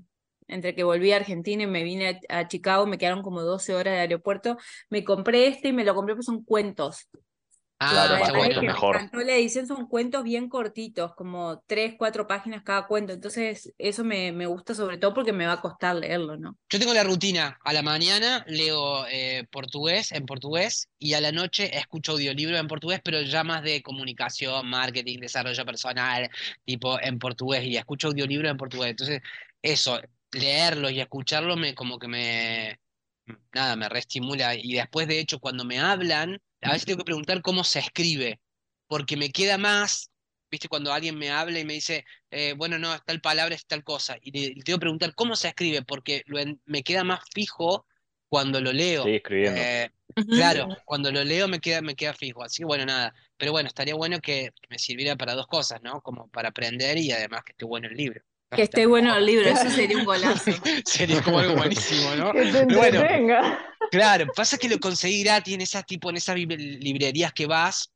entre 0.48 0.74
que 0.74 0.84
volví 0.84 1.12
a 1.12 1.16
Argentina 1.16 1.62
y 1.64 1.66
me 1.66 1.82
vine 1.82 2.20
a, 2.28 2.40
a 2.40 2.48
Chicago, 2.48 2.86
me 2.86 2.98
quedaron 2.98 3.22
como 3.22 3.42
12 3.42 3.74
horas 3.74 3.94
de 3.94 4.00
aeropuerto, 4.00 4.56
me 4.90 5.04
compré 5.04 5.48
este 5.48 5.68
y 5.68 5.72
me 5.72 5.84
lo 5.84 5.94
compré 5.94 6.14
porque 6.14 6.24
son 6.24 6.44
cuentos. 6.44 7.08
Ah, 7.78 8.06
Claro, 8.08 8.42
me 8.60 8.60
mejor. 8.62 8.96
encantó 8.96 9.18
la 9.18 9.34
edición, 9.34 9.66
son 9.66 9.86
cuentos 9.86 10.24
bien 10.24 10.48
cortitos, 10.48 11.14
como 11.14 11.62
tres, 11.66 11.94
cuatro 11.98 12.26
páginas 12.26 12.62
cada 12.62 12.86
cuento. 12.86 13.12
Entonces, 13.12 13.72
eso 13.76 14.02
me, 14.02 14.32
me 14.32 14.46
gusta 14.46 14.74
sobre 14.74 14.96
todo 14.96 15.12
porque 15.12 15.32
me 15.32 15.46
va 15.46 15.52
a 15.54 15.60
costar 15.60 15.96
leerlo, 15.96 16.36
¿no? 16.38 16.56
Yo 16.70 16.78
tengo 16.78 16.94
la 16.94 17.04
rutina, 17.04 17.58
a 17.62 17.72
la 17.72 17.82
mañana 17.82 18.44
leo 18.48 19.06
eh, 19.08 19.46
portugués 19.50 20.10
en 20.12 20.24
portugués 20.24 20.88
y 20.98 21.12
a 21.14 21.20
la 21.20 21.32
noche 21.32 21.76
escucho 21.76 22.12
audiolibros 22.12 22.58
en 22.58 22.66
portugués, 22.66 23.00
pero 23.04 23.20
ya 23.22 23.44
más 23.44 23.62
de 23.62 23.82
comunicación, 23.82 24.68
marketing, 24.68 25.20
desarrollo 25.20 25.64
personal, 25.66 26.30
tipo 26.64 26.98
en 27.00 27.18
portugués 27.18 27.64
y 27.64 27.76
escucho 27.76 28.08
audiolibros 28.08 28.50
en 28.50 28.56
portugués. 28.56 28.90
Entonces, 28.90 29.20
eso, 29.62 30.00
leerlos 30.32 30.92
y 30.92 31.00
escucharlos 31.00 31.56
me 31.58 31.74
como 31.74 31.98
que 31.98 32.08
me 32.08 32.78
nada, 33.52 33.76
me 33.76 33.88
reestimula 33.88 34.54
y 34.54 34.74
después 34.74 35.08
de 35.08 35.18
hecho 35.20 35.38
cuando 35.40 35.64
me 35.64 35.78
hablan, 35.78 36.40
a 36.62 36.72
veces 36.72 36.86
tengo 36.86 36.98
que 36.98 37.04
preguntar 37.04 37.42
cómo 37.42 37.64
se 37.64 37.78
escribe, 37.80 38.40
porque 38.86 39.16
me 39.16 39.30
queda 39.30 39.58
más 39.58 40.10
¿Viste? 40.48 40.68
Cuando 40.68 40.92
alguien 40.92 41.18
me 41.18 41.28
habla 41.30 41.58
y 41.58 41.64
me 41.64 41.72
dice, 41.74 42.04
eh, 42.30 42.54
bueno, 42.56 42.78
no, 42.78 42.96
tal 43.00 43.20
palabra 43.20 43.56
es 43.56 43.66
tal 43.66 43.82
cosa, 43.82 44.16
y 44.22 44.30
le, 44.30 44.54
le 44.54 44.62
tengo 44.62 44.78
que 44.78 44.80
preguntar 44.82 45.12
cómo 45.16 45.34
se 45.34 45.48
escribe, 45.48 45.82
porque 45.82 46.22
lo 46.26 46.38
en- 46.38 46.62
me 46.66 46.84
queda 46.84 47.02
más 47.02 47.20
fijo 47.34 47.84
cuando 48.28 48.60
lo 48.60 48.72
leo. 48.72 49.04
Sí, 49.04 49.10
escribiendo. 49.16 49.60
Eh, 49.60 49.90
claro, 50.30 50.68
cuando 50.84 51.10
lo 51.10 51.24
leo 51.24 51.48
me 51.48 51.58
queda, 51.60 51.82
me 51.82 51.96
queda 51.96 52.14
fijo. 52.14 52.44
Así 52.44 52.58
que 52.58 52.64
bueno, 52.64 52.86
nada. 52.86 53.12
Pero 53.36 53.50
bueno, 53.52 53.66
estaría 53.68 53.94
bueno 53.96 54.20
que, 54.20 54.50
que 54.54 54.68
me 54.70 54.78
sirviera 54.78 55.16
para 55.16 55.34
dos 55.34 55.48
cosas, 55.48 55.82
¿no? 55.82 56.00
Como 56.00 56.28
para 56.30 56.50
aprender 56.50 56.96
y 56.98 57.10
además 57.10 57.42
que 57.44 57.52
esté 57.52 57.64
bueno 57.64 57.88
el 57.88 57.96
libro. 57.96 58.22
Que 58.54 58.62
esté 58.62 58.86
bueno 58.86 59.16
el 59.16 59.26
libro, 59.26 59.48
eso 59.48 59.68
sería 59.70 59.98
un 59.98 60.04
golazo. 60.04 60.52
Sería 60.86 61.20
como 61.22 61.40
algo 61.40 61.56
buenísimo, 61.56 62.14
¿no? 62.14 62.32
Que 62.32 62.52
te 62.52 62.64
bueno. 62.76 63.02
Claro, 63.90 64.26
pasa 64.34 64.56
que 64.56 64.68
lo 64.68 64.78
conseguí 64.78 65.24
gratis 65.24 65.54
en 65.54 65.60
esas 65.62 65.84
tipo, 65.84 66.10
en 66.10 66.16
esas 66.16 66.36
librerías 66.36 67.32
que 67.32 67.46
vas, 67.46 67.92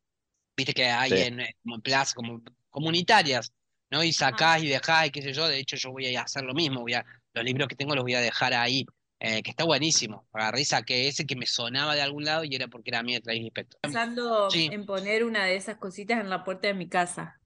viste 0.57 0.75
que 0.75 0.87
hay 0.87 1.11
Sí. 1.11 1.19
en, 1.23 1.41
eh, 1.41 1.57
como 1.63 1.77
en 1.77 1.81
plazas, 1.83 2.15
como 2.15 2.43
comunitarias, 2.69 3.53
¿no? 3.91 4.03
Y 4.03 4.13
sacás 4.13 4.63
y 4.63 4.69
dejás 4.69 5.07
y 5.07 5.11
qué 5.11 5.22
sé 5.22 5.33
yo, 5.33 5.47
de 5.49 5.59
hecho 5.59 5.77
yo 5.77 5.91
voy 5.93 6.14
a 6.14 6.22
hacer 6.22 6.43
lo 6.43 6.53
mismo, 6.55 6.81
voy 6.81 6.95
a, 6.95 7.05
los 7.35 7.45
libros 7.45 7.68
que 7.68 7.77
tengo 7.77 7.95
los 7.95 8.03
voy 8.03 8.14
a 8.14 8.20
dejar 8.20 8.53
ahí, 8.55 8.85
eh, 9.20 9.43
que 9.43 9.51
está 9.51 9.64
buenísimo. 9.64 10.27
Agarré 10.33 10.62
y 10.62 10.64
saqué 10.64 11.09
ese 11.09 11.27
que 11.27 11.37
me 11.37 11.47
sonaba 11.47 11.95
de 11.95 12.03
algún 12.03 12.24
lado 12.24 12.45
y 12.45 12.55
era 12.55 12.66
porque 12.68 12.91
era 12.91 13.03
mío 13.03 13.20
de 13.22 13.35
Lispector. 13.35 13.81
Pensando 13.83 14.51
Sí. 14.51 14.68
en 14.72 14.85
poner 14.87 15.24
una 15.24 15.45
de 15.45 15.57
esas 15.57 15.77
cositas 15.77 16.20
en 16.20 16.29
la 16.31 16.43
puerta 16.45 16.68
de 16.68 16.74
mi 16.74 16.89
casa. 16.89 17.39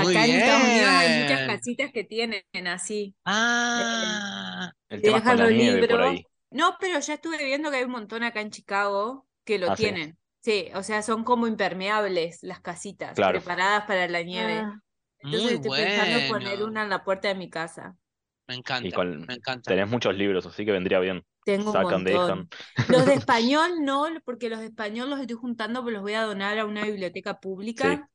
Acá 0.00 0.24
en 0.26 0.30
Estados 0.36 0.62
Unidos 0.64 0.88
hay 0.88 1.22
muchas 1.22 1.46
casitas 1.46 1.92
que 1.92 2.04
tienen 2.04 2.44
así. 2.66 3.14
Ah, 3.24 4.72
El 4.88 5.00
Te 5.00 5.08
tema 5.08 5.22
con 5.24 5.36
dejan 5.36 5.38
la 5.38 5.44
los 5.44 5.52
nieve 5.54 5.84
por 5.88 6.00
libros. 6.00 6.10
ahí. 6.12 6.26
No, 6.50 6.76
pero 6.80 7.00
ya 7.00 7.14
estuve 7.14 7.44
viendo 7.44 7.70
que 7.70 7.78
hay 7.78 7.84
un 7.84 7.90
montón 7.90 8.22
acá 8.22 8.40
en 8.40 8.50
Chicago 8.50 9.26
que 9.44 9.58
lo 9.58 9.70
Ah, 9.70 9.76
sí. 9.76 9.82
tienen. 9.84 10.18
Sí, 10.42 10.68
o 10.74 10.82
sea, 10.82 11.02
son 11.02 11.24
como 11.24 11.46
impermeables 11.48 12.38
las 12.42 12.60
casitas, 12.60 13.14
Claro. 13.14 13.40
preparadas 13.40 13.84
para 13.86 14.06
la 14.08 14.22
nieve. 14.22 14.58
Ah, 14.60 14.80
Entonces 15.18 15.42
muy 15.44 15.54
estoy 15.54 15.70
pensando 15.72 16.28
poner 16.28 16.48
bueno. 16.58 16.66
una 16.66 16.82
en 16.84 16.88
la 16.90 17.04
puerta 17.04 17.28
de 17.28 17.34
mi 17.34 17.50
casa. 17.50 17.96
me 18.48 18.54
encanta, 18.54 18.94
con, 18.94 19.26
me 19.26 19.34
encanta. 19.34 19.70
tenés 19.70 19.88
muchos 19.88 20.14
libros, 20.14 20.46
así 20.46 20.64
que 20.64 20.70
vendría 20.72 21.00
bien. 21.00 21.24
Tengo 21.44 21.66
un 21.70 21.72
Sacan, 21.72 22.04
dejan. 22.04 22.20
montón. 22.38 22.48
Los 22.88 23.06
de 23.06 23.14
español 23.26 23.84
no, 23.84 24.06
porque 24.24 24.48
los 24.48 24.60
de 24.60 24.66
español 24.66 25.10
los 25.10 25.20
estoy 25.20 25.36
juntando, 25.36 25.80
pero 25.84 25.94
los 25.94 26.02
voy 26.02 26.14
a 26.14 26.22
donar 26.22 26.58
a 26.58 26.64
una 26.64 26.84
biblioteca 26.84 27.40
pública 27.40 28.08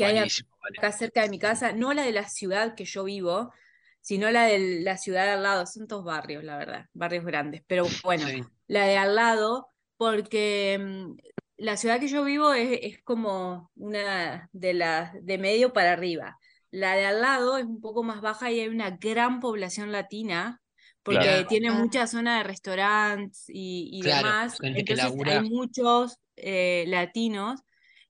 que 0.00 0.06
hay 0.06 0.18
Buenísimo, 0.18 0.50
vale. 0.62 0.78
acá 0.78 0.92
cerca 0.92 1.22
de 1.22 1.28
mi 1.30 1.38
casa, 1.38 1.72
no 1.72 1.92
la 1.94 2.02
de 2.04 2.12
la 2.12 2.28
ciudad 2.28 2.74
que 2.74 2.84
yo 2.84 3.04
vivo, 3.04 3.52
sino 4.00 4.30
la 4.30 4.44
de 4.46 4.80
la 4.82 4.96
ciudad 4.96 5.32
al 5.32 5.42
lado. 5.42 5.66
Son 5.66 5.86
todos 5.86 6.04
barrios, 6.04 6.44
la 6.44 6.56
verdad, 6.58 6.86
barrios 6.94 7.24
grandes. 7.24 7.62
Pero 7.66 7.98
bueno, 8.02 8.26
Sí, 8.26 8.42
la 8.66 8.86
de 8.86 8.96
al 8.96 9.14
lado, 9.16 9.68
porque 9.96 10.78
mm, 10.80 11.16
la 11.58 11.76
ciudad 11.76 12.00
que 12.00 12.08
yo 12.08 12.24
vivo 12.24 12.52
es, 12.54 12.78
es 12.82 13.02
como 13.02 13.70
una 13.76 14.48
de 14.52 14.74
las 14.74 15.12
de 15.24 15.38
medio 15.38 15.72
para 15.72 15.92
arriba. 15.92 16.38
La 16.70 16.94
de 16.96 17.04
al 17.06 17.20
lado 17.20 17.58
es 17.58 17.64
un 17.64 17.80
poco 17.80 18.02
más 18.02 18.20
baja 18.20 18.50
y 18.50 18.60
hay 18.60 18.68
una 18.68 18.90
gran 18.92 19.40
población 19.40 19.92
latina, 19.92 20.62
porque 21.02 21.18
Claro. 21.24 21.48
tiene 21.48 21.70
Ah. 21.70 21.72
mucha 21.72 22.06
zona 22.06 22.38
de 22.38 22.44
restaurantes 22.44 23.44
y, 23.48 23.90
y 23.92 24.02
Claro, 24.02 24.28
demás. 24.28 24.58
Entonces 24.72 25.16
hay 25.24 25.40
muchos 25.40 26.18
eh, 26.36 26.84
latinos 26.88 27.60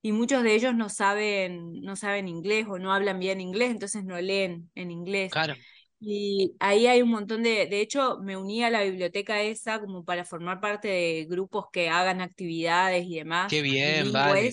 y 0.02 0.12
muchos 0.12 0.42
de 0.42 0.54
ellos 0.54 0.74
no 0.74 0.88
saben, 0.88 1.80
no 1.82 1.96
saben 1.96 2.28
inglés 2.28 2.66
o 2.68 2.78
no 2.78 2.92
hablan 2.92 3.18
bien 3.18 3.40
inglés, 3.40 3.70
entonces 3.70 4.04
no 4.04 4.20
leen 4.20 4.70
en 4.74 4.90
inglés. 4.90 5.32
claro. 5.32 5.54
Y 6.02 6.54
ahí 6.60 6.86
hay 6.86 7.02
un 7.02 7.10
montón 7.10 7.42
de, 7.42 7.66
de 7.66 7.80
hecho, 7.82 8.18
me 8.22 8.34
uní 8.38 8.64
a 8.64 8.70
la 8.70 8.82
biblioteca 8.82 9.42
esa 9.42 9.80
como 9.80 10.02
para 10.02 10.24
formar 10.24 10.58
parte 10.58 10.88
de 10.88 11.26
grupos 11.28 11.66
que 11.70 11.90
hagan 11.90 12.22
actividades 12.22 13.04
y 13.06 13.16
demás, 13.16 13.50
Qué 13.50 13.60
bien, 13.60 14.10
vale. 14.10 14.50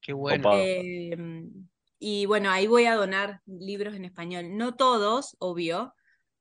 Qué 0.00 0.12
bueno. 0.12 0.50
Eh, 0.54 1.16
y 2.00 2.26
bueno, 2.26 2.50
ahí 2.50 2.66
voy 2.66 2.86
a 2.86 2.96
donar 2.96 3.40
libros 3.46 3.94
en 3.94 4.04
español. 4.04 4.56
No 4.56 4.74
todos, 4.74 5.36
obvio, 5.38 5.94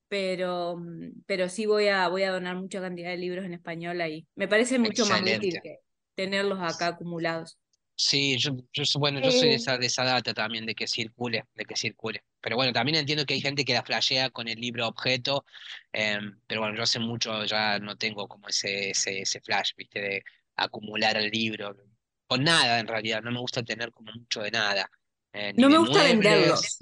pero, 0.07 0.77
mm, 0.77 1.23
pero 1.27 1.49
sí 1.49 1.65
voy 1.67 1.87
a, 1.87 2.07
voy 2.07 2.23
a 2.23 2.31
donar 2.31 2.55
mucha 2.55 2.81
cantidad 2.81 3.09
de 3.09 3.17
libros 3.17 3.45
en 3.45 3.53
español 3.53 4.01
ahí. 4.01 4.27
Me 4.35 4.47
parece 4.47 4.79
mucho 4.79 5.05
más 5.05 5.21
útil 5.21 5.59
que 5.61 5.77
tenerlos 6.15 6.59
acá 6.61 6.87
acumulados. 6.87 7.59
Sí, 7.99 8.37
yo, 8.37 8.51
yo 8.73 8.85
soy- 8.85 8.99
bueno, 8.99 9.19
yo 9.21 9.31
soy 9.31 9.49
de 9.49 9.55
Eh, 9.55 9.57
esa, 9.57 9.77
de 9.77 9.87
esa 9.87 10.03
data 10.03 10.33
también, 10.33 10.65
de 10.67 10.75
que 10.75 10.87
circule, 10.87 11.45
de 11.55 11.65
que 11.65 11.75
circule. 11.75 12.23
Pero 12.41 12.55
bueno, 12.55 12.71
también 12.71 12.97
entiendo 12.97 13.25
que 13.25 13.33
hay 13.33 13.41
gente 13.41 13.65
que 13.65 13.73
la 13.73 13.83
flashea 13.83 14.29
con 14.29 14.47
el 14.47 14.59
libro 14.59 14.87
objeto, 14.87 15.45
em, 15.91 16.39
pero 16.47 16.61
bueno, 16.61 16.75
yo 16.77 16.83
hace 16.83 16.99
mucho 16.99 17.43
ya 17.45 17.79
no 17.79 17.97
tengo 17.97 18.27
como 18.27 18.47
ese, 18.49 18.91
ese, 18.91 19.21
ese 19.21 19.41
flash, 19.41 19.71
viste, 19.75 19.99
de 20.01 20.23
acumular 20.55 21.17
el 21.17 21.29
libro. 21.31 21.75
Con 22.27 22.43
nada 22.43 22.79
en 22.79 22.87
realidad, 22.87 23.21
no 23.23 23.31
me 23.31 23.39
gusta 23.39 23.63
tener 23.63 23.91
como 23.91 24.11
mucho 24.13 24.41
de 24.41 24.51
nada. 24.51 24.89
eh, 25.33 25.53
No 25.57 25.69
me 25.69 25.77
de 25.77 25.79
gusta 25.79 26.03
venderlos. 26.03 26.79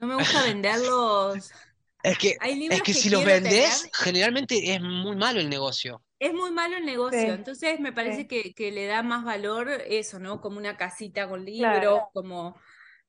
No 0.00 0.06
me 0.08 0.16
gusta 0.16 0.42
venderlos. 0.42 1.52
Es 2.02 2.18
que, 2.18 2.38
Hay 2.38 2.56
es 2.68 2.82
libros 2.82 2.82
que 2.82 2.92
que 2.92 3.02
si 3.02 3.08
los 3.10 3.24
tener. 3.24 3.78
generalmente 3.92 4.74
es 4.74 4.80
muy 4.82 5.16
malo 5.16 5.40
el 5.40 5.48
negocio. 5.50 6.02
Es 6.20 6.34
muy 6.34 6.50
malo 6.52 6.76
el 6.76 6.84
negocio, 6.86 7.32
Sí, 7.32 7.34
entonces 7.34 7.80
me 7.80 7.92
parece 7.92 8.26
sí. 8.26 8.28
que, 8.28 8.54
que 8.54 8.70
le 8.72 8.86
da 8.86 9.02
más 9.02 9.24
valor 9.24 9.70
eso, 9.70 10.18
¿no? 10.20 10.40
Como 10.42 10.58
una 10.58 10.76
casita 10.76 11.28
con 11.28 11.44
libros, 11.46 12.02
Claro. 12.02 12.10
como... 12.12 12.56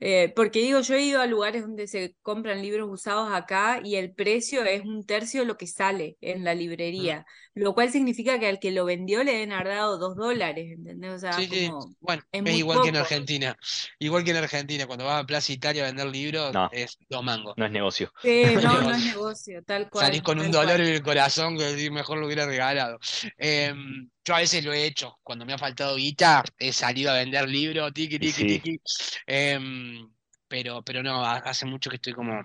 eh, 0.03 0.33
porque 0.35 0.59
digo, 0.59 0.81
yo 0.81 0.95
he 0.95 1.03
ido 1.03 1.21
a 1.21 1.27
lugares 1.27 1.61
donde 1.61 1.87
se 1.87 2.15
compran 2.23 2.61
libros 2.61 2.89
usados 2.91 3.29
acá 3.31 3.79
y 3.83 3.95
el 3.95 4.13
precio 4.13 4.63
es 4.65 4.81
un 4.83 5.05
tercio 5.05 5.41
de 5.41 5.45
lo 5.47 5.57
que 5.57 5.67
sale 5.67 6.17
en 6.21 6.43
la 6.43 6.55
librería, 6.55 7.25
lo 7.53 7.73
cual 7.75 7.91
significa 7.91 8.39
que 8.39 8.47
al 8.47 8.59
que 8.59 8.71
lo 8.71 8.85
vendió 8.85 9.23
le 9.23 9.33
deben 9.33 9.51
haber 9.53 9.67
dado 9.75 9.97
dos 9.99 10.15
dólares, 10.15 10.71
¿entendés? 10.75 11.11
O 11.11 11.19
sea, 11.19 11.33
Sí, 11.33 11.47
sí. 11.51 11.67
como... 11.69 11.95
Bueno, 11.99 12.23
es 12.31 12.55
igual 12.57 12.81
que 12.81 12.89
en. 12.89 12.95
Argentina. 12.97 13.55
Igual 13.99 14.23
que 14.23 14.31
en 14.31 14.37
Argentina, 14.37 14.87
cuando 14.87 15.05
vas 15.05 15.21
a 15.23 15.25
Plaza 15.27 15.51
Italia 15.53 15.83
a 15.83 15.87
vender 15.87 16.07
libros, 16.07 16.51
No. 16.53 16.69
es 16.71 16.97
dos 17.09 17.23
mangos. 17.23 17.53
No 17.57 17.65
es 17.65 17.71
negocio. 17.71 18.11
Sí, 18.21 18.43
No 18.55 18.61
no, 18.61 18.81
no 18.81 18.91
es 18.95 19.05
negocio. 19.05 19.63
tal 19.63 19.89
Salís 19.93 20.21
cual, 20.21 20.23
con 20.23 20.39
un 20.39 20.51
dolor 20.51 20.77
cual. 20.77 20.81
en 20.81 20.93
el 20.93 21.01
corazón 21.03 21.57
que 21.57 21.91
mejor 21.91 22.17
lo 22.17 22.25
hubiera 22.25 22.45
regalado. 22.45 22.99
Em, 23.37 24.09
yo 24.25 24.35
a 24.35 24.39
veces 24.39 24.63
lo 24.65 24.73
he 24.73 24.85
hecho. 24.85 25.19
Cuando 25.23 25.45
me 25.45 25.53
ha 25.53 25.57
faltado 25.57 25.95
guita, 25.95 26.43
he 26.59 26.71
salido 26.73 27.11
a 27.11 27.15
vender 27.15 27.47
libros, 27.49 27.93
tiki, 27.93 28.19
tiki, 28.19 28.45
sí. 28.45 28.45
tiki. 28.45 28.81
Em, 29.25 30.09
pero, 30.47 30.83
pero 30.83 31.03
no, 31.03 31.25
ha- 31.25 31.37
hace 31.37 31.65
mucho 31.65 31.89
que 31.89 31.95
estoy 31.97 32.13
como 32.13 32.43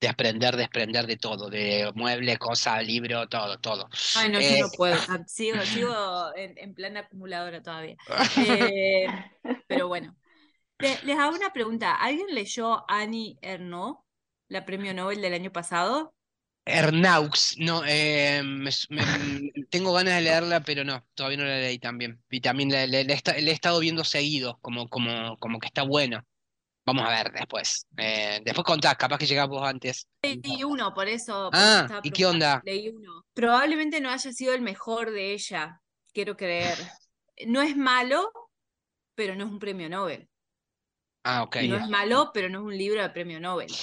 desprender, 0.00 0.56
desprender 0.56 1.06
de 1.06 1.16
todo, 1.16 1.50
de 1.50 1.90
muebles, 1.94 2.38
cosas, 2.38 2.84
libro, 2.86 3.28
todo, 3.28 3.58
todo. 3.58 3.88
Ay, 4.14 4.30
no, 4.30 4.40
yo 4.40 4.56
Eh, 4.56 4.58
no 4.58 4.70
puedo, 4.74 5.04
ah, 5.06 5.18
sigo, 5.26 5.64
sigo 5.66 5.92
en, 6.36 6.58
en 6.58 6.74
plan 6.74 6.96
acumuladora 6.96 7.62
todavía. 7.62 7.96
Eh, 8.34 9.14
pero 9.66 9.88
bueno. 9.88 10.16
Le- 10.80 11.00
les 11.04 11.18
hago 11.18 11.36
una 11.36 11.52
pregunta. 11.52 11.94
¿Alguien 11.96 12.28
leyó 12.34 12.84
Annie 12.90 13.38
Ernaux, 13.42 14.00
la 14.48 14.64
premio 14.66 14.94
Nobel 14.94 15.22
del 15.22 15.34
año 15.34 15.52
pasado? 15.52 16.14
Ernaux, 16.70 17.56
no, 17.58 17.82
eh, 17.86 18.42
me- 18.44 18.70
me- 18.90 19.52
tengo 19.70 19.92
ganas 19.92 20.14
de 20.16 20.20
leerla, 20.22 20.60
pero 20.60 20.84
no, 20.84 21.04
todavía 21.14 21.38
no 21.38 21.44
la 21.44 21.58
leí 21.58 21.78
también. 21.78 22.22
Y 22.30 22.40
también 22.40 22.70
la, 22.70 22.86
la- 22.86 23.02
la 23.04 23.12
he, 23.12 23.16
esta- 23.16 23.32
la 23.32 23.50
he 23.50 23.52
estado 23.52 23.80
viendo 23.80 24.04
seguido, 24.04 24.58
como, 24.60 24.88
como, 24.88 25.36
como 25.38 25.58
que 25.58 25.66
está 25.66 25.82
bueno. 25.82 26.24
Vamos 26.86 27.04
a 27.06 27.10
ver 27.10 27.32
después. 27.32 27.86
Eh, 27.98 28.40
después 28.44 28.64
contás, 28.64 28.96
capaz 28.96 29.18
que 29.18 29.26
llegás 29.26 29.48
vos 29.48 29.62
antes. 29.66 30.08
Leí 30.22 30.64
uno, 30.64 30.94
por 30.94 31.08
eso, 31.08 31.50
Ah, 31.52 32.00
¿y 32.02 32.10
qué 32.10 32.26
onda? 32.26 32.62
Leí 32.64 32.88
uno. 32.88 33.24
Probablemente 33.34 34.00
no 34.00 34.10
haya 34.10 34.32
sido 34.32 34.54
el 34.54 34.62
mejor 34.62 35.10
de 35.12 35.32
ella, 35.34 35.80
quiero 36.12 36.36
creer. 36.36 36.76
No 37.46 37.62
es 37.62 37.76
malo, 37.76 38.30
pero 39.14 39.34
no 39.36 39.44
es 39.46 39.50
un 39.50 39.58
premio 39.60 39.88
Nobel. 39.88 40.28
Ah, 41.24 41.42
ok. 41.42 41.56
No 41.58 41.76
es 41.76 41.86
malo, 41.86 42.30
pero 42.32 42.48
no 42.48 42.60
es 42.60 42.64
un 42.64 42.78
libro 42.78 43.02
de 43.02 43.10
premio 43.10 43.38
Nobel. 43.38 43.78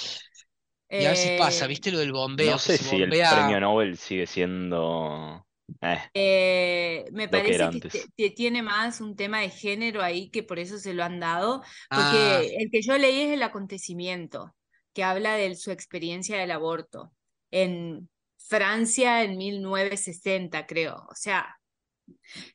Y 0.90 1.04
a 1.04 1.10
veces 1.10 1.38
pasa, 1.38 1.64
Eh, 1.64 1.68
¿viste 1.68 1.90
lo 1.90 1.98
del 1.98 2.12
bombeo? 2.12 2.52
No 2.52 2.58
sé 2.58 2.78
si 2.78 2.96
el 2.96 3.10
premio 3.10 3.60
Nobel 3.60 3.96
sigue 3.96 4.26
siendo. 4.26 5.44
Eh, 5.82 5.98
Eh, 6.14 7.04
me 7.12 7.24
que 7.24 7.28
parece 7.28 7.80
que, 8.16 8.30
tiene 8.30 8.62
más 8.62 9.00
un 9.00 9.16
tema 9.16 9.40
de 9.40 9.50
género 9.50 10.02
ahí 10.02 10.30
que 10.30 10.42
por 10.42 10.58
eso 10.58 10.78
se 10.78 10.94
lo 10.94 11.02
han 11.02 11.18
dado, 11.18 11.62
Ah, 11.90 12.12
porque 12.12 12.56
el 12.56 12.70
que 12.70 12.82
yo 12.82 12.96
leí 12.98 13.22
es 13.22 13.32
el 13.32 13.42
acontecimiento, 13.42 14.54
que 14.94 15.02
habla 15.02 15.34
de 15.34 15.56
su 15.56 15.72
experiencia 15.72 16.38
del 16.38 16.52
aborto 16.52 17.12
en 17.50 18.08
Francia 18.38 19.24
en 19.24 19.36
1960, 19.36 20.66
creo. 20.66 21.04
O 21.10 21.14
sea, 21.14 21.56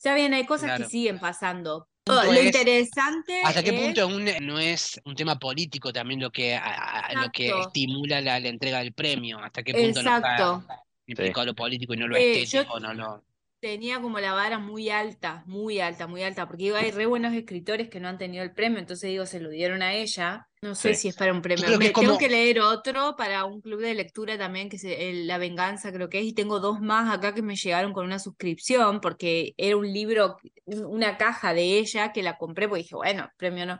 ya 0.03 0.15
bien, 0.15 0.33
hay 0.33 0.45
cosas 0.45 0.79
que 0.79 0.85
siguen 0.85 1.19
pasando. 1.19 1.89
Lo 2.05 2.33
es, 2.33 2.45
interesante 2.45 3.41
¿hasta 3.43 3.63
qué 3.63 3.69
es, 3.71 3.81
punto 3.81 4.07
un- 4.07 4.25
no 4.45 4.59
es 4.59 4.99
un 5.05 5.15
tema 5.15 5.37
político 5.39 5.93
también 5.93 6.19
lo 6.19 6.31
que, 6.31 6.55
a- 6.55 7.13
lo 7.15 7.31
que 7.31 7.47
Exacto. 7.47 7.67
estimula 7.67 8.21
la, 8.21 8.39
la 8.39 8.49
entrega 8.49 8.79
del 8.79 8.93
premio? 8.93 9.39
¿Hasta 9.39 9.63
qué 9.63 9.73
punto 9.73 10.01
no 10.03 10.09
está 10.09 10.27
exacto, 10.35 10.67
implicado 11.05 11.45
lo 11.47 11.55
político 11.55 11.93
y 11.93 11.97
no 11.97 12.07
lo 12.07 12.17
Eh, 12.17 12.45
yo- 12.45 12.61
estético? 12.61 12.79
No 12.79 12.93
lo... 12.93 13.23
tenía 13.61 14.01
como 14.01 14.19
la 14.19 14.33
vara 14.33 14.57
muy 14.59 14.89
alta, 14.89 15.43
muy 15.45 15.79
alta, 15.79 16.07
muy 16.07 16.23
alta, 16.23 16.47
porque 16.47 16.63
digo, 16.63 16.75
hay 16.77 16.91
re 16.91 17.05
buenos 17.05 17.33
escritores 17.33 17.89
que 17.89 17.99
no 17.99 18.09
han 18.09 18.17
tenido 18.17 18.43
el 18.43 18.53
premio, 18.53 18.79
entonces 18.79 19.09
digo, 19.09 19.25
se 19.27 19.39
lo 19.39 19.49
dieron 19.49 19.83
a 19.83 19.93
ella. 19.93 20.47
No 20.63 20.75
sé 20.75 20.93
Sí. 20.95 21.01
si 21.01 21.07
es 21.09 21.15
para 21.15 21.31
un 21.31 21.41
premio. 21.41 21.65
que 21.79 21.89
Tengo 21.91 22.17
que 22.17 22.27
leer 22.27 22.59
otro 22.59 23.15
para 23.15 23.45
un 23.45 23.61
club 23.61 23.79
de 23.79 23.93
lectura 23.93 24.37
también, 24.37 24.67
que 24.67 24.75
es 24.77 24.83
el- 24.83 25.27
La 25.27 25.37
Venganza, 25.37 25.91
creo 25.93 26.09
que 26.09 26.19
es, 26.19 26.25
y 26.25 26.33
tengo 26.33 26.59
dos 26.59 26.81
más 26.81 27.15
acá 27.15 27.33
que 27.35 27.41
me 27.43 27.55
llegaron 27.55 27.93
con 27.93 28.05
una 28.05 28.19
suscripción, 28.19 28.99
porque 28.99 29.53
era 29.57 29.77
un 29.77 29.91
libro, 29.91 30.37
un- 30.65 30.85
una 30.85 31.17
caja 31.17 31.53
de 31.53 31.77
ella 31.77 32.11
que 32.11 32.23
la 32.23 32.37
compré, 32.37 32.67
porque 32.67 32.81
dije, 32.83 32.95
bueno, 32.95 33.29
premio 33.37 33.65
no. 33.65 33.77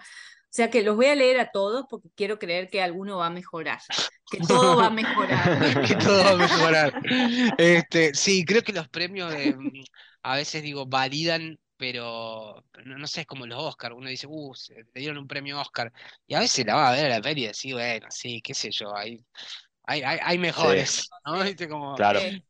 O 0.51 0.53
sea 0.53 0.69
que 0.69 0.83
los 0.83 0.97
voy 0.97 1.05
a 1.07 1.15
leer 1.15 1.39
a 1.39 1.51
todos 1.51 1.85
porque 1.89 2.09
quiero 2.15 2.37
creer 2.37 2.69
que 2.69 2.81
alguno 2.81 3.17
va 3.19 3.27
a 3.27 3.29
mejorar, 3.29 3.79
que 4.29 4.41
todo 4.41 4.75
va 4.75 4.87
a 4.87 4.89
mejorar. 4.89 5.53
que 5.87 5.95
todo 5.95 6.23
va 6.23 6.31
a 6.31 6.37
mejorar. 6.37 6.93
Este, 7.57 8.13
sí, 8.13 8.43
creo 8.45 8.61
que 8.61 8.73
los 8.73 8.89
premios 8.89 9.33
eh, 9.33 9.55
a 10.23 10.35
veces 10.35 10.61
digo 10.63 10.85
validan, 10.85 11.57
pero 11.77 12.63
no, 12.85 12.97
no 12.97 13.07
sé, 13.07 13.21
es 13.21 13.27
como 13.27 13.45
los 13.45 13.59
Oscar. 13.59 13.93
Uno 13.93 14.09
dice, 14.09 14.27
uh, 14.29 14.53
se- 14.55 14.75
le 14.75 15.01
dieron 15.01 15.17
un 15.19 15.27
premio 15.27 15.59
Oscar. 15.59 15.91
Y 16.27 16.33
a 16.35 16.39
veces 16.39 16.65
la 16.65 16.75
va 16.75 16.89
a 16.89 16.93
ver 16.93 17.05
a 17.05 17.09
la 17.17 17.21
peli 17.21 17.43
y 17.43 17.47
decir, 17.47 17.73
bueno, 17.73 18.07
sí, 18.09 18.41
qué 18.41 18.53
sé 18.53 18.71
yo, 18.71 18.95
hay, 18.95 19.23
hay, 19.83 20.01
hay, 20.03 20.19
hay 20.23 20.37
mejores, 20.37 21.09
¿no? 21.25 21.33
¿Viste? 21.43 21.69
Como, 21.69 21.95
claro. 21.95 22.19
Eh, 22.19 22.43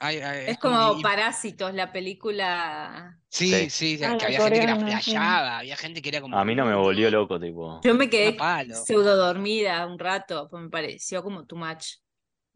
es 0.00 0.58
como- 0.58 0.98
y- 0.98 1.02
Parásitos, 1.02 1.74
la 1.74 1.92
película. 1.92 3.18
sí, 3.28 3.68
Sí. 3.70 3.96
sí, 3.98 4.04
Ah, 4.04 4.16
que 4.16 4.24
la 4.24 4.26
había 4.26 4.40
gente 4.40 4.60
que 4.60 4.66
sí. 4.74 5.10
flasheaba, 5.10 5.58
había 5.58 5.76
gente 5.76 6.02
que 6.02 6.08
era 6.08 6.20
como, 6.20 6.38
A 6.38 6.44
mí 6.44 6.54
no 6.54 6.64
me 6.66 6.74
"Uh, 6.76 6.80
volvió 6.80 7.10
loco, 7.10 7.38
tipo. 7.40 7.80
Yo 7.82 7.94
me 7.94 8.08
quedé 8.08 8.36
pseudo 8.74 9.16
dormida 9.16 9.86
un 9.86 9.98
rato, 9.98 10.48
pues 10.50 10.62
me 10.62 10.70
pareció 10.70 11.22
como 11.22 11.44
too 11.46 11.56
much 11.56 11.96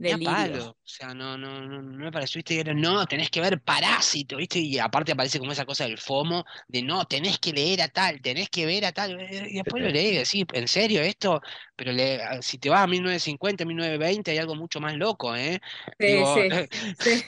delirio. 0.03 0.19
palo, 0.23 0.71
o 0.71 0.77
sea, 0.85 1.15
no, 1.15 1.37
no, 1.39 1.61
no, 1.61 1.83
no 1.83 1.99
me 2.05 2.13
pareció, 2.13 2.39
viste, 2.39 2.55
que 2.55 2.61
era, 2.61 2.75
no, 2.75 3.07
tenés 3.07 3.31
que 3.31 3.41
ver 3.41 3.61
Parásito, 3.63 4.37
viste, 4.37 4.59
y 4.59 4.79
aparte 4.79 5.13
aparece 5.13 5.39
como 5.39 5.53
esa 5.53 5.65
cosa 5.65 5.85
del 5.85 5.99
FOMO, 5.99 6.45
de 6.69 6.83
no, 6.83 7.05
tenés 7.07 7.39
que 7.39 7.53
leer 7.53 7.83
a 7.83 7.89
tal, 7.89 8.21
tenés 8.23 8.49
que 8.51 8.67
ver 8.67 8.85
a 8.85 8.93
tal, 8.93 9.21
eh, 9.21 9.47
y 9.51 9.55
después 9.57 9.83
lo 9.83 9.89
Sí. 9.89 9.93
leí 9.93 10.09
y 10.09 10.17
decís, 10.19 10.45
¿en 10.53 10.69
serio 10.69 11.03
esto? 11.03 11.41
Pero 11.77 11.93
le, 11.93 12.21
si 12.43 12.59
te 12.59 12.69
vas 12.71 12.81
a 12.83 12.87
1950, 12.87 13.65
1920, 13.65 14.31
hay 14.31 14.39
algo 14.39 14.55
mucho 14.57 14.81
más 14.81 14.95
loco, 14.97 15.35
¿eh? 15.37 15.61
Sí, 15.99 16.07
Digo, 16.07 16.27
sí, 16.27 16.51
sí. 16.99 17.25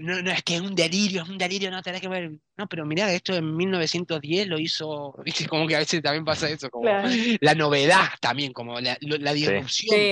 no, 0.00 0.22
no, 0.22 0.30
es 0.30 0.42
que 0.42 0.54
es 0.56 0.60
un 0.60 0.74
delirio, 0.74 1.22
es 1.22 1.28
un 1.28 1.38
delirio, 1.38 1.70
no 1.70 1.82
tenés 1.82 2.00
que 2.00 2.08
ver, 2.08 2.32
no, 2.56 2.68
pero 2.68 2.84
mirá, 2.86 3.12
esto 3.12 3.34
en 3.34 3.56
1910 3.56 4.46
lo 4.48 4.58
hizo, 4.58 5.14
viste, 5.24 5.46
como 5.46 5.66
que 5.66 5.76
a 5.76 5.78
veces 5.80 6.02
también 6.02 6.24
pasa 6.24 6.48
eso, 6.48 6.70
como 6.70 6.86
Claro. 6.86 7.08
la 7.40 7.54
novedad 7.54 8.08
también, 8.20 8.52
como 8.52 8.80
la, 8.80 8.96
la 9.00 9.32
disrupción. 9.32 10.08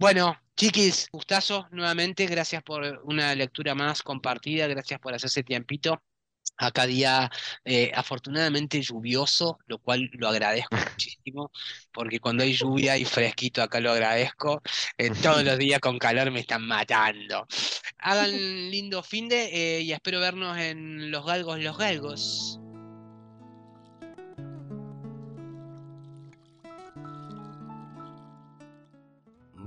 Bueno, 0.00 0.36
chiquis, 0.56 1.08
gustazo 1.10 1.66
nuevamente, 1.72 2.26
gracias 2.26 2.62
por 2.62 3.00
una 3.04 3.34
lectura 3.34 3.74
más 3.74 4.00
compartida, 4.00 4.68
gracias 4.68 5.00
por 5.00 5.12
hacerse 5.12 5.42
tiempito. 5.42 6.00
Acá 6.56 6.86
día 6.86 7.28
eh, 7.64 7.90
afortunadamente 7.92 8.80
lluvioso, 8.80 9.58
lo 9.66 9.78
cual 9.78 10.08
lo 10.12 10.28
agradezco 10.28 10.76
muchísimo, 10.92 11.50
porque 11.92 12.20
cuando 12.20 12.44
hay 12.44 12.52
lluvia 12.52 12.96
y 12.96 13.04
fresquito 13.04 13.60
acá 13.60 13.80
lo 13.80 13.90
agradezco. 13.90 14.62
Eh, 14.96 15.10
todos 15.20 15.42
los 15.44 15.58
días 15.58 15.80
con 15.80 15.98
calor 15.98 16.30
me 16.30 16.40
están 16.40 16.62
matando. 16.64 17.46
Hagan 17.98 18.30
lindo 18.70 19.02
fin 19.02 19.28
de 19.28 19.78
eh, 19.78 19.80
y 19.82 19.92
espero 19.92 20.20
vernos 20.20 20.56
en 20.58 21.10
Los 21.10 21.26
Galgos, 21.26 21.58
Los 21.58 21.76
Galgos. 21.76 22.60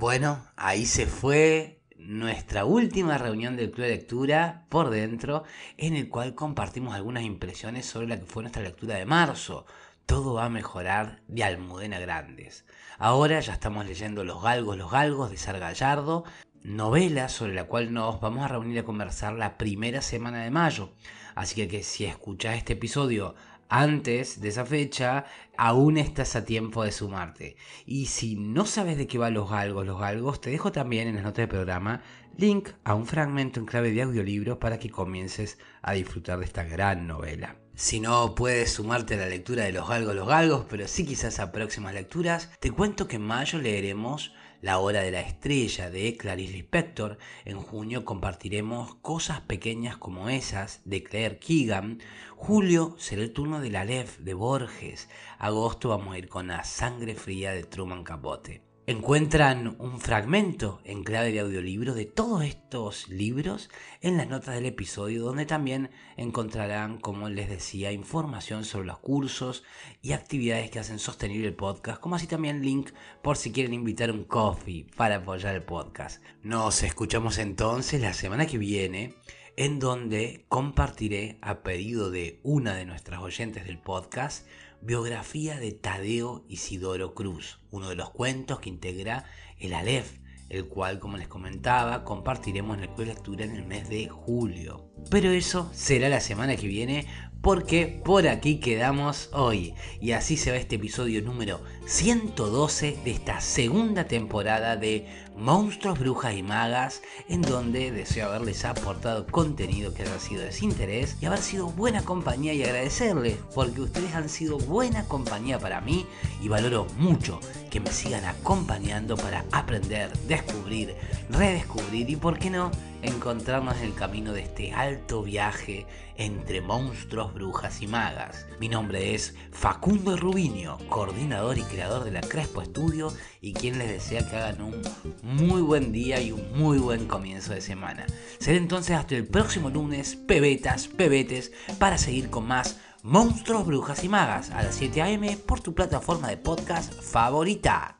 Bueno, 0.01 0.43
ahí 0.55 0.87
se 0.87 1.05
fue 1.05 1.79
nuestra 1.95 2.65
última 2.65 3.19
reunión 3.19 3.55
del 3.55 3.69
Club 3.69 3.85
de 3.85 3.91
Lectura 3.97 4.65
por 4.67 4.89
dentro, 4.89 5.43
en 5.77 5.95
el 5.95 6.09
cual 6.09 6.33
compartimos 6.33 6.95
algunas 6.95 7.21
impresiones 7.21 7.85
sobre 7.85 8.07
la 8.07 8.19
que 8.19 8.25
fue 8.25 8.41
nuestra 8.41 8.63
lectura 8.63 8.95
de 8.95 9.05
marzo. 9.05 9.67
Todo 10.07 10.33
va 10.33 10.45
a 10.45 10.49
mejorar 10.49 11.21
de 11.27 11.43
Almudena 11.43 11.99
Grandes. 11.99 12.65
Ahora 12.97 13.41
ya 13.41 13.53
estamos 13.53 13.85
leyendo 13.85 14.23
Los 14.23 14.41
Galgos, 14.41 14.75
Los 14.75 14.89
Galgos 14.89 15.29
de 15.29 15.37
Sar 15.37 15.59
Gallardo, 15.59 16.23
novela 16.63 17.29
sobre 17.29 17.53
la 17.53 17.65
cual 17.65 17.93
nos 17.93 18.19
vamos 18.19 18.43
a 18.43 18.47
reunir 18.47 18.79
a 18.79 18.83
conversar 18.83 19.33
la 19.33 19.59
primera 19.59 20.01
semana 20.01 20.43
de 20.43 20.49
mayo. 20.49 20.93
Así 21.35 21.67
que, 21.67 21.83
si 21.83 22.05
escuchas 22.05 22.57
este 22.57 22.73
episodio 22.73 23.35
antes 23.71 24.41
de 24.41 24.49
esa 24.49 24.65
fecha, 24.65 25.25
aún 25.57 25.97
estás 25.97 26.35
a 26.35 26.43
tiempo 26.43 26.83
de 26.83 26.91
sumarte. 26.91 27.55
Y 27.85 28.07
si 28.07 28.35
no 28.35 28.65
sabes 28.65 28.97
de 28.97 29.07
qué 29.07 29.17
va 29.17 29.29
los 29.29 29.49
galgos, 29.49 29.85
los 29.85 29.97
galgos, 29.97 30.41
te 30.41 30.49
dejo 30.49 30.73
también 30.73 31.07
en 31.07 31.15
las 31.15 31.23
notas 31.23 31.37
del 31.37 31.47
programa 31.47 32.01
link 32.35 32.69
a 32.83 32.95
un 32.95 33.07
fragmento 33.07 33.61
en 33.61 33.65
clave 33.65 33.91
de 33.91 34.01
audiolibro 34.01 34.59
para 34.59 34.77
que 34.77 34.89
comiences 34.89 35.57
a 35.81 35.93
disfrutar 35.93 36.39
de 36.39 36.45
esta 36.45 36.65
gran 36.65 37.07
novela. 37.07 37.55
Si 37.73 38.01
no 38.01 38.35
puedes 38.35 38.73
sumarte 38.73 39.13
a 39.13 39.17
la 39.17 39.27
lectura 39.27 39.63
de 39.63 39.71
Los 39.71 39.87
Galgos, 39.87 40.15
Los 40.15 40.27
Galgos, 40.27 40.65
pero 40.69 40.85
sí 40.89 41.05
quizás 41.05 41.39
a 41.39 41.53
próximas 41.53 41.93
lecturas, 41.93 42.49
te 42.59 42.71
cuento 42.71 43.07
que 43.07 43.15
en 43.15 43.23
mayo 43.23 43.57
leeremos 43.57 44.33
la 44.61 44.79
Hora 44.79 45.01
de 45.01 45.11
la 45.11 45.21
Estrella 45.21 45.89
de 45.89 46.15
Clarice 46.15 46.53
Lispector. 46.53 47.17
En 47.45 47.57
junio 47.57 48.05
compartiremos 48.05 48.95
Cosas 48.95 49.41
Pequeñas 49.41 49.97
como 49.97 50.29
esas 50.29 50.81
de 50.85 51.03
Claire 51.03 51.39
Keegan. 51.39 51.99
Julio 52.35 52.95
será 52.97 53.21
el 53.21 53.33
turno 53.33 53.59
de 53.59 53.71
la 53.71 53.81
Aleph 53.81 54.19
de 54.19 54.33
Borges. 54.33 55.09
Agosto 55.39 55.89
vamos 55.89 56.15
a 56.15 56.19
ir 56.19 56.29
con 56.29 56.47
La 56.47 56.63
Sangre 56.63 57.15
Fría 57.15 57.51
de 57.51 57.63
Truman 57.63 58.03
Capote 58.03 58.70
encuentran 58.87 59.75
un 59.79 59.99
fragmento 59.99 60.81
en 60.83 61.03
clave 61.03 61.31
de 61.31 61.39
audiolibro 61.39 61.93
de 61.93 62.05
todos 62.05 62.43
estos 62.43 63.09
libros 63.09 63.69
en 64.01 64.17
las 64.17 64.27
notas 64.27 64.55
del 64.55 64.65
episodio 64.65 65.23
donde 65.23 65.45
también 65.45 65.91
encontrarán, 66.17 66.97
como 66.97 67.29
les 67.29 67.49
decía, 67.49 67.91
información 67.91 68.65
sobre 68.65 68.87
los 68.87 68.97
cursos 68.99 69.63
y 70.01 70.13
actividades 70.13 70.71
que 70.71 70.79
hacen 70.79 70.99
sostenible 70.99 71.47
el 71.47 71.55
podcast, 71.55 72.01
como 72.01 72.15
así 72.15 72.27
también 72.27 72.63
link 72.63 72.89
por 73.21 73.37
si 73.37 73.51
quieren 73.51 73.73
invitar 73.73 74.11
un 74.11 74.23
coffee 74.23 74.87
para 74.95 75.17
apoyar 75.17 75.55
el 75.55 75.63
podcast. 75.63 76.23
Nos 76.41 76.83
escuchamos 76.83 77.37
entonces 77.37 78.01
la 78.01 78.13
semana 78.13 78.47
que 78.47 78.57
viene 78.57 79.15
en 79.57 79.79
donde 79.79 80.45
compartiré 80.49 81.37
a 81.41 81.63
pedido 81.63 82.11
de 82.11 82.39
una 82.43 82.75
de 82.75 82.85
nuestras 82.85 83.21
oyentes 83.21 83.65
del 83.65 83.79
podcast 83.79 84.47
biografía 84.81 85.59
de 85.59 85.71
Tadeo 85.73 86.43
Isidoro 86.47 87.13
Cruz, 87.13 87.59
uno 87.69 87.89
de 87.89 87.95
los 87.95 88.09
cuentos 88.09 88.59
que 88.59 88.69
integra 88.69 89.25
el 89.59 89.73
Aleph, 89.73 90.19
el 90.51 90.67
cual, 90.67 90.99
como 90.99 91.15
les 91.15 91.29
comentaba, 91.29 92.03
compartiremos 92.03 92.77
en 92.77 92.93
de 92.93 93.05
lectura 93.05 93.45
en 93.45 93.55
el 93.55 93.65
mes 93.65 93.87
de 93.87 94.09
julio. 94.09 94.91
Pero 95.09 95.31
eso 95.31 95.69
será 95.73 96.09
la 96.09 96.19
semana 96.19 96.57
que 96.57 96.67
viene 96.67 97.07
porque 97.41 98.01
por 98.03 98.27
aquí 98.27 98.59
quedamos 98.59 99.29
hoy. 99.33 99.73
Y 99.99 100.11
así 100.11 100.35
se 100.35 100.51
va 100.51 100.57
este 100.57 100.75
episodio 100.75 101.21
número 101.21 101.61
112 101.85 102.99
de 103.03 103.11
esta 103.11 103.39
segunda 103.39 104.05
temporada 104.05 104.75
de 104.75 105.07
Monstruos, 105.37 105.97
Brujas 105.97 106.35
y 106.35 106.43
Magas, 106.43 107.01
en 107.29 107.41
donde 107.41 107.91
deseo 107.91 108.27
haberles 108.27 108.65
aportado 108.65 109.25
contenido 109.25 109.93
que 109.93 110.03
haya 110.03 110.19
sido 110.19 110.43
de 110.43 110.51
su 110.51 110.65
interés 110.65 111.17
y 111.21 111.25
haber 111.25 111.39
sido 111.39 111.67
buena 111.67 112.03
compañía 112.03 112.53
y 112.53 112.63
agradecerles 112.63 113.37
porque 113.55 113.81
ustedes 113.81 114.13
han 114.13 114.29
sido 114.29 114.57
buena 114.59 115.05
compañía 115.05 115.57
para 115.57 115.81
mí 115.81 116.05
y 116.43 116.49
valoro 116.49 116.85
mucho 116.97 117.39
que 117.71 117.79
me 117.79 117.91
sigan 117.91 118.25
acompañando 118.25 119.15
para 119.15 119.45
aprender, 119.51 120.11
descubrir, 120.27 120.93
redescubrir 121.29 122.09
y, 122.09 122.17
por 122.17 122.37
qué 122.37 122.49
no, 122.49 122.69
encontrarnos 123.01 123.77
en 123.77 123.85
el 123.85 123.93
camino 123.95 124.33
de 124.33 124.41
este 124.41 124.73
alto 124.73 125.23
viaje 125.23 125.87
entre 126.17 126.59
monstruos, 126.59 127.33
brujas 127.33 127.81
y 127.81 127.87
magas. 127.87 128.45
Mi 128.59 128.67
nombre 128.67 129.15
es 129.15 129.33
Facundo 129.51 130.17
Rubinio, 130.17 130.77
coordinador 130.89 131.57
y 131.57 131.63
creador 131.63 132.03
de 132.03 132.11
la 132.11 132.21
Crespo 132.21 132.61
Estudio 132.61 133.11
y 133.39 133.53
quien 133.53 133.79
les 133.79 133.87
desea 133.87 134.29
que 134.29 134.35
hagan 134.35 134.61
un 134.61 134.81
muy 135.23 135.61
buen 135.61 135.93
día 135.93 136.21
y 136.21 136.33
un 136.33 136.57
muy 136.57 136.77
buen 136.77 137.07
comienzo 137.07 137.53
de 137.53 137.61
semana. 137.61 138.05
Seré 138.37 138.57
entonces 138.57 138.97
hasta 138.97 139.15
el 139.15 139.25
próximo 139.25 139.69
lunes, 139.69 140.17
pebetas, 140.17 140.89
pebetes, 140.89 141.53
para 141.79 141.97
seguir 141.97 142.29
con 142.29 142.45
más 142.47 142.79
Monstruos, 143.03 143.65
Brujas 143.65 144.03
y 144.03 144.09
Magas 144.09 144.51
a 144.51 144.61
las 144.61 144.75
7 144.75 145.01
am 145.01 145.21
por 145.47 145.59
tu 145.59 145.73
plataforma 145.73 146.27
de 146.27 146.37
podcast 146.37 146.93
favorita. 147.01 147.97